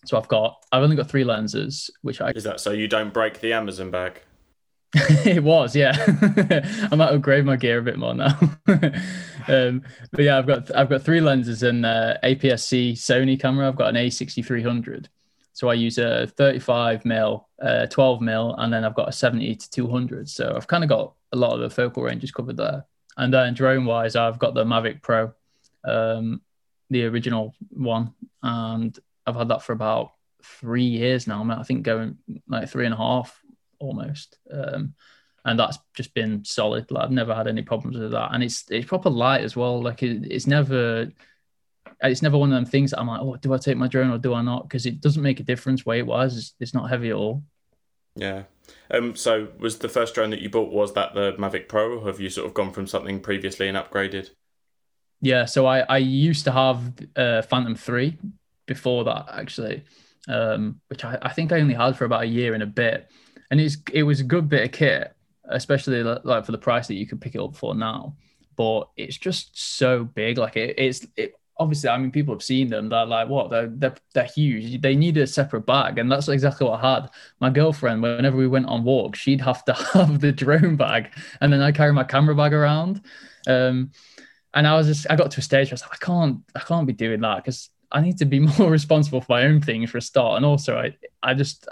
so 0.06 0.18
I've 0.18 0.28
got 0.28 0.64
I've 0.72 0.84
only 0.84 0.96
got 0.96 1.10
three 1.10 1.24
lenses, 1.24 1.90
which 2.02 2.22
I 2.22 2.32
is 2.32 2.44
that 2.44 2.60
so 2.60 2.72
you 2.72 2.88
don't 2.88 3.14
break 3.14 3.40
the 3.40 3.54
Amazon 3.54 3.90
bag. 3.90 4.22
it 5.25 5.41
was, 5.41 5.73
yeah. 5.73 5.93
I 6.91 6.95
might 6.95 7.13
upgrade 7.13 7.45
my 7.45 7.56
gear 7.56 7.80
a 7.80 7.82
bit 7.82 7.97
more 7.97 8.13
now. 8.13 8.38
um, 9.47 9.84
but 10.12 10.23
yeah, 10.23 10.38
I've 10.38 10.47
got 10.47 10.75
I've 10.75 10.89
got 10.89 11.01
three 11.01 11.21
lenses 11.21 11.63
and 11.63 11.86
uh, 11.86 12.17
APS-C 12.23 12.93
Sony 12.93 13.39
camera. 13.39 13.69
I've 13.69 13.77
got 13.77 13.89
an 13.89 13.95
A6300, 13.95 15.08
so 15.54 15.69
I 15.69 15.75
use 15.75 15.97
a 15.97 16.27
35 16.27 17.06
mil, 17.06 17.47
uh, 17.62 17.86
12 17.86 18.21
mil, 18.21 18.56
and 18.58 18.73
then 18.73 18.84
I've 18.84 18.95
got 18.95 19.08
a 19.08 19.13
70 19.13 19.56
to 19.56 19.69
200. 19.69 20.27
So 20.27 20.54
I've 20.58 20.67
kind 20.67 20.84
of 20.84 20.89
got 20.89 21.13
a 21.32 21.38
lot 21.38 21.54
of 21.54 21.62
the 21.62 21.69
focal 21.69 22.04
ranges 22.04 22.32
covered 22.32 22.58
there. 22.58 22.86
And 23.15 23.34
then 23.34 23.54
drone 23.54 23.86
wise, 23.86 24.17
I've 24.17 24.39
got 24.39 24.56
the 24.56 24.65
Mavic 24.65 25.01
Pro, 25.01 25.32
um, 25.86 26.41
the 26.89 27.06
original 27.06 27.56
one, 27.69 28.13
and 28.43 28.97
I've 29.25 29.36
had 29.36 29.47
that 29.49 29.63
for 29.63 29.71
about 29.71 30.12
three 30.43 30.84
years 30.84 31.27
now. 31.27 31.45
I 31.49 31.63
think 31.63 31.84
going 31.84 32.17
like 32.49 32.69
three 32.69 32.86
and 32.86 32.93
a 32.93 32.97
half 32.97 33.41
almost. 33.82 34.38
Um, 34.52 34.94
and 35.46 35.60
that's 35.60 35.80
just 35.96 36.13
been 36.13 36.46
solid. 36.46 36.89
Like 36.91 37.06
I've 37.06 37.12
never 37.12 37.34
had 37.34 37.48
any 37.48 37.63
problems 37.63 37.98
with 37.98 38.12
that, 38.12 38.34
and 38.34 38.44
it's 38.44 38.65
it's 38.70 38.88
proper 38.88 39.10
light 39.10 39.41
as 39.41 39.56
well. 39.56 39.82
Like 39.82 40.04
it, 40.04 40.26
it's 40.32 40.48
never 40.48 41.12
it's 42.04 42.22
never 42.22 42.38
one 42.38 42.52
of 42.52 42.56
them 42.56 42.65
things 42.65 42.91
that 42.91 43.00
I'm 43.00 43.08
like, 43.08 43.22
oh, 43.22 43.36
do 43.36 43.54
I 43.54 43.58
take 43.58 43.78
my 43.78 43.88
drone 43.88 44.12
or 44.12 44.17
do 44.17 44.34
I 44.34 44.41
not? 44.41 44.67
Because 44.67 44.86
it 44.86 45.02
doesn't 45.02 45.22
make 45.22 45.39
a 45.39 45.44
difference 45.44 45.86
weight 45.86 46.04
wise. 46.04 46.38
It's, 46.38 46.54
it's, 46.60 46.74
not 46.74 46.89
heavy 46.89 47.10
at 47.10 47.15
all. 47.15 47.44
Yeah. 48.15 48.44
Um. 48.89 49.15
So 49.15 49.50
was 49.60 49.80
the 49.80 49.89
first 49.89 50.15
drone 50.15 50.30
that 50.32 50.41
you 50.41 50.50
bought 50.50 50.72
was 50.72 50.94
that 50.94 51.13
the 51.13 51.34
Mavic 51.34 51.67
Pro? 51.67 52.00
Or 52.00 52.08
have 52.08 52.20
you 52.20 52.30
sort 52.30 52.48
of 52.48 52.54
gone 52.54 52.72
from 52.72 52.88
something 52.88 53.20
previously 53.20 53.67
and 53.67 53.78
upgraded? 53.78 54.30
Yeah. 55.22 55.46
So 55.46 55.65
I 55.65 55.80
I 55.82 55.98
used 55.98 56.46
to 56.46 56.52
have 56.52 56.94
uh, 57.15 57.41
Phantom 57.41 57.76
Three 57.76 58.17
before 58.67 59.04
that 59.06 59.26
actually, 59.32 59.84
um, 60.28 60.82
which 60.88 61.04
I, 61.04 61.17
I 61.22 61.30
think 61.30 61.52
I 61.52 61.60
only 61.60 61.74
had 61.74 61.98
for 61.98 62.06
about 62.06 62.24
a 62.24 62.28
year 62.28 62.54
and 62.54 62.63
a 62.63 62.67
bit 62.67 63.10
and 63.52 63.60
it's 63.62 63.78
it 63.94 64.04
was 64.04 64.22
a 64.22 64.24
good 64.24 64.50
bit 64.50 64.64
of 64.64 64.72
kit, 64.72 65.14
especially 65.50 66.02
like 66.02 66.46
for 66.46 66.52
the 66.52 66.58
price 66.58 66.88
that 66.88 66.96
you 66.96 67.06
could 67.06 67.22
pick 67.22 67.36
it 67.36 67.42
up 67.42 67.56
for 67.56 67.76
now. 67.76 68.16
But 68.56 68.90
it's 68.98 69.18
just 69.18 69.78
so 69.78 70.06
big. 70.06 70.38
Like 70.38 70.56
it, 70.56 70.76
it's 70.78 71.06
it 71.16 71.36
obviously. 71.60 71.90
I 71.90 71.98
mean, 71.98 72.12
people 72.12 72.34
have 72.34 72.42
seen 72.42 72.70
them. 72.70 72.90
They're 72.90 73.06
like, 73.06 73.28
what? 73.28 73.50
They're 73.52 73.68
they're 73.68 73.96
they're 74.14 74.24
huge. 74.24 74.82
They 74.82 74.96
need 74.96 75.18
a 75.18 75.28
separate 75.28 75.66
bag, 75.66 76.00
and 76.00 76.12
that's 76.12 76.30
exactly 76.30 76.66
what 76.66 76.84
I 76.84 76.94
had. 76.94 77.10
My 77.40 77.50
girlfriend, 77.50 78.02
whenever 78.02 78.38
we 78.38 78.48
went 78.48 78.68
on 78.68 78.84
walks, 78.84 79.20
she'd 79.20 79.42
have 79.42 79.64
to 79.66 79.74
have 79.94 80.22
the 80.22 80.32
drone 80.32 80.78
bag, 80.78 81.12
and 81.42 81.52
then 81.52 81.62
I 81.62 81.72
carry 81.72 81.94
my 81.94 82.06
camera 82.06 82.36
bag 82.36 82.54
around. 82.54 83.02
Um, 83.48 83.92
and 84.54 84.68
I 84.68 84.76
was 84.76 84.88
just, 84.88 85.08
I 85.10 85.16
got 85.16 85.32
to 85.32 85.40
a 85.40 85.44
stage 85.44 85.68
where 85.68 85.74
I 85.74 85.76
was 85.76 85.82
like, 85.84 85.94
I 85.94 86.06
can't, 86.06 86.40
I 86.56 86.60
can't 86.60 86.86
be 86.86 86.94
doing 86.94 87.22
that 87.22 87.38
because 87.38 87.70
I 87.92 88.02
need 88.02 88.18
to 88.18 88.26
be 88.26 88.40
more 88.60 88.70
responsible 88.70 89.22
for 89.22 89.34
my 89.34 89.44
own 89.44 89.62
things 89.62 89.90
for 89.90 89.98
a 89.98 90.02
start. 90.02 90.38
And 90.38 90.46
also, 90.46 90.78
I, 90.78 90.96
I 91.24 91.34
just, 91.34 91.68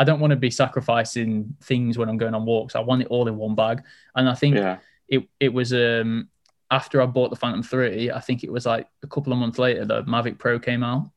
I 0.00 0.04
don't 0.04 0.18
want 0.18 0.30
to 0.30 0.36
be 0.36 0.50
sacrificing 0.50 1.54
things 1.62 1.98
when 1.98 2.08
I'm 2.08 2.16
going 2.16 2.34
on 2.34 2.46
walks. 2.46 2.74
I 2.74 2.80
want 2.80 3.02
it 3.02 3.08
all 3.08 3.28
in 3.28 3.36
one 3.36 3.54
bag. 3.54 3.82
And 4.14 4.30
I 4.30 4.34
think 4.34 4.56
yeah. 4.56 4.78
it 5.08 5.28
it 5.38 5.52
was 5.52 5.74
um 5.74 6.30
after 6.70 7.02
I 7.02 7.06
bought 7.06 7.28
the 7.28 7.36
Phantom 7.36 7.62
3, 7.62 8.10
I 8.10 8.20
think 8.20 8.42
it 8.42 8.50
was 8.50 8.64
like 8.64 8.88
a 9.02 9.06
couple 9.06 9.30
of 9.30 9.38
months 9.38 9.58
later 9.58 9.84
the 9.84 10.02
Mavic 10.04 10.38
Pro 10.38 10.58
came 10.58 10.82
out. 10.82 11.10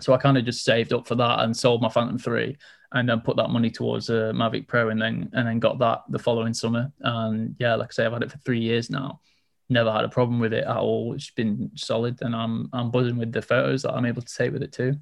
So 0.00 0.12
I 0.12 0.18
kind 0.18 0.36
of 0.36 0.44
just 0.44 0.64
saved 0.64 0.92
up 0.92 1.06
for 1.06 1.14
that 1.14 1.40
and 1.40 1.56
sold 1.56 1.80
my 1.80 1.88
Phantom 1.88 2.18
3 2.18 2.58
and 2.92 3.08
then 3.08 3.22
put 3.22 3.38
that 3.38 3.48
money 3.48 3.70
towards 3.70 4.10
a 4.10 4.32
Mavic 4.34 4.68
Pro 4.68 4.90
and 4.90 5.00
then 5.00 5.30
and 5.32 5.48
then 5.48 5.58
got 5.58 5.78
that 5.78 6.02
the 6.10 6.18
following 6.18 6.52
summer. 6.52 6.92
And 7.00 7.56
yeah, 7.58 7.74
like 7.74 7.88
I 7.88 7.92
say, 7.92 8.04
I've 8.04 8.12
had 8.12 8.22
it 8.22 8.32
for 8.32 8.38
three 8.38 8.60
years 8.60 8.90
now. 8.90 9.20
Never 9.70 9.90
had 9.90 10.04
a 10.04 10.10
problem 10.10 10.40
with 10.40 10.52
it 10.52 10.64
at 10.64 10.76
all. 10.76 11.14
It's 11.14 11.30
been 11.30 11.70
solid 11.74 12.18
and 12.20 12.36
I'm 12.36 12.68
I'm 12.74 12.90
buzzing 12.90 13.16
with 13.16 13.32
the 13.32 13.40
photos 13.40 13.80
that 13.84 13.94
I'm 13.94 14.04
able 14.04 14.20
to 14.20 14.34
take 14.34 14.52
with 14.52 14.62
it 14.62 14.72
too. 14.72 14.96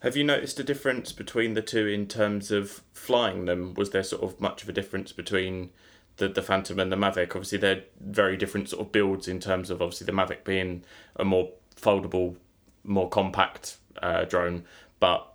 Have 0.00 0.16
you 0.16 0.24
noticed 0.24 0.58
a 0.58 0.64
difference 0.64 1.12
between 1.12 1.54
the 1.54 1.62
two 1.62 1.86
in 1.86 2.06
terms 2.06 2.50
of 2.50 2.82
flying 2.92 3.44
them? 3.44 3.74
Was 3.74 3.90
there 3.90 4.02
sort 4.02 4.22
of 4.22 4.40
much 4.40 4.62
of 4.62 4.68
a 4.68 4.72
difference 4.72 5.12
between 5.12 5.70
the, 6.16 6.28
the 6.28 6.42
Phantom 6.42 6.78
and 6.78 6.90
the 6.90 6.96
Mavic? 6.96 7.28
Obviously, 7.28 7.58
they're 7.58 7.84
very 8.00 8.36
different 8.36 8.68
sort 8.68 8.86
of 8.86 8.92
builds 8.92 9.28
in 9.28 9.40
terms 9.40 9.70
of 9.70 9.80
obviously 9.80 10.04
the 10.04 10.12
Mavic 10.12 10.44
being 10.44 10.84
a 11.16 11.24
more 11.24 11.50
foldable, 11.76 12.36
more 12.84 13.08
compact 13.08 13.76
uh, 14.02 14.24
drone, 14.24 14.64
but 15.00 15.32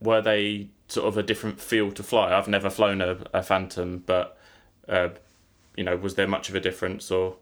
were 0.00 0.20
they 0.20 0.68
sort 0.88 1.06
of 1.06 1.16
a 1.16 1.22
different 1.22 1.60
feel 1.60 1.92
to 1.92 2.02
fly? 2.02 2.36
I've 2.36 2.48
never 2.48 2.70
flown 2.70 3.00
a, 3.00 3.18
a 3.32 3.42
Phantom, 3.42 4.02
but 4.04 4.38
uh, 4.88 5.10
you 5.76 5.84
know, 5.84 5.96
was 5.96 6.14
there 6.14 6.26
much 6.26 6.48
of 6.48 6.54
a 6.54 6.60
difference 6.60 7.10
or? 7.10 7.36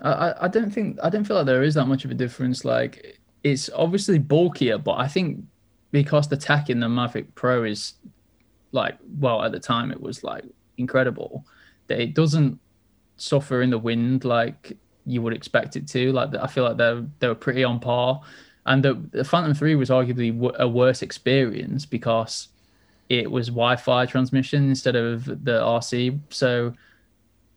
I, 0.00 0.34
I 0.42 0.48
don't 0.48 0.70
think 0.70 0.98
I 1.02 1.08
don't 1.08 1.24
feel 1.24 1.36
like 1.36 1.46
there 1.46 1.62
is 1.62 1.74
that 1.74 1.86
much 1.86 2.04
of 2.04 2.10
a 2.10 2.14
difference. 2.14 2.64
Like 2.64 3.18
it's 3.46 3.70
obviously 3.74 4.18
bulkier, 4.18 4.76
but 4.76 4.94
I 4.94 5.06
think 5.06 5.44
because 5.92 6.28
the 6.28 6.36
tech 6.36 6.68
in 6.68 6.80
the 6.80 6.88
Mavic 6.88 7.26
Pro 7.36 7.62
is 7.62 7.94
like, 8.72 8.98
well, 9.20 9.44
at 9.44 9.52
the 9.52 9.60
time 9.60 9.92
it 9.92 10.00
was 10.00 10.24
like 10.24 10.44
incredible 10.78 11.44
that 11.86 12.00
it 12.00 12.12
doesn't 12.12 12.58
suffer 13.16 13.62
in 13.62 13.70
the 13.70 13.78
wind 13.78 14.24
like 14.24 14.76
you 15.06 15.22
would 15.22 15.32
expect 15.32 15.76
it 15.76 15.86
to. 15.88 16.12
Like 16.12 16.34
I 16.34 16.48
feel 16.48 16.64
like 16.64 16.76
they're 16.76 17.04
they 17.20 17.28
were 17.28 17.36
pretty 17.36 17.62
on 17.62 17.78
par, 17.78 18.20
and 18.66 18.84
the, 18.84 18.94
the 19.12 19.22
Phantom 19.22 19.54
Three 19.54 19.76
was 19.76 19.90
arguably 19.90 20.52
a 20.56 20.66
worse 20.66 21.02
experience 21.02 21.86
because 21.86 22.48
it 23.08 23.30
was 23.30 23.46
Wi-Fi 23.46 24.06
transmission 24.06 24.68
instead 24.70 24.96
of 24.96 25.24
the 25.24 25.60
RC, 25.60 26.18
so 26.30 26.74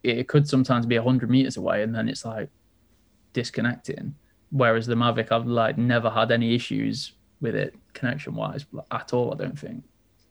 it 0.04 0.28
could 0.28 0.48
sometimes 0.48 0.86
be 0.86 0.98
hundred 0.98 1.32
meters 1.32 1.58
away, 1.58 1.82
and 1.82 1.96
then 1.96 2.08
it's 2.08 2.26
like 2.26 2.50
disconnecting. 3.34 4.14
Whereas 4.52 4.88
the 4.88 4.96
Mavic, 4.96 5.32
I've 5.32 5.46
like 5.46 5.78
never 5.78 6.10
had 6.10 6.32
any 6.32 6.56
issues 6.56 7.14
with 7.42 7.56
it 7.56 7.76
connection 7.94 8.36
wise 8.36 8.66
at 8.92 9.14
all. 9.14 9.34
I 9.34 9.38
don't 9.38 9.58
think. 9.58 9.84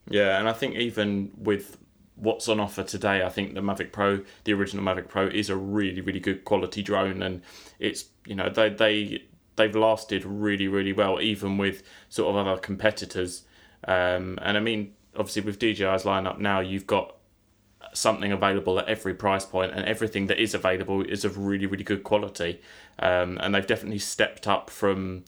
Yeah, 0.09 0.38
and 0.38 0.48
I 0.48 0.52
think 0.52 0.74
even 0.74 1.31
with 1.37 1.78
what's 2.16 2.48
on 2.48 2.61
offer 2.61 2.83
today, 2.83 3.24
I 3.24 3.28
think 3.28 3.54
the 3.54 3.61
Mavic 3.61 3.92
Pro, 3.92 4.24
the 4.44 4.52
original 4.52 4.85
Mavic 4.85 5.09
Pro, 5.09 5.26
is 5.28 5.50
a 5.50 5.57
really 5.57 6.00
really 6.00 6.20
good 6.20 6.44
quality 6.44 6.83
drone, 6.83 7.22
and 7.22 7.42
it's 7.78 8.07
you 8.26 8.35
know 8.35 8.48
they 8.48 8.70
they 8.70 9.22
they've 9.57 9.74
lasted 9.74 10.24
really 10.24 10.68
really 10.68 10.92
well 10.92 11.20
even 11.20 11.59
with 11.59 11.83
sort 12.09 12.35
of 12.35 12.46
other 12.46 12.61
competitors. 12.61 13.44
Um, 13.87 14.38
and 14.42 14.57
I 14.57 14.61
mean, 14.61 14.94
obviously 15.16 15.42
with 15.42 15.59
DJI's 15.59 16.04
lineup 16.04 16.38
now, 16.38 16.61
you've 16.61 16.87
got 16.87 17.14
something 17.92 18.33
available 18.33 18.79
at 18.79 18.88
every 18.88 19.14
price 19.14 19.44
point, 19.44 19.72
and 19.72 19.85
everything 19.85 20.27
that 20.27 20.40
is 20.40 20.55
available 20.55 21.03
is 21.03 21.24
of 21.24 21.38
really, 21.38 21.66
really 21.66 21.85
good 21.85 22.05
quality. 22.05 22.61
Um, 22.98 23.38
and 23.40 23.55
they've 23.55 23.66
definitely 23.66 23.98
stepped 23.98 24.46
up 24.46 24.70
from 24.70 25.24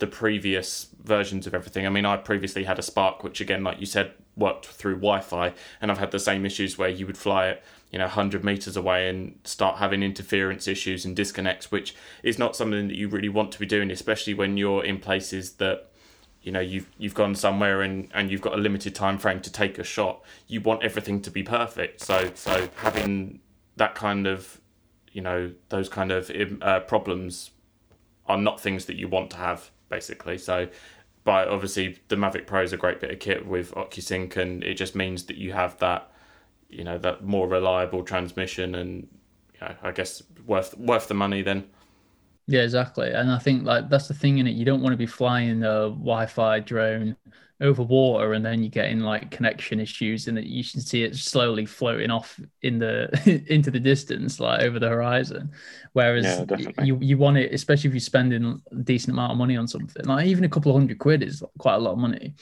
the 0.00 0.06
previous 0.06 0.88
versions 1.02 1.46
of 1.46 1.54
everything. 1.54 1.86
I 1.86 1.90
mean, 1.90 2.06
I 2.06 2.16
previously 2.16 2.64
had 2.64 2.78
a 2.78 2.82
Spark, 2.82 3.22
which 3.22 3.40
again, 3.40 3.62
like 3.62 3.78
you 3.78 3.86
said, 3.86 4.12
worked 4.36 4.66
through 4.66 4.94
Wi-Fi, 4.96 5.52
and 5.80 5.90
I've 5.90 5.98
had 5.98 6.10
the 6.10 6.18
same 6.18 6.44
issues 6.44 6.78
where 6.78 6.88
you 6.88 7.06
would 7.06 7.18
fly 7.18 7.48
it, 7.48 7.62
you 7.90 7.98
know, 7.98 8.06
100 8.06 8.42
meters 8.42 8.76
away 8.76 9.08
and 9.08 9.38
start 9.44 9.76
having 9.76 10.02
interference 10.02 10.66
issues 10.66 11.04
and 11.04 11.14
disconnects, 11.14 11.70
which 11.70 11.94
is 12.22 12.38
not 12.38 12.56
something 12.56 12.88
that 12.88 12.96
you 12.96 13.08
really 13.08 13.28
want 13.28 13.52
to 13.52 13.58
be 13.58 13.66
doing, 13.66 13.90
especially 13.90 14.34
when 14.34 14.56
you're 14.56 14.84
in 14.84 14.98
places 14.98 15.52
that 15.54 15.89
you 16.42 16.52
know 16.52 16.60
you've 16.60 16.90
you've 16.98 17.14
gone 17.14 17.34
somewhere 17.34 17.82
and 17.82 18.08
and 18.14 18.30
you've 18.30 18.40
got 18.40 18.54
a 18.54 18.56
limited 18.56 18.94
time 18.94 19.18
frame 19.18 19.40
to 19.40 19.52
take 19.52 19.78
a 19.78 19.84
shot. 19.84 20.22
You 20.46 20.60
want 20.60 20.82
everything 20.82 21.20
to 21.22 21.30
be 21.30 21.42
perfect. 21.42 22.00
So 22.00 22.30
so 22.34 22.68
having 22.76 23.40
that 23.76 23.94
kind 23.94 24.26
of 24.26 24.60
you 25.12 25.20
know 25.20 25.52
those 25.68 25.88
kind 25.88 26.12
of 26.12 26.30
uh, 26.62 26.80
problems 26.80 27.50
are 28.26 28.38
not 28.38 28.60
things 28.60 28.86
that 28.86 28.96
you 28.96 29.08
want 29.08 29.30
to 29.30 29.36
have 29.36 29.70
basically. 29.88 30.38
So 30.38 30.68
but 31.24 31.48
obviously 31.48 31.98
the 32.08 32.16
Mavic 32.16 32.46
Pro 32.46 32.62
is 32.62 32.72
a 32.72 32.76
great 32.76 33.00
bit 33.00 33.10
of 33.10 33.18
kit 33.18 33.46
with 33.46 33.74
OcuSync, 33.74 34.36
and 34.36 34.64
it 34.64 34.74
just 34.74 34.94
means 34.94 35.24
that 35.24 35.36
you 35.36 35.52
have 35.52 35.78
that, 35.78 36.10
you 36.68 36.82
know, 36.82 36.98
that 36.98 37.24
more 37.24 37.46
reliable 37.46 38.02
transmission, 38.02 38.74
and 38.74 39.06
you 39.54 39.60
know, 39.60 39.74
I 39.82 39.92
guess 39.92 40.22
worth 40.46 40.76
worth 40.78 41.08
the 41.08 41.14
money 41.14 41.42
then. 41.42 41.68
Yeah, 42.46 42.62
exactly. 42.62 43.10
And 43.10 43.30
I 43.30 43.38
think 43.38 43.64
like 43.64 43.88
that's 43.88 44.08
the 44.08 44.14
thing 44.14 44.38
in 44.38 44.46
it. 44.46 44.56
You 44.56 44.64
don't 44.64 44.82
want 44.82 44.92
to 44.92 44.96
be 44.96 45.06
flying 45.06 45.62
a 45.62 45.88
Wi-Fi 45.88 46.60
drone 46.60 47.16
over 47.62 47.82
water 47.82 48.32
and 48.32 48.44
then 48.44 48.62
you're 48.62 48.70
getting 48.70 49.00
like 49.00 49.30
connection 49.30 49.80
issues 49.80 50.28
and 50.28 50.42
you 50.42 50.64
can 50.64 50.80
see 50.80 51.02
it 51.02 51.14
slowly 51.14 51.66
floating 51.66 52.10
off 52.10 52.40
in 52.62 52.78
the 52.78 53.44
into 53.48 53.70
the 53.70 53.78
distance 53.78 54.40
like 54.40 54.62
over 54.62 54.78
the 54.78 54.88
horizon. 54.88 55.50
Whereas 55.92 56.42
yeah, 56.48 56.82
you 56.82 56.98
you 57.00 57.18
want 57.18 57.36
it 57.36 57.52
especially 57.52 57.88
if 57.88 57.94
you're 57.94 58.00
spending 58.00 58.60
a 58.72 58.74
decent 58.76 59.12
amount 59.12 59.32
of 59.32 59.38
money 59.38 59.56
on 59.56 59.68
something. 59.68 60.04
Like 60.06 60.26
even 60.26 60.44
a 60.44 60.48
couple 60.48 60.72
of 60.72 60.80
hundred 60.80 60.98
quid 60.98 61.22
is 61.22 61.42
quite 61.58 61.74
a 61.74 61.78
lot 61.78 61.92
of 61.92 61.98
money. 61.98 62.34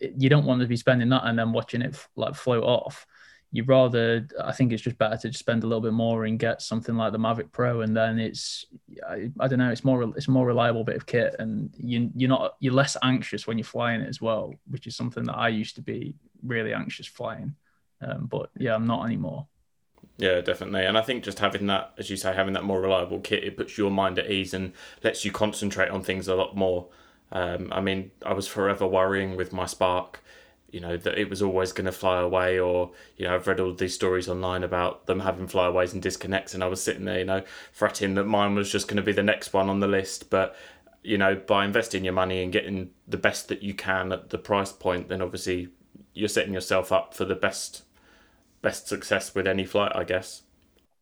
You 0.00 0.28
don't 0.28 0.44
want 0.44 0.60
to 0.60 0.66
be 0.66 0.76
spending 0.76 1.08
that 1.08 1.24
and 1.24 1.38
then 1.38 1.52
watching 1.52 1.82
it 1.82 1.96
like 2.14 2.34
float 2.34 2.64
off 2.64 3.06
you 3.52 3.62
rather 3.64 4.26
i 4.42 4.50
think 4.50 4.72
it's 4.72 4.82
just 4.82 4.98
better 4.98 5.16
to 5.16 5.28
just 5.28 5.38
spend 5.38 5.62
a 5.62 5.66
little 5.66 5.80
bit 5.80 5.92
more 5.92 6.24
and 6.24 6.38
get 6.38 6.60
something 6.60 6.96
like 6.96 7.12
the 7.12 7.18
mavic 7.18 7.52
pro 7.52 7.82
and 7.82 7.96
then 7.96 8.18
it's 8.18 8.66
i, 9.08 9.30
I 9.38 9.46
don't 9.46 9.58
know 9.58 9.70
it's 9.70 9.84
more 9.84 10.02
it's 10.16 10.28
a 10.28 10.32
more 10.32 10.46
reliable 10.46 10.82
bit 10.84 10.96
of 10.96 11.06
kit 11.06 11.36
and 11.38 11.70
you, 11.76 12.10
you're 12.16 12.30
not 12.30 12.56
you're 12.58 12.72
less 12.72 12.96
anxious 13.02 13.46
when 13.46 13.58
you're 13.58 13.64
flying 13.64 14.00
it 14.00 14.08
as 14.08 14.20
well 14.20 14.54
which 14.68 14.86
is 14.86 14.96
something 14.96 15.24
that 15.24 15.36
i 15.36 15.48
used 15.48 15.76
to 15.76 15.82
be 15.82 16.14
really 16.42 16.72
anxious 16.72 17.06
flying 17.06 17.54
um, 18.00 18.26
but 18.26 18.50
yeah 18.58 18.74
i'm 18.74 18.86
not 18.86 19.04
anymore 19.04 19.46
yeah, 20.18 20.40
definitely. 20.40 20.84
And 20.84 20.98
I 20.98 21.02
think 21.02 21.24
just 21.24 21.38
having 21.38 21.66
that, 21.66 21.94
as 21.98 22.10
you 22.10 22.16
say, 22.16 22.34
having 22.34 22.52
that 22.54 22.64
more 22.64 22.80
reliable 22.80 23.18
kit, 23.20 23.44
it 23.44 23.56
puts 23.56 23.78
your 23.78 23.90
mind 23.90 24.18
at 24.18 24.30
ease 24.30 24.52
and 24.54 24.72
lets 25.02 25.24
you 25.24 25.32
concentrate 25.32 25.90
on 25.90 26.02
things 26.02 26.28
a 26.28 26.34
lot 26.34 26.56
more. 26.56 26.88
Um, 27.32 27.70
I 27.72 27.80
mean, 27.80 28.10
I 28.24 28.32
was 28.34 28.46
forever 28.46 28.86
worrying 28.86 29.36
with 29.36 29.52
my 29.52 29.66
Spark 29.66 30.22
you 30.72 30.80
know 30.80 30.96
that 30.96 31.18
it 31.18 31.28
was 31.28 31.42
always 31.42 31.70
going 31.70 31.84
to 31.84 31.92
fly 31.92 32.20
away 32.20 32.58
or 32.58 32.90
you 33.16 33.26
know 33.26 33.34
i've 33.34 33.46
read 33.46 33.60
all 33.60 33.72
these 33.74 33.94
stories 33.94 34.28
online 34.28 34.64
about 34.64 35.06
them 35.06 35.20
having 35.20 35.46
flyaways 35.46 35.92
and 35.92 36.02
disconnects 36.02 36.54
and 36.54 36.64
i 36.64 36.66
was 36.66 36.82
sitting 36.82 37.04
there 37.04 37.18
you 37.18 37.24
know 37.24 37.42
fretting 37.70 38.14
that 38.14 38.24
mine 38.24 38.54
was 38.54 38.72
just 38.72 38.88
going 38.88 38.96
to 38.96 39.02
be 39.02 39.12
the 39.12 39.22
next 39.22 39.52
one 39.52 39.68
on 39.68 39.80
the 39.80 39.86
list. 39.86 40.30
But 40.30 40.56
you 41.02 41.18
know 41.18 41.34
by 41.34 41.64
investing 41.64 42.04
your 42.04 42.14
money 42.14 42.42
and 42.42 42.52
getting 42.52 42.90
the 43.06 43.16
best 43.16 43.48
that 43.48 43.62
you 43.62 43.74
can 43.74 44.12
at 44.12 44.30
the 44.30 44.38
price 44.38 44.72
point 44.72 45.08
then 45.08 45.20
obviously 45.20 45.68
you're 46.14 46.28
setting 46.28 46.54
yourself 46.54 46.92
up 46.92 47.12
for 47.12 47.24
the 47.24 47.34
best 47.34 47.82
best 48.62 48.86
success 48.88 49.34
with 49.34 49.46
any 49.46 49.64
flight 49.64 49.92
i 49.94 50.04
guess. 50.04 50.42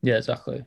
Yeah 0.02 0.16
exactly. 0.16 0.64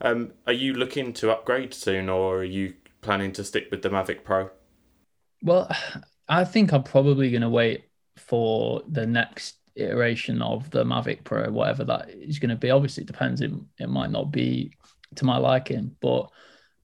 Um, 0.00 0.32
are 0.46 0.52
you 0.52 0.72
looking 0.72 1.12
to 1.14 1.30
upgrade 1.30 1.74
soon 1.74 2.08
or 2.08 2.38
are 2.38 2.44
you 2.44 2.74
planning 3.02 3.32
to 3.32 3.44
stick 3.44 3.68
with 3.70 3.82
the 3.82 3.90
mavic 3.90 4.24
pro? 4.24 4.50
Well 5.42 5.70
i 6.28 6.44
think 6.44 6.72
i'm 6.72 6.82
probably 6.82 7.30
going 7.30 7.42
to 7.42 7.48
wait 7.48 7.84
for 8.16 8.82
the 8.88 9.06
next 9.06 9.56
iteration 9.76 10.42
of 10.42 10.70
the 10.70 10.84
Mavic 10.84 11.24
Pro, 11.24 11.50
whatever 11.50 11.84
that 11.84 12.10
is 12.10 12.38
going 12.38 12.50
to 12.50 12.56
be. 12.56 12.70
Obviously, 12.70 13.04
it 13.04 13.06
depends. 13.06 13.40
It, 13.40 13.52
it 13.78 13.88
might 13.88 14.10
not 14.10 14.30
be 14.30 14.72
to 15.16 15.24
my 15.24 15.38
liking, 15.38 15.94
but 16.00 16.28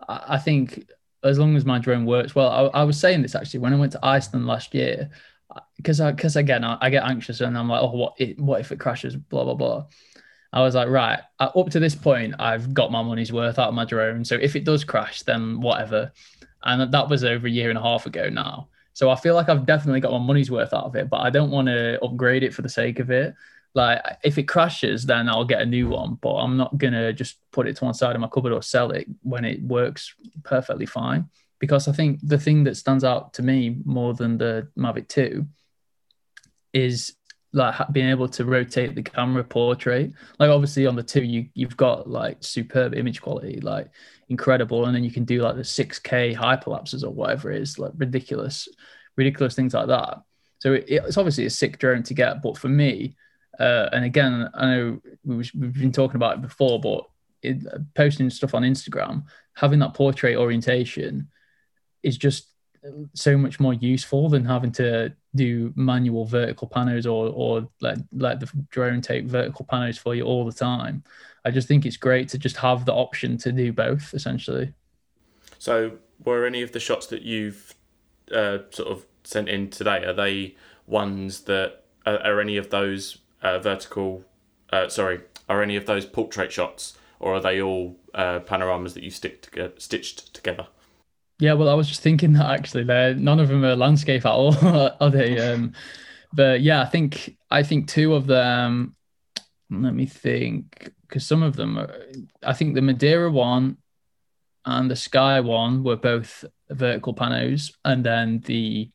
I, 0.08 0.24
I 0.28 0.38
think 0.38 0.88
as 1.24 1.38
long 1.38 1.56
as 1.56 1.64
my 1.64 1.78
drone 1.78 2.06
works 2.06 2.34
well, 2.34 2.48
I, 2.48 2.80
I, 2.80 2.84
was 2.84 2.98
saying 2.98 3.22
this 3.22 3.34
actually 3.34 3.60
when 3.60 3.74
I 3.74 3.76
went 3.76 3.92
to 3.92 4.04
Iceland 4.04 4.46
last 4.46 4.74
year, 4.74 5.10
because 5.76 6.00
because 6.00 6.36
again 6.36 6.64
I, 6.64 6.78
I, 6.80 6.90
get 6.90 7.04
anxious 7.04 7.40
and 7.40 7.56
I'm 7.58 7.68
like, 7.68 7.82
oh, 7.82 7.90
what 7.90 8.14
it, 8.18 8.38
what 8.38 8.60
if 8.60 8.70
it 8.70 8.80
crashes? 8.80 9.16
Blah 9.16 9.44
blah 9.44 9.54
blah. 9.54 9.86
I 10.52 10.62
was 10.62 10.74
like, 10.74 10.88
right, 10.88 11.20
up 11.38 11.70
to 11.70 11.80
this 11.80 11.94
point, 11.94 12.34
I've 12.38 12.72
got 12.72 12.90
my 12.90 13.02
money's 13.02 13.32
worth 13.32 13.58
out 13.58 13.68
of 13.68 13.74
my 13.74 13.84
drone. 13.84 14.24
So 14.24 14.36
if 14.36 14.56
it 14.56 14.64
does 14.64 14.82
crash, 14.82 15.22
then 15.22 15.60
whatever. 15.60 16.10
And 16.62 16.90
that 16.90 17.08
was 17.08 17.22
over 17.22 17.46
a 17.46 17.50
year 17.50 17.68
and 17.68 17.78
a 17.78 17.82
half 17.82 18.06
ago 18.06 18.30
now. 18.30 18.68
So 18.98 19.10
I 19.10 19.14
feel 19.14 19.36
like 19.36 19.48
I've 19.48 19.64
definitely 19.64 20.00
got 20.00 20.10
my 20.10 20.18
money's 20.18 20.50
worth 20.50 20.74
out 20.74 20.82
of 20.82 20.96
it, 20.96 21.08
but 21.08 21.18
I 21.18 21.30
don't 21.30 21.52
want 21.52 21.68
to 21.68 22.02
upgrade 22.04 22.42
it 22.42 22.52
for 22.52 22.62
the 22.62 22.68
sake 22.68 22.98
of 22.98 23.12
it. 23.12 23.32
Like 23.72 24.02
if 24.24 24.38
it 24.38 24.48
crashes, 24.48 25.06
then 25.06 25.28
I'll 25.28 25.44
get 25.44 25.62
a 25.62 25.66
new 25.66 25.88
one, 25.88 26.18
but 26.20 26.34
I'm 26.34 26.56
not 26.56 26.76
gonna 26.78 27.12
just 27.12 27.36
put 27.52 27.68
it 27.68 27.76
to 27.76 27.84
one 27.84 27.94
side 27.94 28.16
of 28.16 28.20
my 28.20 28.26
cupboard 28.26 28.52
or 28.52 28.60
sell 28.60 28.90
it 28.90 29.06
when 29.22 29.44
it 29.44 29.62
works 29.62 30.12
perfectly 30.42 30.84
fine. 30.84 31.28
Because 31.60 31.86
I 31.86 31.92
think 31.92 32.18
the 32.24 32.40
thing 32.40 32.64
that 32.64 32.76
stands 32.76 33.04
out 33.04 33.34
to 33.34 33.42
me 33.44 33.76
more 33.84 34.14
than 34.14 34.36
the 34.36 34.66
Mavic 34.76 35.06
2 35.06 35.46
is 36.72 37.12
like 37.52 37.74
being 37.92 38.10
able 38.10 38.28
to 38.28 38.44
rotate 38.44 38.94
the 38.94 39.02
camera 39.02 39.42
portrait. 39.42 40.12
Like 40.38 40.50
obviously 40.50 40.86
on 40.86 40.96
the 40.96 41.02
two, 41.02 41.22
you 41.22 41.48
you've 41.54 41.76
got 41.76 42.08
like 42.08 42.38
superb 42.40 42.94
image 42.94 43.22
quality, 43.22 43.60
like 43.60 43.90
incredible, 44.28 44.84
and 44.84 44.94
then 44.94 45.04
you 45.04 45.10
can 45.10 45.24
do 45.24 45.42
like 45.42 45.56
the 45.56 45.64
six 45.64 45.98
K 45.98 46.34
hyperlapses 46.34 47.02
or 47.02 47.10
whatever 47.10 47.50
it 47.50 47.62
is, 47.62 47.78
like 47.78 47.92
ridiculous, 47.96 48.68
ridiculous 49.16 49.54
things 49.54 49.74
like 49.74 49.88
that. 49.88 50.22
So 50.58 50.74
it, 50.74 50.84
it's 50.88 51.16
obviously 51.16 51.46
a 51.46 51.50
sick 51.50 51.78
drone 51.78 52.02
to 52.04 52.14
get, 52.14 52.42
but 52.42 52.58
for 52.58 52.68
me, 52.68 53.16
uh, 53.58 53.88
and 53.92 54.04
again, 54.04 54.48
I 54.54 54.66
know 54.66 55.00
we've, 55.24 55.50
we've 55.58 55.74
been 55.74 55.92
talking 55.92 56.16
about 56.16 56.34
it 56.34 56.42
before, 56.42 56.80
but 56.80 57.08
it, 57.42 57.64
posting 57.94 58.28
stuff 58.30 58.54
on 58.54 58.62
Instagram, 58.62 59.24
having 59.54 59.78
that 59.80 59.94
portrait 59.94 60.36
orientation 60.36 61.28
is 62.02 62.16
just 62.16 62.48
so 63.14 63.36
much 63.36 63.58
more 63.58 63.74
useful 63.74 64.28
than 64.28 64.44
having 64.44 64.72
to 64.72 65.12
do 65.34 65.72
manual 65.76 66.24
vertical 66.24 66.68
panos 66.68 67.04
or 67.04 67.28
or 67.34 67.68
let 67.80 67.98
let 68.12 68.40
the 68.40 68.50
drone 68.70 69.00
take 69.00 69.26
vertical 69.26 69.66
panos 69.70 69.98
for 69.98 70.14
you 70.14 70.24
all 70.24 70.44
the 70.44 70.52
time. 70.52 71.02
I 71.44 71.50
just 71.50 71.68
think 71.68 71.86
it's 71.86 71.96
great 71.96 72.28
to 72.30 72.38
just 72.38 72.56
have 72.58 72.84
the 72.84 72.92
option 72.92 73.38
to 73.38 73.52
do 73.52 73.72
both 73.72 74.14
essentially. 74.14 74.72
So, 75.58 75.98
were 76.24 76.46
any 76.46 76.62
of 76.62 76.72
the 76.72 76.80
shots 76.80 77.06
that 77.08 77.22
you've 77.22 77.74
uh, 78.32 78.58
sort 78.70 78.88
of 78.88 79.06
sent 79.24 79.48
in 79.48 79.70
today 79.70 80.04
are 80.04 80.12
they 80.12 80.54
ones 80.86 81.42
that 81.42 81.84
are, 82.06 82.18
are 82.18 82.40
any 82.40 82.56
of 82.56 82.70
those 82.70 83.18
uh, 83.42 83.58
vertical? 83.58 84.24
Uh, 84.70 84.88
sorry, 84.88 85.20
are 85.48 85.62
any 85.62 85.76
of 85.76 85.86
those 85.86 86.04
portrait 86.04 86.52
shots, 86.52 86.96
or 87.20 87.34
are 87.34 87.40
they 87.40 87.60
all 87.60 87.96
uh, 88.14 88.40
panoramas 88.40 88.94
that 88.94 89.02
you 89.02 89.10
stick 89.10 89.50
to, 89.50 89.72
stitched 89.78 90.32
together? 90.34 90.68
Yeah, 91.40 91.52
well, 91.52 91.68
I 91.68 91.74
was 91.74 91.88
just 91.88 92.02
thinking 92.02 92.32
that 92.32 92.50
actually, 92.50 92.84
they're 92.84 93.14
none 93.14 93.38
of 93.38 93.48
them 93.48 93.64
are 93.64 93.76
landscape 93.76 94.26
at 94.26 94.32
all, 94.32 94.56
are 95.00 95.10
they? 95.10 95.38
Um, 95.38 95.72
but 96.32 96.60
yeah, 96.60 96.82
I 96.82 96.86
think 96.86 97.36
I 97.50 97.62
think 97.62 97.88
two 97.88 98.14
of 98.14 98.26
them. 98.26 98.94
Let 99.70 99.94
me 99.94 100.06
think, 100.06 100.90
because 101.02 101.26
some 101.26 101.42
of 101.42 101.54
them, 101.54 101.78
are, 101.78 101.94
I 102.42 102.54
think 102.54 102.74
the 102.74 102.80
Madeira 102.80 103.30
one 103.30 103.76
and 104.64 104.90
the 104.90 104.96
Skye 104.96 105.40
one 105.40 105.84
were 105.84 105.96
both 105.96 106.44
vertical 106.70 107.14
panos, 107.14 107.74
and 107.84 108.02
then 108.02 108.40
the 108.46 108.90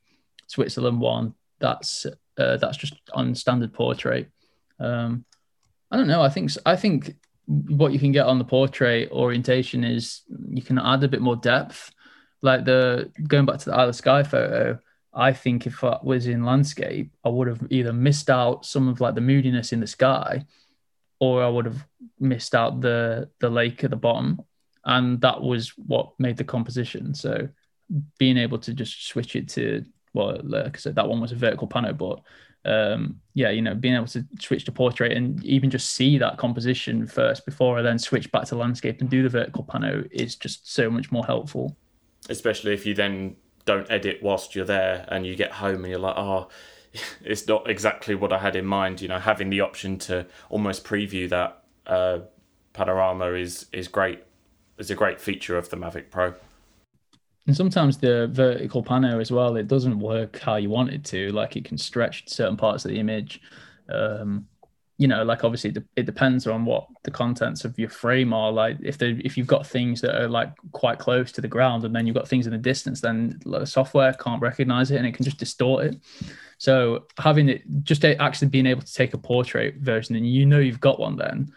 Switzerland 0.47 0.99
one 0.99 1.35
that's 1.59 2.05
uh, 2.37 2.57
that's 2.57 2.77
just 2.77 2.95
on 3.13 3.35
standard 3.35 3.73
portrait. 3.73 4.29
Um, 4.79 5.25
I 5.91 5.97
don't 5.97 6.07
know. 6.07 6.21
I 6.21 6.29
think 6.29 6.51
I 6.65 6.75
think 6.75 7.15
what 7.45 7.93
you 7.93 7.99
can 7.99 8.11
get 8.11 8.25
on 8.25 8.39
the 8.39 8.45
portrait 8.45 9.11
orientation 9.11 9.83
is 9.83 10.23
you 10.49 10.61
can 10.61 10.79
add 10.79 11.03
a 11.03 11.07
bit 11.07 11.21
more 11.21 11.35
depth 11.35 11.91
like 12.43 12.65
the 12.65 13.09
going 13.27 13.45
back 13.45 13.57
to 13.59 13.69
the 13.69 13.75
Isle 13.75 13.89
of 13.89 13.95
Skye 13.95 14.21
photo, 14.21 14.77
I 15.13 15.31
think 15.31 15.65
if 15.65 15.83
I 15.83 15.97
was 16.03 16.27
in 16.27 16.43
landscape, 16.43 17.11
I 17.23 17.29
would 17.29 17.47
have 17.47 17.65
either 17.69 17.93
missed 17.93 18.29
out 18.29 18.65
some 18.65 18.87
of 18.89 19.01
like 19.01 19.15
the 19.15 19.21
moodiness 19.21 19.71
in 19.71 19.79
the 19.79 19.87
sky, 19.87 20.45
or 21.19 21.41
I 21.41 21.47
would 21.47 21.65
have 21.65 21.87
missed 22.19 22.53
out 22.53 22.81
the 22.81 23.29
the 23.39 23.49
lake 23.49 23.83
at 23.83 23.91
the 23.91 23.95
bottom, 23.95 24.41
and 24.83 25.21
that 25.21 25.41
was 25.41 25.69
what 25.77 26.19
made 26.19 26.35
the 26.35 26.43
composition. 26.43 27.15
So 27.15 27.47
being 28.17 28.37
able 28.37 28.59
to 28.59 28.73
just 28.73 29.07
switch 29.07 29.35
it 29.37 29.47
to 29.49 29.85
well, 30.13 30.39
like 30.43 30.75
I 30.75 30.79
said, 30.79 30.95
that 30.95 31.07
one 31.07 31.21
was 31.21 31.31
a 31.31 31.35
vertical 31.35 31.67
pano, 31.67 31.97
but 31.97 32.21
um, 32.69 33.21
yeah, 33.33 33.51
you 33.51 33.61
know, 33.61 33.73
being 33.73 33.95
able 33.95 34.07
to 34.07 34.25
switch 34.39 34.65
to 34.65 34.71
portrait 34.71 35.13
and 35.13 35.43
even 35.45 35.69
just 35.69 35.91
see 35.91 36.17
that 36.17 36.37
composition 36.37 37.07
first 37.07 37.45
before 37.45 37.79
I 37.79 37.81
then 37.81 37.99
switch 37.99 38.31
back 38.31 38.45
to 38.45 38.55
landscape 38.55 38.99
and 38.99 39.09
do 39.09 39.23
the 39.23 39.29
vertical 39.29 39.63
pano 39.63 40.07
is 40.11 40.35
just 40.35 40.71
so 40.71 40.89
much 40.89 41.11
more 41.11 41.25
helpful 41.25 41.77
especially 42.29 42.73
if 42.73 42.85
you 42.85 42.93
then 42.93 43.35
don't 43.65 43.89
edit 43.89 44.19
whilst 44.21 44.55
you're 44.55 44.65
there 44.65 45.05
and 45.09 45.25
you 45.25 45.35
get 45.35 45.51
home 45.51 45.83
and 45.83 45.87
you're 45.87 45.99
like, 45.99 46.17
oh, 46.17 46.49
it's 47.23 47.47
not 47.47 47.69
exactly 47.69 48.15
what 48.15 48.31
I 48.33 48.39
had 48.39 48.55
in 48.55 48.65
mind. 48.65 49.01
You 49.01 49.07
know, 49.07 49.19
having 49.19 49.49
the 49.49 49.61
option 49.61 49.97
to 49.99 50.25
almost 50.49 50.83
preview 50.83 51.29
that 51.29 51.63
uh, 51.87 52.19
panorama 52.73 53.33
is 53.33 53.67
is 53.71 53.87
great. 53.87 54.23
Is 54.77 54.89
a 54.89 54.95
great 54.95 55.21
feature 55.21 55.57
of 55.57 55.69
the 55.69 55.77
Mavic 55.77 56.09
Pro. 56.09 56.33
and 57.45 57.55
sometimes 57.55 57.99
the 57.99 58.27
vertical 58.31 58.83
pano 58.83 59.21
as 59.21 59.31
well, 59.31 59.55
it 59.55 59.67
doesn't 59.67 59.99
work 59.99 60.39
how 60.39 60.55
you 60.55 60.69
want 60.69 60.89
it 60.89 61.03
to. 61.05 61.31
Like 61.31 61.55
it 61.55 61.63
can 61.63 61.77
stretch 61.77 62.27
certain 62.27 62.57
parts 62.57 62.83
of 62.83 62.91
the 62.91 62.99
image. 62.99 63.39
Um, 63.87 64.47
you 65.03 65.09
know, 65.09 65.21
like 65.21 65.43
obviously 65.43 65.75
it 65.97 66.05
depends 66.05 66.47
on 66.47 66.63
what 66.63 66.87
the 67.03 67.11
contents 67.11 67.65
of 67.65 67.77
your 67.77 67.89
frame 67.89 68.31
are. 68.31 68.53
Like 68.53 68.77
if 68.81 68.97
they 68.97 69.09
if 69.25 69.37
you've 69.37 69.47
got 69.47 69.67
things 69.67 69.99
that 69.99 70.15
are 70.15 70.29
like 70.29 70.53
quite 70.71 70.97
close 70.97 71.29
to 71.33 71.41
the 71.41 71.47
ground, 71.49 71.83
and 71.83 71.93
then 71.93 72.07
you've 72.07 72.15
got 72.15 72.25
things 72.25 72.47
in 72.47 72.53
the 72.53 72.57
distance, 72.57 73.01
then 73.01 73.37
the 73.45 73.65
software 73.65 74.13
can't 74.13 74.41
recognize 74.41 74.91
it 74.91 74.95
and 74.95 75.05
it 75.05 75.13
can 75.13 75.25
just 75.25 75.39
distort 75.39 75.87
it. 75.87 75.97
So 76.57 77.05
having 77.19 77.49
it 77.49 77.63
just 77.83 78.05
actually 78.05 78.47
being 78.47 78.65
able 78.65 78.81
to 78.81 78.93
take 78.93 79.13
a 79.13 79.17
portrait 79.17 79.75
version 79.75 80.15
and 80.15 80.25
you 80.25 80.45
know 80.45 80.59
you've 80.59 80.79
got 80.79 81.01
one 81.01 81.17
then 81.17 81.53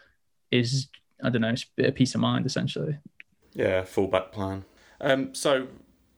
is 0.50 0.88
I 1.22 1.30
don't 1.30 1.42
know, 1.42 1.54
a 1.78 1.92
peace 1.92 2.16
of 2.16 2.20
mind 2.20 2.46
essentially. 2.46 2.98
Yeah, 3.54 3.82
fallback 3.82 4.32
plan. 4.32 4.64
Um, 5.00 5.32
so 5.36 5.68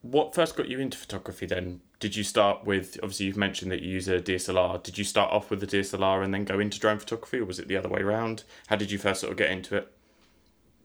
what 0.03 0.34
first 0.34 0.57
got 0.57 0.68
you 0.68 0.78
into 0.80 0.96
photography 0.96 1.46
then? 1.46 1.80
did 2.01 2.14
you 2.14 2.22
start 2.22 2.64
with 2.64 2.99
obviously 3.03 3.26
you've 3.26 3.36
mentioned 3.36 3.72
that 3.72 3.82
you 3.82 3.90
use 3.90 4.09
a 4.09 4.20
DSLR. 4.20 4.82
Did 4.82 4.99
you 4.99 5.05
start 5.05 5.32
off 5.32 5.51
with 5.51 5.62
a 5.62 5.66
DSLR 5.66 6.22
and 6.22 6.32
then 6.32 6.44
go 6.44 6.61
into 6.61 6.78
drone 6.78 6.99
photography, 6.99 7.38
or 7.38 7.44
was 7.44 7.59
it 7.59 7.68
the 7.68 7.76
other 7.76 7.88
way 7.88 8.01
around? 8.01 8.44
How 8.68 8.76
did 8.76 8.90
you 8.90 8.99
first 8.99 9.20
sort 9.20 9.32
of 9.32 9.36
get 9.38 9.51
into 9.51 9.76
it? 9.76 9.92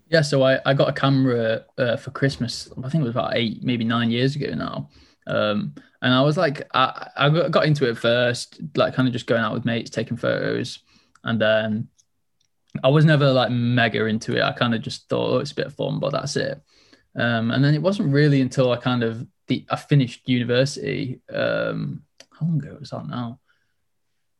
Yeah, 0.09 0.22
so 0.22 0.43
I, 0.43 0.59
I 0.66 0.74
got 0.74 0.89
a 0.89 0.93
camera 0.93 1.66
uh, 1.78 1.97
for 1.97 2.11
Christmas. 2.11 2.70
I 2.78 2.89
think 2.89 3.01
it 3.01 3.07
was 3.07 3.11
about 3.11 3.36
eight, 3.36 3.64
maybe 3.64 3.84
nine 3.84 4.11
years 4.11 4.36
ago 4.36 4.53
now. 4.53 4.89
Um, 5.26 5.74
and 6.01 6.14
I 6.14 6.22
was 6.22 6.36
like, 6.36 6.68
I, 6.74 7.09
I 7.16 7.30
got 7.49 7.66
into 7.66 7.89
it 7.89 7.97
first, 7.97 8.59
like 8.76 8.93
kind 8.93 9.07
of 9.07 9.14
just 9.14 9.28
going 9.28 9.41
out 9.41 9.53
with 9.53 9.66
mates, 9.66 9.89
taking 9.89 10.18
photos, 10.18 10.80
and 11.24 11.39
then 11.39 11.88
I 12.84 12.89
was 12.89 13.05
never 13.05 13.32
like 13.32 13.51
mega 13.51 14.05
into 14.05 14.36
it. 14.36 14.41
I 14.41 14.51
kind 14.51 14.76
of 14.76 14.82
just 14.82 15.07
thought, 15.09 15.36
oh, 15.36 15.38
it's 15.38 15.51
a 15.51 15.55
bit 15.55 15.72
fun, 15.72 15.99
but 15.99 16.11
that's 16.11 16.36
it. 16.36 16.61
Um, 17.16 17.51
and 17.51 17.64
then 17.64 17.76
it 17.76 17.82
wasn't 17.82 18.14
really 18.14 18.41
until 18.41 18.72
I 18.72 18.78
kind 18.78 19.03
of 19.03 19.26
the 19.47 19.66
I 19.70 19.76
finished 19.76 20.28
university. 20.28 21.22
Um, 21.32 22.03
how 22.32 22.47
long 22.47 22.59
ago 22.59 22.78
was 22.80 22.89
that 22.89 23.07
now? 23.07 23.39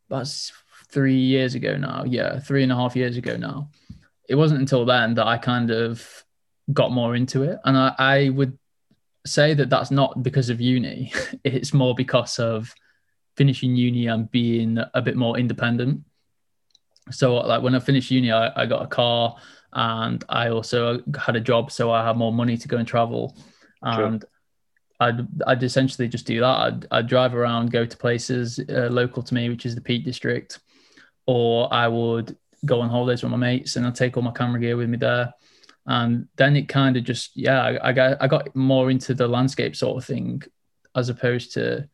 That's 0.10 0.52
three 0.90 1.20
years 1.20 1.56
ago 1.56 1.78
now. 1.78 2.04
Yeah, 2.06 2.40
three 2.40 2.64
and 2.64 2.72
a 2.72 2.76
half 2.76 2.96
years 2.96 3.18
ago 3.18 3.38
now. 3.38 3.70
It 4.28 4.36
wasn't 4.36 4.62
until 4.62 4.86
then 4.86 5.16
that 5.16 5.28
I 5.28 5.38
kind 5.38 5.72
of 5.72 6.24
got 6.72 6.92
more 6.92 7.16
into 7.16 7.44
it, 7.44 7.60
and 7.66 7.78
I, 7.78 7.96
I 8.00 8.30
would 8.30 8.58
say 9.26 9.54
that 9.54 9.70
that's 9.70 9.92
not 9.92 10.24
because 10.24 10.50
of 10.50 10.62
uni. 10.62 11.12
it's 11.44 11.74
more 11.74 11.96
because 11.96 12.40
of 12.40 12.74
finishing 13.36 13.76
uni 13.76 14.08
and 14.08 14.30
being 14.32 14.80
a 14.94 15.02
bit 15.02 15.16
more 15.16 15.38
independent. 15.38 16.02
So, 17.12 17.36
like 17.36 17.62
when 17.62 17.76
I 17.76 17.80
finished 17.80 18.12
uni, 18.12 18.32
I, 18.32 18.64
I 18.64 18.66
got 18.66 18.84
a 18.84 18.88
car 18.88 19.36
and 19.74 20.24
I 20.30 20.50
also 20.50 21.02
had 21.18 21.36
a 21.36 21.42
job, 21.42 21.72
so 21.72 21.92
I 21.92 22.06
had 22.06 22.18
more 22.18 22.32
money 22.32 22.58
to 22.58 22.68
go 22.68 22.78
and 22.78 22.88
travel. 22.88 23.36
And 23.82 24.22
sure. 24.22 24.30
I'd 25.00 25.28
I'd 25.48 25.64
essentially 25.64 26.08
just 26.08 26.26
do 26.26 26.40
that. 26.40 26.46
I'd, 26.46 26.88
I'd 26.92 27.08
drive 27.08 27.36
around, 27.36 27.72
go 27.72 27.86
to 27.86 27.98
places 27.98 28.60
uh, 28.70 28.88
local 28.92 29.24
to 29.24 29.34
me, 29.34 29.50
which 29.50 29.66
is 29.66 29.76
the 29.76 29.82
Peak 29.82 30.06
District, 30.06 30.60
or 31.26 31.74
I 31.74 31.88
would 31.88 32.38
go 32.66 32.82
on 32.82 32.90
holidays 32.90 33.24
with 33.24 33.32
my 33.32 33.38
mates 33.38 33.76
and 33.76 33.86
I'd 33.86 33.96
take 33.96 34.16
all 34.16 34.24
my 34.24 34.32
camera 34.32 34.60
gear 34.60 34.78
with 34.78 34.90
me 34.90 34.98
there. 34.98 35.34
And 35.86 36.28
then 36.38 36.56
it 36.56 36.70
kind 36.70 36.96
of 36.96 37.04
just 37.04 37.36
yeah, 37.36 37.62
I, 37.62 37.90
I 37.90 37.94
got 37.94 38.22
I 38.22 38.28
got 38.28 38.56
more 38.56 38.92
into 38.92 39.14
the 39.14 39.28
landscape 39.28 39.76
sort 39.76 39.98
of 39.98 40.06
thing, 40.06 40.44
as 40.96 41.10
opposed 41.10 41.54
to 41.54 41.90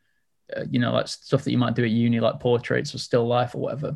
uh, 0.55 0.65
you 0.69 0.79
know 0.79 0.91
like 0.91 1.07
stuff 1.07 1.43
that 1.45 1.51
you 1.51 1.57
might 1.57 1.75
do 1.75 1.83
at 1.83 1.89
uni 1.89 2.19
like 2.19 2.39
portraits 2.39 2.93
or 2.93 2.99
still 2.99 3.25
life 3.25 3.55
or 3.55 3.59
whatever. 3.59 3.95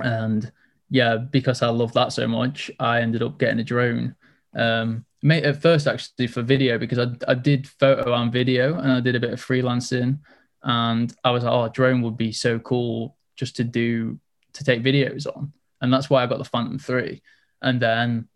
And 0.00 0.50
yeah, 0.90 1.16
because 1.16 1.62
I 1.62 1.68
love 1.68 1.92
that 1.94 2.12
so 2.12 2.26
much, 2.28 2.70
I 2.78 3.00
ended 3.00 3.22
up 3.22 3.38
getting 3.38 3.60
a 3.60 3.64
drone. 3.64 4.14
Um, 4.54 5.04
at 5.30 5.62
first 5.62 5.86
actually 5.86 6.26
for 6.26 6.42
video 6.42 6.78
because 6.78 6.98
I, 6.98 7.06
I 7.26 7.34
did 7.34 7.66
photo 7.66 8.12
and 8.12 8.30
video 8.30 8.78
and 8.78 8.92
I 8.92 9.00
did 9.00 9.16
a 9.16 9.20
bit 9.20 9.32
of 9.32 9.44
freelancing 9.44 10.18
and 10.62 11.14
I 11.24 11.30
was 11.30 11.44
like, 11.44 11.52
oh, 11.52 11.68
drone 11.68 12.02
would 12.02 12.16
be 12.16 12.32
so 12.32 12.58
cool 12.58 13.16
just 13.36 13.56
to 13.56 13.64
do 13.64 14.18
to 14.54 14.64
take 14.64 14.82
videos 14.82 15.26
on. 15.26 15.52
And 15.80 15.92
that's 15.92 16.08
why 16.08 16.22
I 16.22 16.26
got 16.26 16.38
the 16.38 16.44
Phantom 16.44 16.78
3. 16.78 17.22
And 17.60 17.80
then 17.80 18.28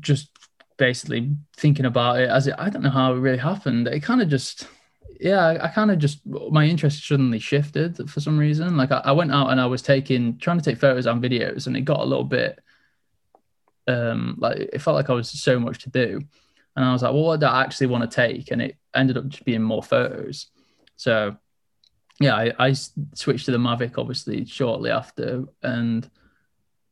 just 0.00 0.30
basically 0.76 1.36
thinking 1.56 1.86
about 1.86 2.20
it 2.20 2.28
as 2.28 2.46
it, 2.46 2.54
I 2.58 2.68
don't 2.68 2.82
know 2.82 2.90
how 2.90 3.12
it 3.12 3.18
really 3.18 3.38
happened. 3.38 3.86
It 3.88 4.02
kind 4.02 4.20
of 4.20 4.28
just, 4.28 4.66
yeah, 5.20 5.44
I, 5.44 5.64
I 5.64 5.68
kind 5.68 5.90
of 5.90 5.98
just, 5.98 6.24
my 6.26 6.64
interest 6.64 7.06
suddenly 7.06 7.38
shifted 7.38 8.10
for 8.10 8.20
some 8.20 8.38
reason. 8.38 8.76
Like 8.76 8.92
I, 8.92 9.02
I 9.04 9.12
went 9.12 9.32
out 9.32 9.50
and 9.50 9.60
I 9.60 9.66
was 9.66 9.82
taking, 9.82 10.38
trying 10.38 10.58
to 10.58 10.64
take 10.64 10.78
photos 10.78 11.06
and 11.06 11.22
videos 11.22 11.66
and 11.66 11.76
it 11.76 11.82
got 11.82 12.00
a 12.00 12.04
little 12.04 12.24
bit 12.24 12.60
um, 13.88 14.36
like 14.38 14.58
it 14.58 14.80
felt 14.80 14.96
like 14.96 15.10
I 15.10 15.14
was 15.14 15.30
so 15.30 15.58
much 15.60 15.80
to 15.84 15.90
do. 15.90 16.20
And 16.74 16.84
I 16.84 16.92
was 16.92 17.02
like, 17.02 17.12
well, 17.12 17.22
what 17.22 17.40
do 17.40 17.46
I 17.46 17.62
actually 17.62 17.86
want 17.86 18.10
to 18.10 18.14
take? 18.14 18.50
And 18.50 18.60
it 18.60 18.76
ended 18.94 19.16
up 19.16 19.28
just 19.28 19.44
being 19.44 19.62
more 19.62 19.82
photos. 19.82 20.46
So 20.96 21.36
yeah, 22.20 22.34
I, 22.34 22.52
I 22.58 22.72
switched 23.14 23.46
to 23.46 23.52
the 23.52 23.58
Mavic 23.58 23.98
obviously 23.98 24.44
shortly 24.44 24.90
after 24.90 25.44
and 25.62 26.08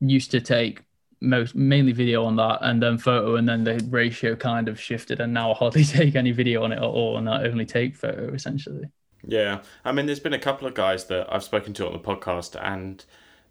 used 0.00 0.30
to 0.32 0.40
take 0.40 0.82
most 1.24 1.54
mainly 1.54 1.92
video 1.92 2.24
on 2.24 2.36
that 2.36 2.58
and 2.62 2.82
then 2.82 2.98
photo 2.98 3.36
and 3.36 3.48
then 3.48 3.64
the 3.64 3.84
ratio 3.90 4.36
kind 4.36 4.68
of 4.68 4.80
shifted 4.80 5.20
and 5.20 5.32
now 5.32 5.52
I 5.52 5.54
hardly 5.54 5.84
take 5.98 6.14
any 6.14 6.32
video 6.32 6.62
on 6.64 6.72
it 6.72 6.76
at 6.76 6.82
all 6.82 7.16
and 7.16 7.28
I 7.28 7.44
only 7.44 7.66
take 7.66 7.96
photo 7.96 8.32
essentially. 8.32 8.88
Yeah. 9.26 9.62
I 9.84 9.92
mean 9.92 10.06
there's 10.06 10.20
been 10.20 10.34
a 10.34 10.38
couple 10.38 10.68
of 10.68 10.74
guys 10.74 11.06
that 11.06 11.32
I've 11.32 11.44
spoken 11.44 11.72
to 11.74 11.86
on 11.86 11.92
the 11.92 11.98
podcast 11.98 12.56
and 12.62 13.04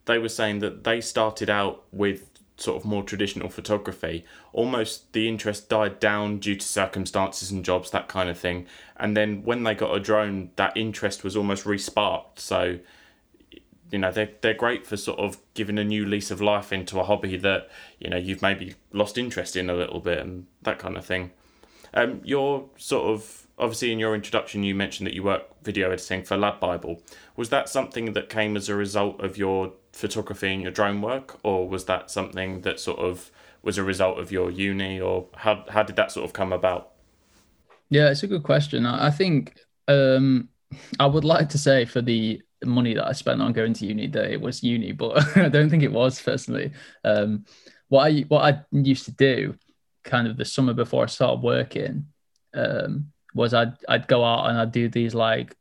they 0.06 0.18
were 0.18 0.30
saying 0.30 0.60
that 0.60 0.84
they 0.84 1.02
started 1.02 1.50
out 1.50 1.84
with 1.92 2.30
sort 2.58 2.78
of 2.78 2.86
more 2.86 3.04
traditional 3.04 3.50
photography, 3.50 4.26
almost 4.52 5.12
the 5.14 5.28
interest 5.28 5.70
died 5.70 6.00
down 6.00 6.40
due 6.40 6.56
to 6.56 6.66
circumstances 6.66 7.52
and 7.52 7.66
jobs, 7.66 7.92
that 7.92 8.08
kind 8.08 8.30
of 8.30 8.38
thing. 8.38 8.66
And 8.98 9.18
then 9.18 9.44
when 9.44 9.64
they 9.64 9.74
got 9.74 9.96
a 9.96 10.00
drone, 10.00 10.52
that 10.56 10.76
interest 10.78 11.24
was 11.24 11.36
almost 11.36 11.66
resparked. 11.66 12.40
So, 12.40 12.80
you 13.94 14.00
know, 14.00 14.12
they're, 14.12 14.32
they're 14.42 14.56
great 14.56 14.88
for 14.88 14.98
sort 14.98 15.20
of 15.20 15.38
giving 15.54 15.78
a 15.78 15.84
new 15.84 16.04
lease 16.04 16.32
of 16.32 16.42
life 16.42 16.74
into 16.74 17.00
a 17.00 17.04
hobby 17.04 17.38
that, 17.38 17.70
you 18.00 18.10
know, 18.10 18.18
you've 18.18 18.42
maybe 18.42 18.74
lost 18.92 19.20
interest 19.20 19.56
in 19.56 19.70
a 19.70 19.76
little 19.76 20.00
bit 20.00 20.18
and 20.18 20.48
that 20.64 20.80
kind 20.80 20.98
of 20.98 21.06
thing. 21.06 21.30
Um, 21.94 22.20
you're 22.24 22.66
sort 22.76 23.06
of, 23.06 23.46
obviously 23.60 23.92
in 23.92 24.00
your 24.00 24.16
introduction, 24.16 24.64
you 24.64 24.74
mentioned 24.74 25.06
that 25.06 25.14
you 25.14 25.22
work 25.22 25.44
video 25.64 25.92
editing 25.92 26.24
for 26.24 26.36
LadBible. 26.36 27.02
Was 27.36 27.50
that 27.50 27.70
something 27.70 28.14
that 28.14 28.30
came 28.30 28.58
as 28.58 28.68
a 28.68 28.74
result 28.74 29.22
of 29.22 29.38
your 29.38 29.74
photography 29.92 30.52
and 30.52 30.64
your 30.64 30.72
drone 30.72 31.00
work, 31.00 31.38
or 31.44 31.70
was 31.70 31.86
that 31.86 32.10
something 32.10 32.62
that 32.62 32.80
sort 32.80 32.98
of 32.98 33.30
was 33.62 33.78
a 33.78 33.84
result 33.84 34.18
of 34.18 34.32
your 34.32 34.50
uni, 34.50 35.00
or 35.00 35.28
how 35.36 35.66
how 35.70 35.84
did 35.84 35.96
that 35.98 36.12
sort 36.12 36.26
of 36.26 36.34
come 36.34 36.52
about? 36.52 36.92
Yeah, 37.90 38.10
it's 38.10 38.24
a 38.24 38.28
good 38.28 38.44
question. 38.44 38.88
I 38.88 39.12
think 39.12 39.56
um, 39.88 40.50
I 41.00 41.06
would 41.06 41.24
like 41.24 41.50
to 41.50 41.60
say 41.60 41.86
for 41.86 42.02
the 42.02 42.42
money 42.66 42.94
that 42.94 43.08
I 43.08 43.12
spent 43.12 43.42
on 43.42 43.54
going 43.54 43.74
to 43.74 43.86
uni 43.86 44.08
that 44.08 44.32
it 44.32 44.42
was 44.42 44.64
uni, 44.64 44.92
but 44.92 45.38
I 45.38 45.50
don't 45.50 45.70
think 45.70 45.84
it 45.84 45.92
was 45.92 46.22
personally. 46.22 46.72
Um, 47.04 47.46
what 47.90 48.12
I 48.12 48.22
what 48.22 48.44
I 48.44 48.62
used 48.72 49.06
to 49.06 49.12
do, 49.12 49.56
kind 50.04 50.28
of 50.28 50.38
the 50.38 50.46
summer 50.46 50.74
before 50.74 51.04
I 51.04 51.08
started 51.08 51.42
working, 51.42 52.08
um, 52.54 53.12
was 53.34 53.54
I'd 53.54 53.74
I'd 53.88 54.08
go 54.08 54.24
out 54.24 54.50
and 54.50 54.58
I'd 54.58 54.72
do 54.72 54.90
these 54.90 55.14
like 55.14 55.56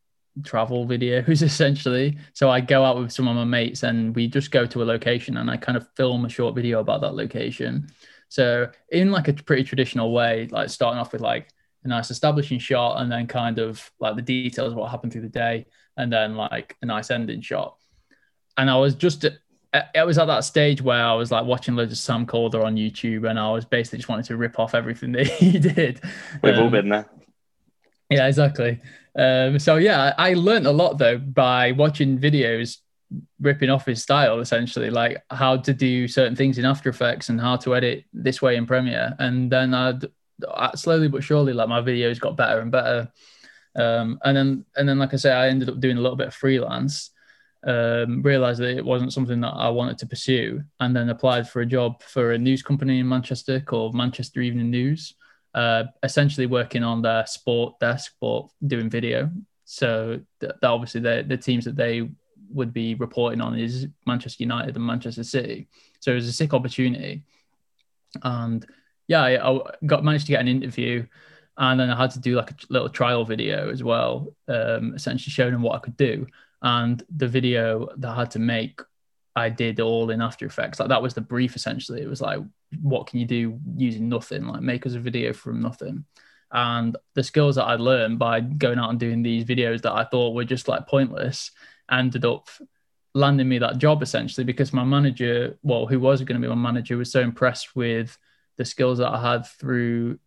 travel 0.45 0.87
videos 0.87 1.43
essentially. 1.43 2.19
So 2.33 2.51
I'd 2.51 2.67
go 2.67 2.85
out 2.85 2.99
with 2.99 3.13
some 3.13 3.29
of 3.29 3.37
my 3.37 3.45
mates 3.45 3.83
and 3.83 4.15
we 4.15 4.29
just 4.29 4.51
go 4.51 4.67
to 4.67 4.83
a 4.83 4.85
location 4.85 5.37
and 5.37 5.51
I 5.51 5.57
kind 5.57 5.77
of 5.77 5.89
film 5.97 6.25
a 6.25 6.29
short 6.29 6.55
video 6.55 6.81
about 6.81 7.01
that 7.03 7.15
location. 7.15 7.89
So 8.29 8.71
in 8.91 9.11
like 9.11 9.29
a 9.29 9.35
pretty 9.35 9.65
traditional 9.65 10.13
way, 10.13 10.49
like 10.51 10.71
starting 10.71 10.99
off 10.99 11.13
with 11.13 11.21
like 11.21 11.51
a 11.85 11.89
nice 11.89 12.11
establishing 12.11 12.59
shot 12.59 13.01
and 13.01 13.11
then 13.11 13.27
kind 13.27 13.59
of 13.59 13.91
like 14.01 14.17
the 14.17 14.23
details 14.23 14.73
of 14.73 14.79
what 14.79 14.91
happened 14.91 15.13
through 15.13 15.23
the 15.23 15.29
day 15.29 15.67
and 15.97 16.13
then 16.13 16.37
like 16.37 16.77
a 16.83 16.87
nice 16.87 17.11
ending 17.11 17.41
shot. 17.41 17.77
And 18.57 18.71
I 18.71 18.77
was 18.77 18.95
just 18.95 19.25
it 19.25 20.07
was 20.07 20.19
at 20.19 20.27
that 20.27 20.45
stage 20.45 20.83
where 20.83 21.03
I 21.03 21.15
was 21.15 21.31
like 21.31 21.47
watching 21.47 21.75
loads 21.75 21.93
of 21.93 21.99
Sam 21.99 22.27
Kolder 22.27 22.63
on 22.63 22.77
YouTube 22.77 23.29
and 23.29 23.39
I 23.39 23.51
was 23.51 23.65
basically 23.65 23.99
just 23.99 24.09
wanting 24.09 24.27
to 24.27 24.37
rip 24.37 24.59
off 24.59 24.75
everything 24.75 25.13
that 25.13 25.27
he 25.27 25.59
did. 25.59 26.01
We've 26.43 26.55
um, 26.55 26.65
all 26.65 26.71
been 26.71 26.91
there. 26.91 27.09
Yeah, 28.11 28.27
exactly. 28.27 28.81
Um, 29.17 29.59
so 29.59 29.77
yeah, 29.77 30.15
I 30.19 30.35
learned 30.35 30.67
a 30.67 30.73
lot 30.73 30.99
though 30.99 31.19
by 31.19 31.73
watching 31.73 32.19
videos 32.19 32.79
ripping 33.41 33.71
off 33.71 33.87
his 33.87 34.03
style 34.03 34.41
essentially 34.41 34.91
like 34.91 35.23
how 35.31 35.57
to 35.57 35.75
do 35.75 36.09
certain 36.09 36.37
things 36.37 36.59
in 36.59 36.65
after 36.65 36.89
effects 36.89 37.29
and 37.29 37.41
how 37.41 37.57
to 37.57 37.75
edit 37.75 38.05
this 38.13 38.41
way 38.41 38.57
in 38.57 38.65
premiere 38.65 39.15
and 39.19 39.53
then 39.53 39.75
i'd 39.75 40.07
slowly 40.75 41.09
but 41.09 41.23
surely 41.23 41.53
like 41.53 41.69
my 41.69 41.81
videos 41.81 42.19
got 42.19 42.37
better 42.37 42.61
and 42.61 42.71
better 42.71 43.11
um, 43.77 44.19
and 44.25 44.37
then 44.37 44.65
and 44.77 44.89
then 44.89 44.99
like 44.99 45.15
i 45.15 45.17
say 45.17 45.33
i 45.33 45.49
ended 45.49 45.69
up 45.69 45.81
doing 45.81 45.97
a 45.97 46.01
little 46.01 46.17
bit 46.17 46.29
of 46.29 46.35
freelance 46.35 47.11
um, 47.65 48.23
realized 48.23 48.61
that 48.61 48.77
it 48.77 48.85
wasn't 48.85 49.13
something 49.13 49.41
that 49.41 49.55
i 49.55 49.69
wanted 49.69 49.97
to 49.99 50.07
pursue 50.07 50.61
and 50.81 50.95
then 50.95 51.09
applied 51.11 51.49
for 51.49 51.61
a 51.61 51.67
job 51.67 52.03
for 52.03 52.33
a 52.33 52.39
news 52.39 52.63
company 52.63 52.99
in 52.99 53.09
manchester 53.09 53.61
called 53.61 53.95
manchester 53.95 54.41
evening 54.41 54.71
news 54.71 55.15
uh, 55.55 55.85
essentially 56.03 56.47
working 56.47 56.83
on 56.83 57.03
their 57.03 57.27
sport 57.27 57.79
desk, 57.79 58.13
but 58.21 58.47
doing 58.67 58.89
video. 58.89 59.31
So 59.65 60.21
th- 60.41 60.53
obviously 60.63 61.01
the 61.01 61.25
the 61.27 61.37
teams 61.37 61.65
that 61.65 61.77
they 61.77 62.09
would 62.51 62.73
be 62.73 62.95
reporting 62.95 63.41
on 63.41 63.59
is 63.59 63.87
Manchester 64.07 64.43
United 64.43 64.77
and 64.77 64.87
Manchester 64.87 65.25
City. 65.25 65.69
So 66.01 66.13
it 66.13 66.17
was 66.17 66.29
a 66.29 66.33
sick 66.33 66.55
opportunity, 66.55 67.23
and 68.23 68.65
yeah, 69.09 69.23
I, 69.23 69.51
I 69.51 69.61
got 69.87 70.05
managed 70.05 70.27
to 70.27 70.33
get 70.33 70.41
an 70.41 70.49
interview, 70.49 71.07
and 71.63 71.79
then 71.79 71.91
I 71.91 71.97
had 71.97 72.11
to 72.11 72.19
do 72.19 72.35
like 72.35 72.51
a 72.51 72.57
little 72.71 72.89
trial 72.89 73.25
video 73.25 73.71
as 73.71 73.85
well, 73.85 74.35
um, 74.49 74.95
essentially 74.97 75.31
showing 75.31 75.53
them 75.53 75.63
what 75.63 75.77
I 75.77 75.79
could 75.79 75.97
do. 75.97 76.27
And 76.61 77.01
the 77.15 77.29
video 77.29 77.89
that 77.99 78.09
I 78.09 78.15
had 78.17 78.33
to 78.33 78.41
make, 78.41 78.81
I 79.37 79.49
did 79.49 79.79
all 79.79 80.11
in 80.11 80.21
After 80.21 80.45
Effects. 80.45 80.81
Like 80.81 80.89
that 80.89 81.01
was 81.01 81.15
the 81.15 81.21
brief 81.21 81.55
essentially. 81.55 82.03
It 82.03 82.09
was 82.09 82.21
like, 82.21 82.41
what 82.81 83.07
can 83.07 83.21
you 83.21 83.27
do 83.27 83.61
using 83.77 84.09
nothing? 84.09 84.45
Like 84.45 84.61
make 84.61 84.87
us 84.87 84.95
a 84.95 84.99
video 84.99 85.33
from 85.33 85.63
nothing. 85.63 86.05
And 86.51 86.97
the 87.15 87.23
skills 87.23 87.55
that 87.55 87.65
I 87.65 87.77
learned 87.77 88.19
by 88.19 88.41
going 88.41 88.81
out 88.81 88.91
and 88.91 88.99
doing 88.99 89.23
these 89.23 89.45
videos 89.45 89.83
that 89.83 89.93
I 89.93 90.03
thought 90.03 90.35
were 90.35 90.45
just 90.45 90.67
like 90.67 90.89
pointless 90.89 91.53
ended 91.89 92.25
up 92.25 92.49
landing 93.15 93.49
me 93.49 93.59
that 93.59 93.79
job 93.79 94.03
essentially 94.03 94.43
because 94.43 94.73
my 94.73 94.83
manager, 94.83 95.57
well, 95.63 95.87
who 95.87 96.01
was 96.01 96.23
going 96.23 96.41
to 96.41 96.45
be 96.45 96.53
my 96.53 96.61
manager, 96.61 96.97
was 96.97 97.13
so 97.13 97.21
impressed 97.21 97.77
with 97.77 98.19
the 98.57 98.65
skills 98.65 98.99
that 98.99 99.13
I 99.13 99.33
had 99.33 99.47
through 99.47 100.19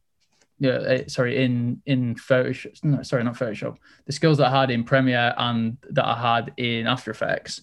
yeah, 0.59 0.79
eh, 0.87 1.03
sorry, 1.07 1.43
in 1.43 1.81
in 1.85 2.15
Photoshop. 2.15 2.83
No, 2.83 3.03
sorry, 3.03 3.23
not 3.23 3.35
Photoshop. 3.35 3.77
The 4.05 4.13
skills 4.13 4.37
that 4.37 4.47
I 4.47 4.61
had 4.61 4.71
in 4.71 4.83
Premiere 4.83 5.33
and 5.37 5.77
that 5.89 6.05
I 6.05 6.15
had 6.15 6.53
in 6.57 6.87
After 6.87 7.11
Effects. 7.11 7.61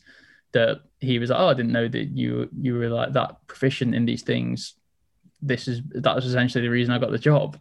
That 0.53 0.82
he 1.01 1.18
was 1.18 1.30
like, 1.30 1.40
oh, 1.40 1.49
I 1.49 1.55
didn't 1.55 1.72
know 1.72 1.88
that 1.88 2.09
you 2.09 2.51
you 2.61 2.74
were 2.74 2.90
like 2.90 3.14
that 3.14 3.47
proficient 3.47 3.95
in 3.95 4.05
these 4.05 4.22
things. 4.22 4.74
This 5.40 5.68
is 5.68 5.80
that 5.95 6.14
was 6.14 6.26
essentially 6.26 6.62
the 6.62 6.70
reason 6.70 6.93
I 6.93 6.99
got 6.99 7.11
the 7.11 7.18
job. 7.18 7.59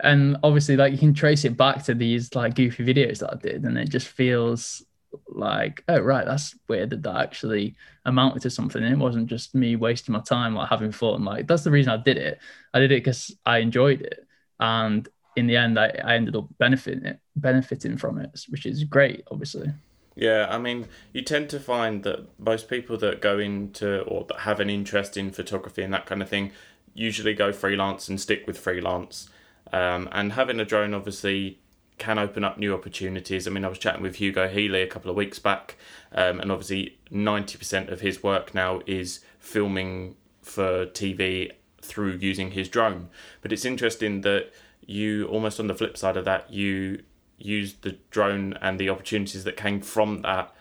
And 0.00 0.36
obviously, 0.42 0.76
like 0.76 0.92
you 0.92 0.98
can 0.98 1.14
trace 1.14 1.46
it 1.46 1.56
back 1.56 1.82
to 1.84 1.94
these 1.94 2.34
like 2.34 2.54
goofy 2.54 2.84
videos 2.84 3.20
that 3.20 3.32
I 3.32 3.36
did, 3.36 3.64
and 3.64 3.78
it 3.78 3.88
just 3.88 4.08
feels 4.08 4.84
like, 5.26 5.82
oh 5.88 6.00
right, 6.00 6.26
that's 6.26 6.54
weird 6.68 6.90
that 6.90 7.02
that 7.04 7.16
actually 7.16 7.76
amounted 8.04 8.42
to 8.42 8.50
something. 8.50 8.82
And 8.82 8.92
it 8.92 8.98
wasn't 8.98 9.28
just 9.28 9.54
me 9.54 9.76
wasting 9.76 10.12
my 10.12 10.20
time 10.20 10.54
like 10.54 10.68
having 10.68 10.92
fun. 10.92 11.24
Like 11.24 11.46
that's 11.46 11.64
the 11.64 11.70
reason 11.70 11.92
I 11.92 11.96
did 11.96 12.18
it. 12.18 12.38
I 12.74 12.80
did 12.80 12.92
it 12.92 13.02
because 13.02 13.34
I 13.46 13.58
enjoyed 13.58 14.02
it 14.02 14.25
and 14.60 15.08
in 15.36 15.46
the 15.46 15.56
end, 15.56 15.78
I, 15.78 15.92
I 16.02 16.14
ended 16.14 16.34
up 16.34 16.46
benefiting 16.58 17.04
it, 17.04 17.20
benefiting 17.36 17.96
from 17.96 18.18
it, 18.18 18.40
which 18.48 18.66
is 18.66 18.84
great, 18.84 19.24
obviously. 19.30 19.70
Yeah, 20.14 20.46
I 20.48 20.56
mean, 20.56 20.88
you 21.12 21.20
tend 21.20 21.50
to 21.50 21.60
find 21.60 22.02
that 22.04 22.26
most 22.38 22.70
people 22.70 22.96
that 22.98 23.20
go 23.20 23.38
into 23.38 24.00
or 24.02 24.24
that 24.24 24.40
have 24.40 24.60
an 24.60 24.70
interest 24.70 25.16
in 25.18 25.30
photography 25.30 25.82
and 25.82 25.92
that 25.92 26.06
kind 26.06 26.22
of 26.22 26.28
thing 26.28 26.52
usually 26.94 27.34
go 27.34 27.52
freelance 27.52 28.08
and 28.08 28.18
stick 28.18 28.46
with 28.46 28.58
freelance. 28.58 29.28
Um, 29.72 30.08
and 30.12 30.32
having 30.32 30.58
a 30.58 30.64
drone 30.64 30.94
obviously 30.94 31.58
can 31.98 32.18
open 32.18 32.44
up 32.44 32.58
new 32.58 32.72
opportunities. 32.72 33.46
I 33.46 33.50
mean, 33.50 33.64
I 33.64 33.68
was 33.68 33.78
chatting 33.78 34.02
with 34.02 34.16
Hugo 34.16 34.48
Healy 34.48 34.80
a 34.80 34.86
couple 34.86 35.10
of 35.10 35.16
weeks 35.16 35.38
back, 35.38 35.76
um, 36.12 36.40
and 36.40 36.50
obviously 36.50 36.98
90% 37.10 37.90
of 37.90 38.00
his 38.00 38.22
work 38.22 38.54
now 38.54 38.80
is 38.86 39.20
filming 39.38 40.16
for 40.40 40.86
TV 40.86 41.52
through 41.86 42.18
using 42.20 42.52
his 42.52 42.68
drone. 42.68 43.08
But 43.42 43.52
it's 43.52 43.64
interesting 43.64 44.20
that 44.22 44.52
you 44.86 45.26
almost 45.28 45.58
on 45.58 45.66
the 45.66 45.74
flip 45.74 45.96
side 45.96 46.16
of 46.16 46.24
that 46.24 46.52
you 46.52 47.02
used 47.38 47.82
the 47.82 47.98
drone 48.10 48.54
and 48.60 48.78
the 48.78 48.88
opportunities 48.88 49.44
that 49.44 49.56
came 49.56 49.80
from 49.80 50.22
that 50.22 50.54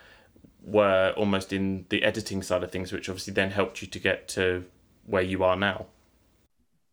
were 0.64 1.14
almost 1.16 1.54
in 1.54 1.86
the 1.90 2.04
editing 2.04 2.42
side 2.42 2.64
of 2.64 2.72
things, 2.72 2.92
which 2.92 3.08
obviously 3.10 3.34
then 3.34 3.52
helped 3.52 3.82
you 3.82 3.88
to 3.88 4.00
get 4.00 4.28
to 4.28 4.66
where 5.06 5.22
you 5.22 5.44
are 5.44 5.56
now. 5.56 5.86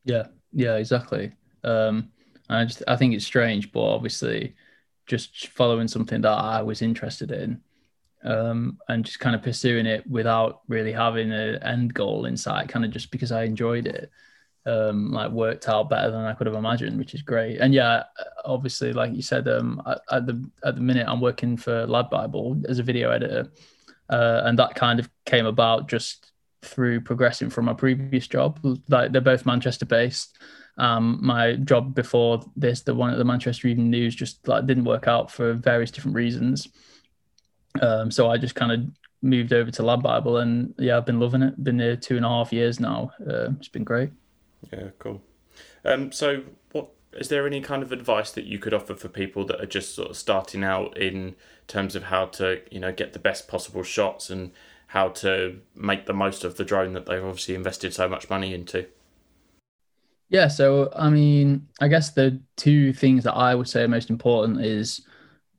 Yeah, 0.04 0.26
yeah, 0.52 0.76
exactly. 0.76 1.32
Um, 1.64 2.10
I 2.48 2.64
just 2.64 2.82
I 2.88 2.96
think 2.96 3.14
it's 3.14 3.24
strange, 3.24 3.72
but 3.72 3.82
obviously, 3.82 4.54
just 5.06 5.48
following 5.48 5.88
something 5.88 6.20
that 6.22 6.30
I 6.30 6.62
was 6.62 6.82
interested 6.82 7.30
in, 7.30 7.60
um, 8.24 8.78
and 8.88 9.04
just 9.04 9.20
kind 9.20 9.34
of 9.34 9.42
pursuing 9.42 9.86
it 9.86 10.06
without 10.08 10.60
really 10.68 10.92
having 10.92 11.32
an 11.32 11.62
end 11.62 11.94
goal 11.94 12.26
in 12.26 12.36
sight, 12.36 12.68
kind 12.68 12.84
of 12.84 12.90
just 12.90 13.10
because 13.10 13.32
I 13.32 13.44
enjoyed 13.44 13.86
it, 13.86 14.10
um, 14.66 15.12
like 15.12 15.30
worked 15.30 15.68
out 15.68 15.90
better 15.90 16.10
than 16.10 16.24
I 16.24 16.34
could 16.34 16.46
have 16.46 16.56
imagined, 16.56 16.98
which 16.98 17.14
is 17.14 17.22
great. 17.22 17.58
And 17.58 17.74
yeah, 17.74 18.04
obviously, 18.44 18.92
like 18.92 19.12
you 19.12 19.22
said, 19.22 19.48
um, 19.48 19.82
at 20.10 20.26
the 20.26 20.48
at 20.64 20.76
the 20.76 20.80
minute 20.80 21.06
I'm 21.08 21.20
working 21.20 21.56
for 21.56 21.86
LadBible 21.86 22.66
as 22.66 22.78
a 22.78 22.84
video 22.84 23.10
editor, 23.10 23.50
uh, 24.08 24.42
and 24.44 24.58
that 24.58 24.74
kind 24.74 25.00
of 25.00 25.10
came 25.26 25.46
about 25.46 25.88
just 25.88 26.32
through 26.62 27.00
progressing 27.00 27.50
from 27.50 27.64
my 27.64 27.74
previous 27.74 28.28
job. 28.28 28.60
Like 28.88 29.12
they're 29.12 29.20
both 29.20 29.46
Manchester 29.46 29.86
based. 29.86 30.38
Um, 30.78 31.18
my 31.20 31.56
job 31.56 31.94
before 31.94 32.40
this, 32.56 32.82
the 32.82 32.94
one 32.94 33.10
at 33.10 33.18
the 33.18 33.24
Manchester 33.24 33.68
Evening 33.68 33.90
News, 33.90 34.14
just 34.14 34.46
like 34.48 34.66
didn't 34.66 34.84
work 34.84 35.06
out 35.06 35.30
for 35.30 35.54
various 35.54 35.90
different 35.90 36.14
reasons. 36.14 36.68
Um, 37.80 38.10
so 38.10 38.30
I 38.30 38.36
just 38.36 38.54
kind 38.54 38.72
of 38.72 38.80
moved 39.22 39.52
over 39.52 39.70
to 39.70 39.82
LadBible, 39.82 40.42
and 40.42 40.74
yeah, 40.78 40.96
I've 40.96 41.06
been 41.06 41.20
loving 41.20 41.42
it. 41.42 41.62
Been 41.62 41.76
there 41.76 41.96
two 41.96 42.16
and 42.16 42.24
a 42.24 42.28
half 42.28 42.52
years 42.52 42.80
now. 42.80 43.12
Uh, 43.20 43.50
it's 43.58 43.68
been 43.68 43.84
great. 43.84 44.10
Yeah, 44.72 44.88
cool. 44.98 45.22
Um, 45.84 46.12
so 46.12 46.42
what 46.72 46.90
is 47.12 47.28
there 47.28 47.46
any 47.46 47.60
kind 47.60 47.82
of 47.82 47.92
advice 47.92 48.30
that 48.32 48.44
you 48.44 48.58
could 48.58 48.74
offer 48.74 48.94
for 48.94 49.08
people 49.08 49.44
that 49.46 49.60
are 49.60 49.66
just 49.66 49.94
sort 49.94 50.10
of 50.10 50.16
starting 50.16 50.64
out 50.64 50.96
in 50.96 51.34
terms 51.66 51.94
of 51.94 52.04
how 52.04 52.26
to 52.26 52.60
you 52.70 52.80
know 52.80 52.92
get 52.92 53.12
the 53.12 53.18
best 53.18 53.48
possible 53.48 53.82
shots 53.82 54.30
and 54.30 54.52
how 54.88 55.08
to 55.08 55.58
make 55.74 56.04
the 56.06 56.12
most 56.12 56.44
of 56.44 56.56
the 56.56 56.64
drone 56.64 56.92
that 56.92 57.06
they've 57.06 57.24
obviously 57.24 57.54
invested 57.54 57.94
so 57.94 58.08
much 58.08 58.28
money 58.28 58.52
into? 58.52 58.86
Yeah, 60.28 60.48
so 60.48 60.90
I 60.96 61.10
mean, 61.10 61.66
I 61.80 61.88
guess 61.88 62.10
the 62.10 62.40
two 62.56 62.92
things 62.92 63.24
that 63.24 63.34
I 63.34 63.54
would 63.54 63.68
say 63.68 63.82
are 63.82 63.88
most 63.88 64.10
important 64.10 64.60
is 64.64 65.02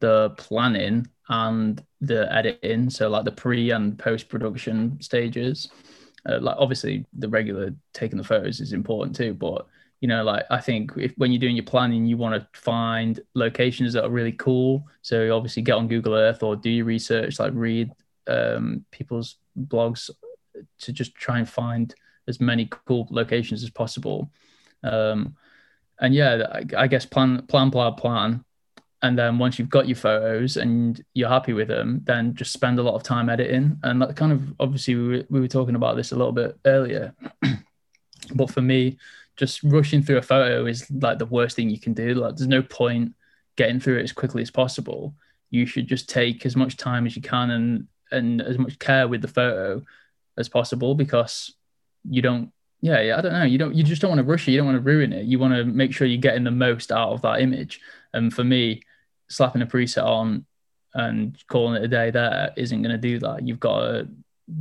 the 0.04 0.32
planning 0.32 1.08
and 1.30 1.82
the 2.02 2.30
editing, 2.36 2.90
so 2.90 3.08
like 3.08 3.24
the 3.24 3.32
pre 3.32 3.72
and 3.72 3.98
post 3.98 4.28
production 4.28 5.02
stages. 5.02 5.70
Uh, 6.28 6.40
like 6.42 6.58
obviously 6.60 7.06
the 7.14 7.30
regular 7.30 7.74
taking 7.94 8.18
the 8.18 8.24
photos 8.24 8.60
is 8.60 8.74
important 8.74 9.16
too, 9.16 9.34
but 9.34 9.66
you 10.02 10.10
know, 10.10 10.22
like 10.22 10.44
I 10.52 10.60
think 10.60 10.92
if 10.98 11.14
when 11.16 11.32
you're 11.32 11.40
doing 11.40 11.56
your 11.56 11.64
planning, 11.64 12.06
you 12.06 12.18
want 12.18 12.36
to 12.36 12.60
find 12.60 13.22
locations 13.34 13.94
that 13.94 14.04
are 14.04 14.10
really 14.10 14.34
cool. 14.34 14.86
So 15.02 15.34
obviously 15.34 15.62
get 15.62 15.76
on 15.76 15.88
Google 15.88 16.16
Earth 16.16 16.44
or 16.44 16.58
do 16.58 16.70
your 16.70 16.86
research, 16.86 17.40
like 17.40 17.54
read 17.56 17.90
um, 18.28 18.84
people's 18.92 19.38
blogs 19.58 20.10
to 20.80 20.92
just 20.92 21.16
try 21.16 21.40
and 21.40 21.48
find 21.48 21.96
as 22.28 22.42
many 22.42 22.68
cool 22.86 23.08
locations 23.10 23.64
as 23.64 23.70
possible. 23.70 24.30
Um, 24.84 25.38
and 26.00 26.14
yeah, 26.14 26.48
I, 26.52 26.84
I 26.84 26.88
guess 26.88 27.06
plan, 27.06 27.46
plan, 27.48 27.72
plan, 27.72 27.94
plan, 27.94 28.44
and 29.04 29.20
then 29.20 29.38
once 29.38 29.60
you've 29.60 29.70
got 29.70 29.88
your 29.88 29.98
photos 29.98 30.58
and 30.58 31.04
you're 31.14 31.30
happy 31.30 31.54
with 31.54 31.68
them 31.68 32.02
then 32.06 32.34
just 32.34 32.54
spend 32.54 32.80
a 32.80 32.84
lot 32.84 32.96
of 32.96 33.04
time 33.04 33.30
editing 33.30 33.78
and 33.84 34.02
that 34.02 34.16
kind 34.16 34.32
of 34.32 34.42
obviously 34.60 34.96
we 34.96 35.08
were, 35.08 35.24
we 35.30 35.40
were 35.40 35.48
talking 35.48 35.76
about 35.76 35.96
this 35.96 36.12
a 36.12 36.16
little 36.16 36.32
bit 36.32 36.58
earlier 36.66 37.14
but 38.34 38.50
for 38.50 38.62
me 38.62 38.98
just 39.36 39.62
rushing 39.64 40.02
through 40.02 40.18
a 40.18 40.22
photo 40.22 40.66
is 40.66 40.90
like 40.90 41.20
the 41.20 41.26
worst 41.26 41.56
thing 41.56 41.70
you 41.70 41.80
can 41.80 41.94
do 41.94 42.16
like 42.16 42.36
there's 42.36 42.48
no 42.48 42.64
point 42.64 43.14
getting 43.58 43.80
through 43.80 44.00
it 44.00 44.04
as 44.04 44.14
quickly 44.14 44.42
as 44.42 44.50
possible 44.50 45.14
you 45.52 45.66
should 45.66 45.88
just 45.88 46.10
take 46.10 46.46
as 46.46 46.56
much 46.56 46.78
time 46.78 47.06
as 47.06 47.16
you 47.16 47.22
can 47.22 47.52
and 47.52 47.88
and 48.12 48.42
as 48.42 48.58
much 48.58 48.80
care 48.80 49.08
with 49.08 49.22
the 49.22 49.28
photo 49.28 49.82
as 50.38 50.50
possible 50.50 50.96
because 50.96 51.56
you 52.10 52.22
don't 52.22 52.52
yeah, 52.82 53.00
yeah, 53.00 53.18
I 53.18 53.22
don't 53.22 53.32
know. 53.32 53.46
You 53.46 53.58
don't, 53.58 53.74
you 53.74 53.82
just 53.82 54.02
don't 54.02 54.10
want 54.10 54.20
to 54.20 54.30
rush 54.30 54.46
it. 54.46 54.52
You 54.52 54.58
don't 54.58 54.66
want 54.66 54.76
to 54.76 54.82
ruin 54.82 55.14
it. 55.14 55.24
You 55.24 55.40
want 55.40 55.54
to 55.54 55.64
make 55.64 55.94
sure 55.94 56.06
you're 56.06 56.18
getting 56.20 56.44
the 56.44 56.52
most 56.52 56.92
out 56.92 57.14
of 57.14 57.22
that 57.22 57.40
image. 57.40 57.80
And 58.12 58.34
for 58.34 58.44
me, 58.44 58.82
slapping 59.34 59.62
a 59.62 59.66
preset 59.66 60.04
on 60.04 60.46
and 60.94 61.38
calling 61.48 61.76
it 61.76 61.86
a 61.86 61.88
day 61.88 62.12
there 62.12 62.54
isn't 62.56 62.82
going 62.82 62.92
to 62.92 62.98
do 62.98 63.20
that. 63.20 63.48
You've 63.48 63.60
got 63.60 63.80
to 63.80 64.08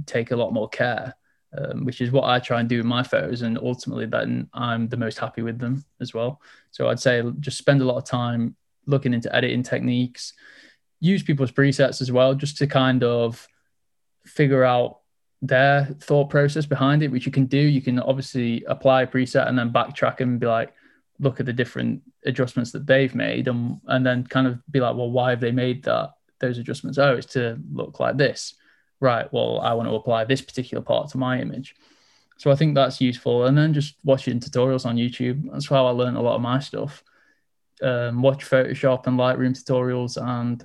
take 0.06 0.30
a 0.30 0.36
lot 0.36 0.52
more 0.52 0.68
care, 0.68 1.14
um, 1.56 1.84
which 1.84 2.00
is 2.00 2.10
what 2.10 2.24
I 2.24 2.38
try 2.38 2.60
and 2.60 2.68
do 2.68 2.78
with 2.78 2.86
my 2.86 3.02
photos. 3.02 3.42
And 3.42 3.58
ultimately, 3.58 4.06
then 4.06 4.48
I'm 4.54 4.88
the 4.88 4.96
most 4.96 5.18
happy 5.18 5.42
with 5.42 5.58
them 5.58 5.84
as 6.00 6.14
well. 6.14 6.40
So 6.70 6.88
I'd 6.88 7.00
say 7.00 7.22
just 7.40 7.58
spend 7.58 7.82
a 7.82 7.84
lot 7.84 7.98
of 7.98 8.04
time 8.04 8.56
looking 8.86 9.14
into 9.14 9.34
editing 9.34 9.62
techniques, 9.62 10.32
use 11.00 11.22
people's 11.22 11.52
presets 11.52 12.00
as 12.00 12.10
well, 12.10 12.34
just 12.34 12.56
to 12.58 12.66
kind 12.66 13.04
of 13.04 13.46
figure 14.24 14.64
out 14.64 15.00
their 15.42 15.86
thought 16.00 16.30
process 16.30 16.64
behind 16.64 17.02
it, 17.02 17.10
which 17.10 17.26
you 17.26 17.32
can 17.32 17.46
do. 17.46 17.58
You 17.58 17.82
can 17.82 17.98
obviously 17.98 18.64
apply 18.64 19.02
a 19.02 19.06
preset 19.06 19.48
and 19.48 19.58
then 19.58 19.72
backtrack 19.72 20.20
and 20.20 20.40
be 20.40 20.46
like, 20.46 20.72
look 21.18 21.40
at 21.40 21.46
the 21.46 21.52
different 21.52 22.02
adjustments 22.24 22.72
that 22.72 22.86
they've 22.86 23.14
made 23.14 23.48
and 23.48 23.80
and 23.86 24.04
then 24.06 24.26
kind 24.26 24.46
of 24.46 24.60
be 24.70 24.80
like, 24.80 24.96
well, 24.96 25.10
why 25.10 25.30
have 25.30 25.40
they 25.40 25.52
made 25.52 25.84
that 25.84 26.10
those 26.40 26.58
adjustments? 26.58 26.98
Oh, 26.98 27.14
it's 27.14 27.32
to 27.34 27.58
look 27.72 28.00
like 28.00 28.16
this. 28.16 28.54
Right. 29.00 29.30
Well, 29.32 29.60
I 29.60 29.74
want 29.74 29.88
to 29.88 29.94
apply 29.94 30.24
this 30.24 30.42
particular 30.42 30.82
part 30.82 31.10
to 31.10 31.18
my 31.18 31.40
image. 31.40 31.74
So 32.38 32.50
I 32.50 32.54
think 32.54 32.74
that's 32.74 33.00
useful. 33.00 33.46
And 33.46 33.56
then 33.56 33.72
just 33.72 33.96
watching 34.04 34.40
tutorials 34.40 34.86
on 34.86 34.96
YouTube. 34.96 35.50
That's 35.52 35.68
how 35.68 35.86
I 35.86 35.90
learned 35.90 36.16
a 36.16 36.20
lot 36.20 36.36
of 36.36 36.40
my 36.40 36.60
stuff. 36.60 37.02
Um, 37.82 38.22
watch 38.22 38.48
Photoshop 38.48 39.06
and 39.06 39.18
Lightroom 39.18 39.56
tutorials 39.56 40.20
and 40.20 40.64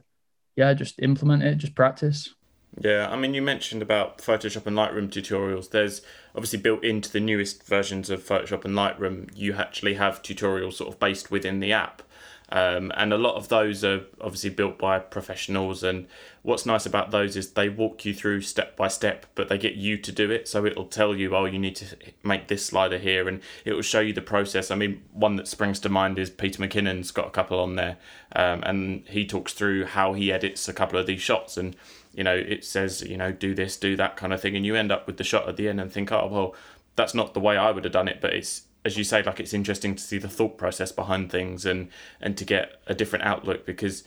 yeah, 0.55 0.74
just 0.74 0.99
implement 0.99 1.43
it, 1.43 1.58
just 1.58 1.76
practice. 1.76 2.34
Yeah, 2.80 3.09
I 3.09 3.15
mean, 3.15 3.34
you 3.34 3.41
mentioned 3.41 3.82
about 3.82 4.19
Photoshop 4.19 4.67
and 4.67 4.78
Lightroom 4.78 5.09
tutorials. 5.09 5.71
There's 5.71 6.01
obviously 6.36 6.59
built 6.59 6.84
into 6.84 7.11
the 7.11 7.19
newest 7.19 7.63
versions 7.63 8.09
of 8.11 8.23
Photoshop 8.23 8.65
and 8.65 8.75
Lightroom, 8.75 9.30
you 9.36 9.53
actually 9.53 9.95
have 9.95 10.21
tutorials 10.21 10.73
sort 10.73 10.93
of 10.93 10.99
based 10.99 11.32
within 11.32 11.59
the 11.59 11.73
app. 11.73 12.03
Um, 12.49 12.93
and 12.95 13.11
a 13.11 13.17
lot 13.17 13.36
of 13.36 13.49
those 13.49 13.84
are 13.84 14.03
obviously 14.21 14.51
built 14.51 14.78
by 14.78 14.99
professionals. 14.99 15.84
And 15.84 16.07
what's 16.43 16.65
nice 16.65 16.86
about 16.86 17.11
those 17.11 17.36
is 17.36 17.51
they 17.51 17.67
walk 17.67 18.05
you 18.05 18.13
through 18.13 18.41
step 18.41 18.78
by 18.78 18.88
step, 18.88 19.25
but 19.36 19.49
they 19.49 19.57
get 19.57 19.75
you 19.75 19.97
to 19.97 20.11
do 20.11 20.32
it. 20.32 20.47
So 20.47 20.65
it'll 20.65 20.86
tell 20.86 21.13
you, 21.15 21.36
oh, 21.36 21.45
you 21.45 21.59
need 21.59 21.75
to 21.78 21.97
make 22.23 22.47
this 22.47 22.65
slider 22.65 22.99
here, 22.99 23.28
and 23.28 23.41
it 23.65 23.73
will 23.73 23.82
show 23.82 23.99
you 23.99 24.13
the 24.13 24.21
process. 24.21 24.71
I 24.71 24.75
mean, 24.75 25.01
one 25.11 25.36
that 25.38 25.47
springs 25.47 25.80
to 25.82 25.89
mind 25.89 26.19
is 26.19 26.30
Peter 26.30 26.61
McKinnon's 26.61 27.11
got 27.11 27.28
a 27.28 27.32
couple 27.32 27.59
on 27.59 27.75
there, 27.75 27.97
um, 28.34 28.63
and 28.63 29.05
he 29.09 29.25
talks 29.25 29.51
through 29.51 29.86
how 29.86 30.13
he 30.13 30.32
edits 30.32 30.69
a 30.69 30.73
couple 30.73 30.97
of 30.97 31.05
these 31.05 31.21
shots. 31.21 31.57
And 31.57 31.75
you 32.18 32.24
know, 32.24 32.36
it 32.36 32.65
says, 32.65 33.03
you 33.03 33.15
know, 33.15 33.32
do 33.32 33.53
this, 33.53 33.78
do 33.78 33.95
that 33.95 34.18
kind 34.18 34.34
of 34.34 34.41
thing, 34.41 34.55
and 34.55 34.65
you 34.65 34.76
end 34.76 34.91
up 34.91 35.05
with 35.05 35.18
the 35.18 35.24
shot 35.24 35.47
at 35.47 35.55
the 35.55 35.70
end 35.70 35.80
and 35.80 35.93
think, 35.93 36.11
oh, 36.11 36.28
well, 36.30 36.55
that's 36.95 37.13
not 37.13 37.36
the 37.36 37.39
way 37.39 37.55
I 37.55 37.70
would 37.72 37.84
have 37.84 37.93
done 37.93 38.07
it, 38.07 38.20
but 38.20 38.34
it's 38.34 38.63
as 38.84 38.97
you 38.97 39.03
say, 39.03 39.22
like 39.22 39.39
it's 39.39 39.53
interesting 39.53 39.95
to 39.95 40.03
see 40.03 40.18
the 40.18 40.30
thought 40.30 40.57
process 40.57 40.91
behind 40.91 41.30
things 41.30 41.65
and 41.65 41.89
and 42.22 42.38
to 42.38 42.45
get 42.45 42.82
a 42.88 42.95
different 42.95 43.26
outlook 43.26 43.65
because 43.65 44.03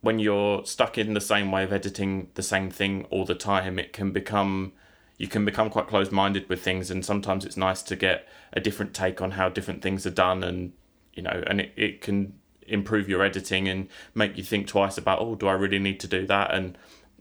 when 0.00 0.18
you're 0.18 0.64
stuck 0.64 0.96
in 0.96 1.14
the 1.14 1.20
same 1.20 1.52
way 1.52 1.62
of 1.62 1.72
editing 1.72 2.30
the 2.34 2.42
same 2.42 2.70
thing 2.70 3.04
all 3.10 3.24
the 3.24 3.34
time, 3.34 3.78
it 3.78 3.92
can 3.92 4.10
become 4.10 4.72
you 5.18 5.28
can 5.28 5.44
become 5.44 5.70
quite 5.70 5.86
closed 5.86 6.10
minded 6.10 6.48
with 6.48 6.62
things 6.62 6.90
and 6.90 7.04
sometimes 7.04 7.44
it's 7.44 7.56
nice 7.56 7.82
to 7.82 7.94
get 7.94 8.26
a 8.52 8.60
different 8.60 8.94
take 8.94 9.20
on 9.20 9.32
how 9.32 9.48
different 9.48 9.82
things 9.82 10.06
are 10.06 10.10
done 10.10 10.42
and 10.42 10.72
you 11.14 11.22
know 11.22 11.42
and 11.46 11.60
it, 11.60 11.72
it 11.76 12.00
can 12.00 12.34
improve 12.66 13.08
your 13.08 13.22
editing 13.22 13.68
and 13.68 13.88
make 14.14 14.36
you 14.36 14.42
think 14.42 14.66
twice 14.66 14.98
about 14.98 15.20
oh 15.20 15.34
do 15.34 15.46
I 15.46 15.52
really 15.52 15.78
need 15.78 16.00
to 16.00 16.08
do 16.08 16.26
that? 16.26 16.52
And 16.54 16.76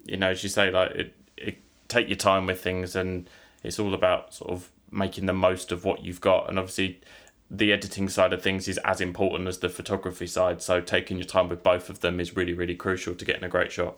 you 0.05 0.17
know 0.17 0.29
as 0.29 0.43
you 0.43 0.49
say 0.49 0.71
like 0.71 0.91
it, 0.91 1.15
it 1.37 1.57
take 1.87 2.07
your 2.07 2.17
time 2.17 2.45
with 2.45 2.61
things 2.61 2.95
and 2.95 3.29
it's 3.63 3.79
all 3.79 3.93
about 3.93 4.33
sort 4.33 4.51
of 4.51 4.71
making 4.91 5.25
the 5.25 5.33
most 5.33 5.71
of 5.71 5.83
what 5.83 6.03
you've 6.03 6.21
got. 6.21 6.49
And 6.49 6.57
obviously, 6.57 7.01
the 7.49 7.71
editing 7.71 8.09
side 8.09 8.33
of 8.33 8.41
things 8.41 8.67
is 8.67 8.79
as 8.79 9.01
important 9.01 9.47
as 9.47 9.59
the 9.59 9.69
photography 9.69 10.27
side. 10.27 10.61
So 10.61 10.81
taking 10.81 11.17
your 11.17 11.25
time 11.25 11.49
with 11.49 11.63
both 11.63 11.89
of 11.89 11.99
them 11.99 12.19
is 12.19 12.35
really, 12.35 12.53
really 12.53 12.75
crucial 12.75 13.13
to 13.15 13.25
getting 13.25 13.43
a 13.43 13.49
great 13.49 13.71
shot. 13.71 13.97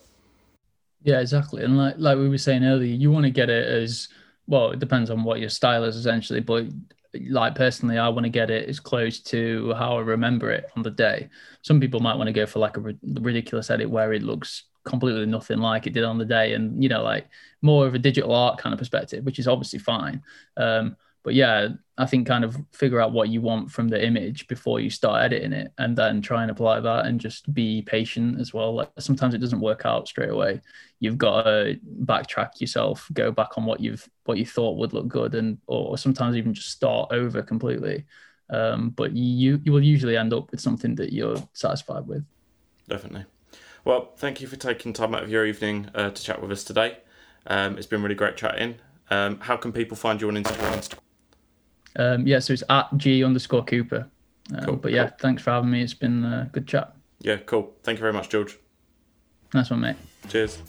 Yeah, 1.03 1.19
exactly. 1.19 1.63
And 1.63 1.77
like 1.77 1.95
like 1.97 2.17
we 2.17 2.27
were 2.27 2.37
saying 2.37 2.63
earlier, 2.63 2.93
you 2.93 3.11
want 3.11 3.25
to 3.25 3.29
get 3.29 3.49
it 3.49 3.67
as 3.67 4.09
well. 4.47 4.71
It 4.71 4.79
depends 4.79 5.09
on 5.09 5.23
what 5.23 5.39
your 5.39 5.49
style 5.49 5.83
is 5.83 5.95
essentially, 5.95 6.39
but 6.39 6.65
like 7.29 7.55
personally, 7.55 7.97
I 7.97 8.09
want 8.09 8.25
to 8.25 8.29
get 8.29 8.49
it 8.49 8.67
as 8.67 8.79
close 8.79 9.19
to 9.21 9.73
how 9.73 9.97
I 9.97 10.01
remember 10.01 10.51
it 10.51 10.65
on 10.75 10.83
the 10.83 10.91
day. 10.91 11.29
Some 11.61 11.79
people 11.79 11.99
might 11.99 12.15
want 12.15 12.27
to 12.27 12.33
go 12.33 12.45
for 12.45 12.59
like 12.59 12.77
a 12.77 12.81
ridiculous 12.81 13.69
edit 13.69 13.89
where 13.89 14.13
it 14.13 14.23
looks 14.23 14.63
completely 14.87 15.25
nothing 15.25 15.59
like 15.59 15.85
it 15.85 15.93
did 15.93 16.03
on 16.03 16.17
the 16.17 16.25
day 16.25 16.53
and 16.53 16.81
you 16.81 16.89
know 16.89 17.03
like 17.03 17.27
more 17.61 17.85
of 17.85 17.93
a 17.93 17.99
digital 17.99 18.33
art 18.33 18.57
kind 18.57 18.73
of 18.73 18.79
perspective 18.79 19.23
which 19.23 19.39
is 19.39 19.47
obviously 19.47 19.79
fine. 19.79 20.23
Um, 20.55 20.95
but 21.23 21.33
yeah 21.33 21.67
i 21.97 22.05
think 22.05 22.25
kind 22.25 22.45
of 22.45 22.55
figure 22.71 23.01
out 23.01 23.11
what 23.11 23.27
you 23.27 23.41
want 23.41 23.69
from 23.69 23.89
the 23.89 24.01
image 24.01 24.47
before 24.47 24.79
you 24.79 24.89
start 24.89 25.23
editing 25.23 25.51
it 25.51 25.73
and 25.77 25.97
then 25.97 26.21
try 26.21 26.41
and 26.41 26.51
apply 26.51 26.79
that 26.79 27.05
and 27.05 27.19
just 27.19 27.51
be 27.53 27.81
patient 27.81 28.39
as 28.39 28.53
well. 28.53 28.75
Like 28.75 28.91
sometimes 28.99 29.33
it 29.33 29.39
doesn't 29.39 29.59
work 29.59 29.81
out 29.85 30.07
straight 30.07 30.29
away. 30.29 30.61
You've 30.99 31.17
got 31.17 31.43
to 31.43 31.79
backtrack 32.05 32.61
yourself 32.61 33.09
go 33.13 33.31
back 33.31 33.57
on 33.57 33.65
what 33.65 33.79
you've 33.79 34.07
what 34.25 34.37
you 34.37 34.45
thought 34.45 34.77
would 34.77 34.93
look 34.93 35.07
good 35.07 35.35
and 35.35 35.57
or 35.67 35.97
sometimes 35.97 36.37
even 36.37 36.53
just 36.53 36.69
start 36.69 37.11
over 37.11 37.41
completely. 37.41 38.05
Um, 38.49 38.91
but 38.91 39.11
you 39.13 39.59
you 39.63 39.71
will 39.71 39.83
usually 39.83 40.15
end 40.15 40.33
up 40.33 40.51
with 40.51 40.61
something 40.61 40.95
that 40.95 41.11
you're 41.11 41.43
satisfied 41.53 42.07
with. 42.07 42.23
Definitely 42.87 43.25
well, 43.87 44.11
thank 44.17 44.41
you 44.41 44.47
for 44.47 44.57
taking 44.57 44.91
time 44.91 45.15
out 45.15 45.23
of 45.23 45.31
your 45.31 45.45
evening 45.45 45.89
uh, 45.95 46.09
to 46.09 46.21
chat 46.21 46.41
with 46.41 46.51
us 46.51 46.63
today. 46.65 46.97
Um, 47.47 47.77
it's 47.77 47.87
been 47.87 48.03
really 48.03 48.15
great 48.15 48.35
chatting. 48.35 48.75
Um, 49.09 49.39
how 49.39 49.55
can 49.55 49.71
people 49.71 49.95
find 49.95 50.19
you 50.19 50.27
on 50.27 50.35
Instagram? 50.35 50.93
Um, 51.95 52.27
yeah, 52.27 52.39
so 52.39 52.51
it's 52.51 52.63
at 52.69 52.89
G 52.97 53.23
underscore 53.23 53.63
Cooper. 53.63 54.09
Um, 54.53 54.65
cool, 54.65 54.75
but 54.75 54.91
yeah, 54.91 55.07
cool. 55.07 55.17
thanks 55.21 55.41
for 55.41 55.51
having 55.51 55.71
me. 55.71 55.81
It's 55.81 55.93
been 55.93 56.25
a 56.25 56.49
good 56.51 56.67
chat. 56.67 56.93
Yeah, 57.21 57.37
cool. 57.37 57.73
Thank 57.83 57.97
you 57.97 58.01
very 58.01 58.13
much, 58.13 58.27
George. 58.27 58.57
Nice 59.53 59.69
one, 59.69 59.79
mate. 59.79 59.95
Cheers. 60.27 60.61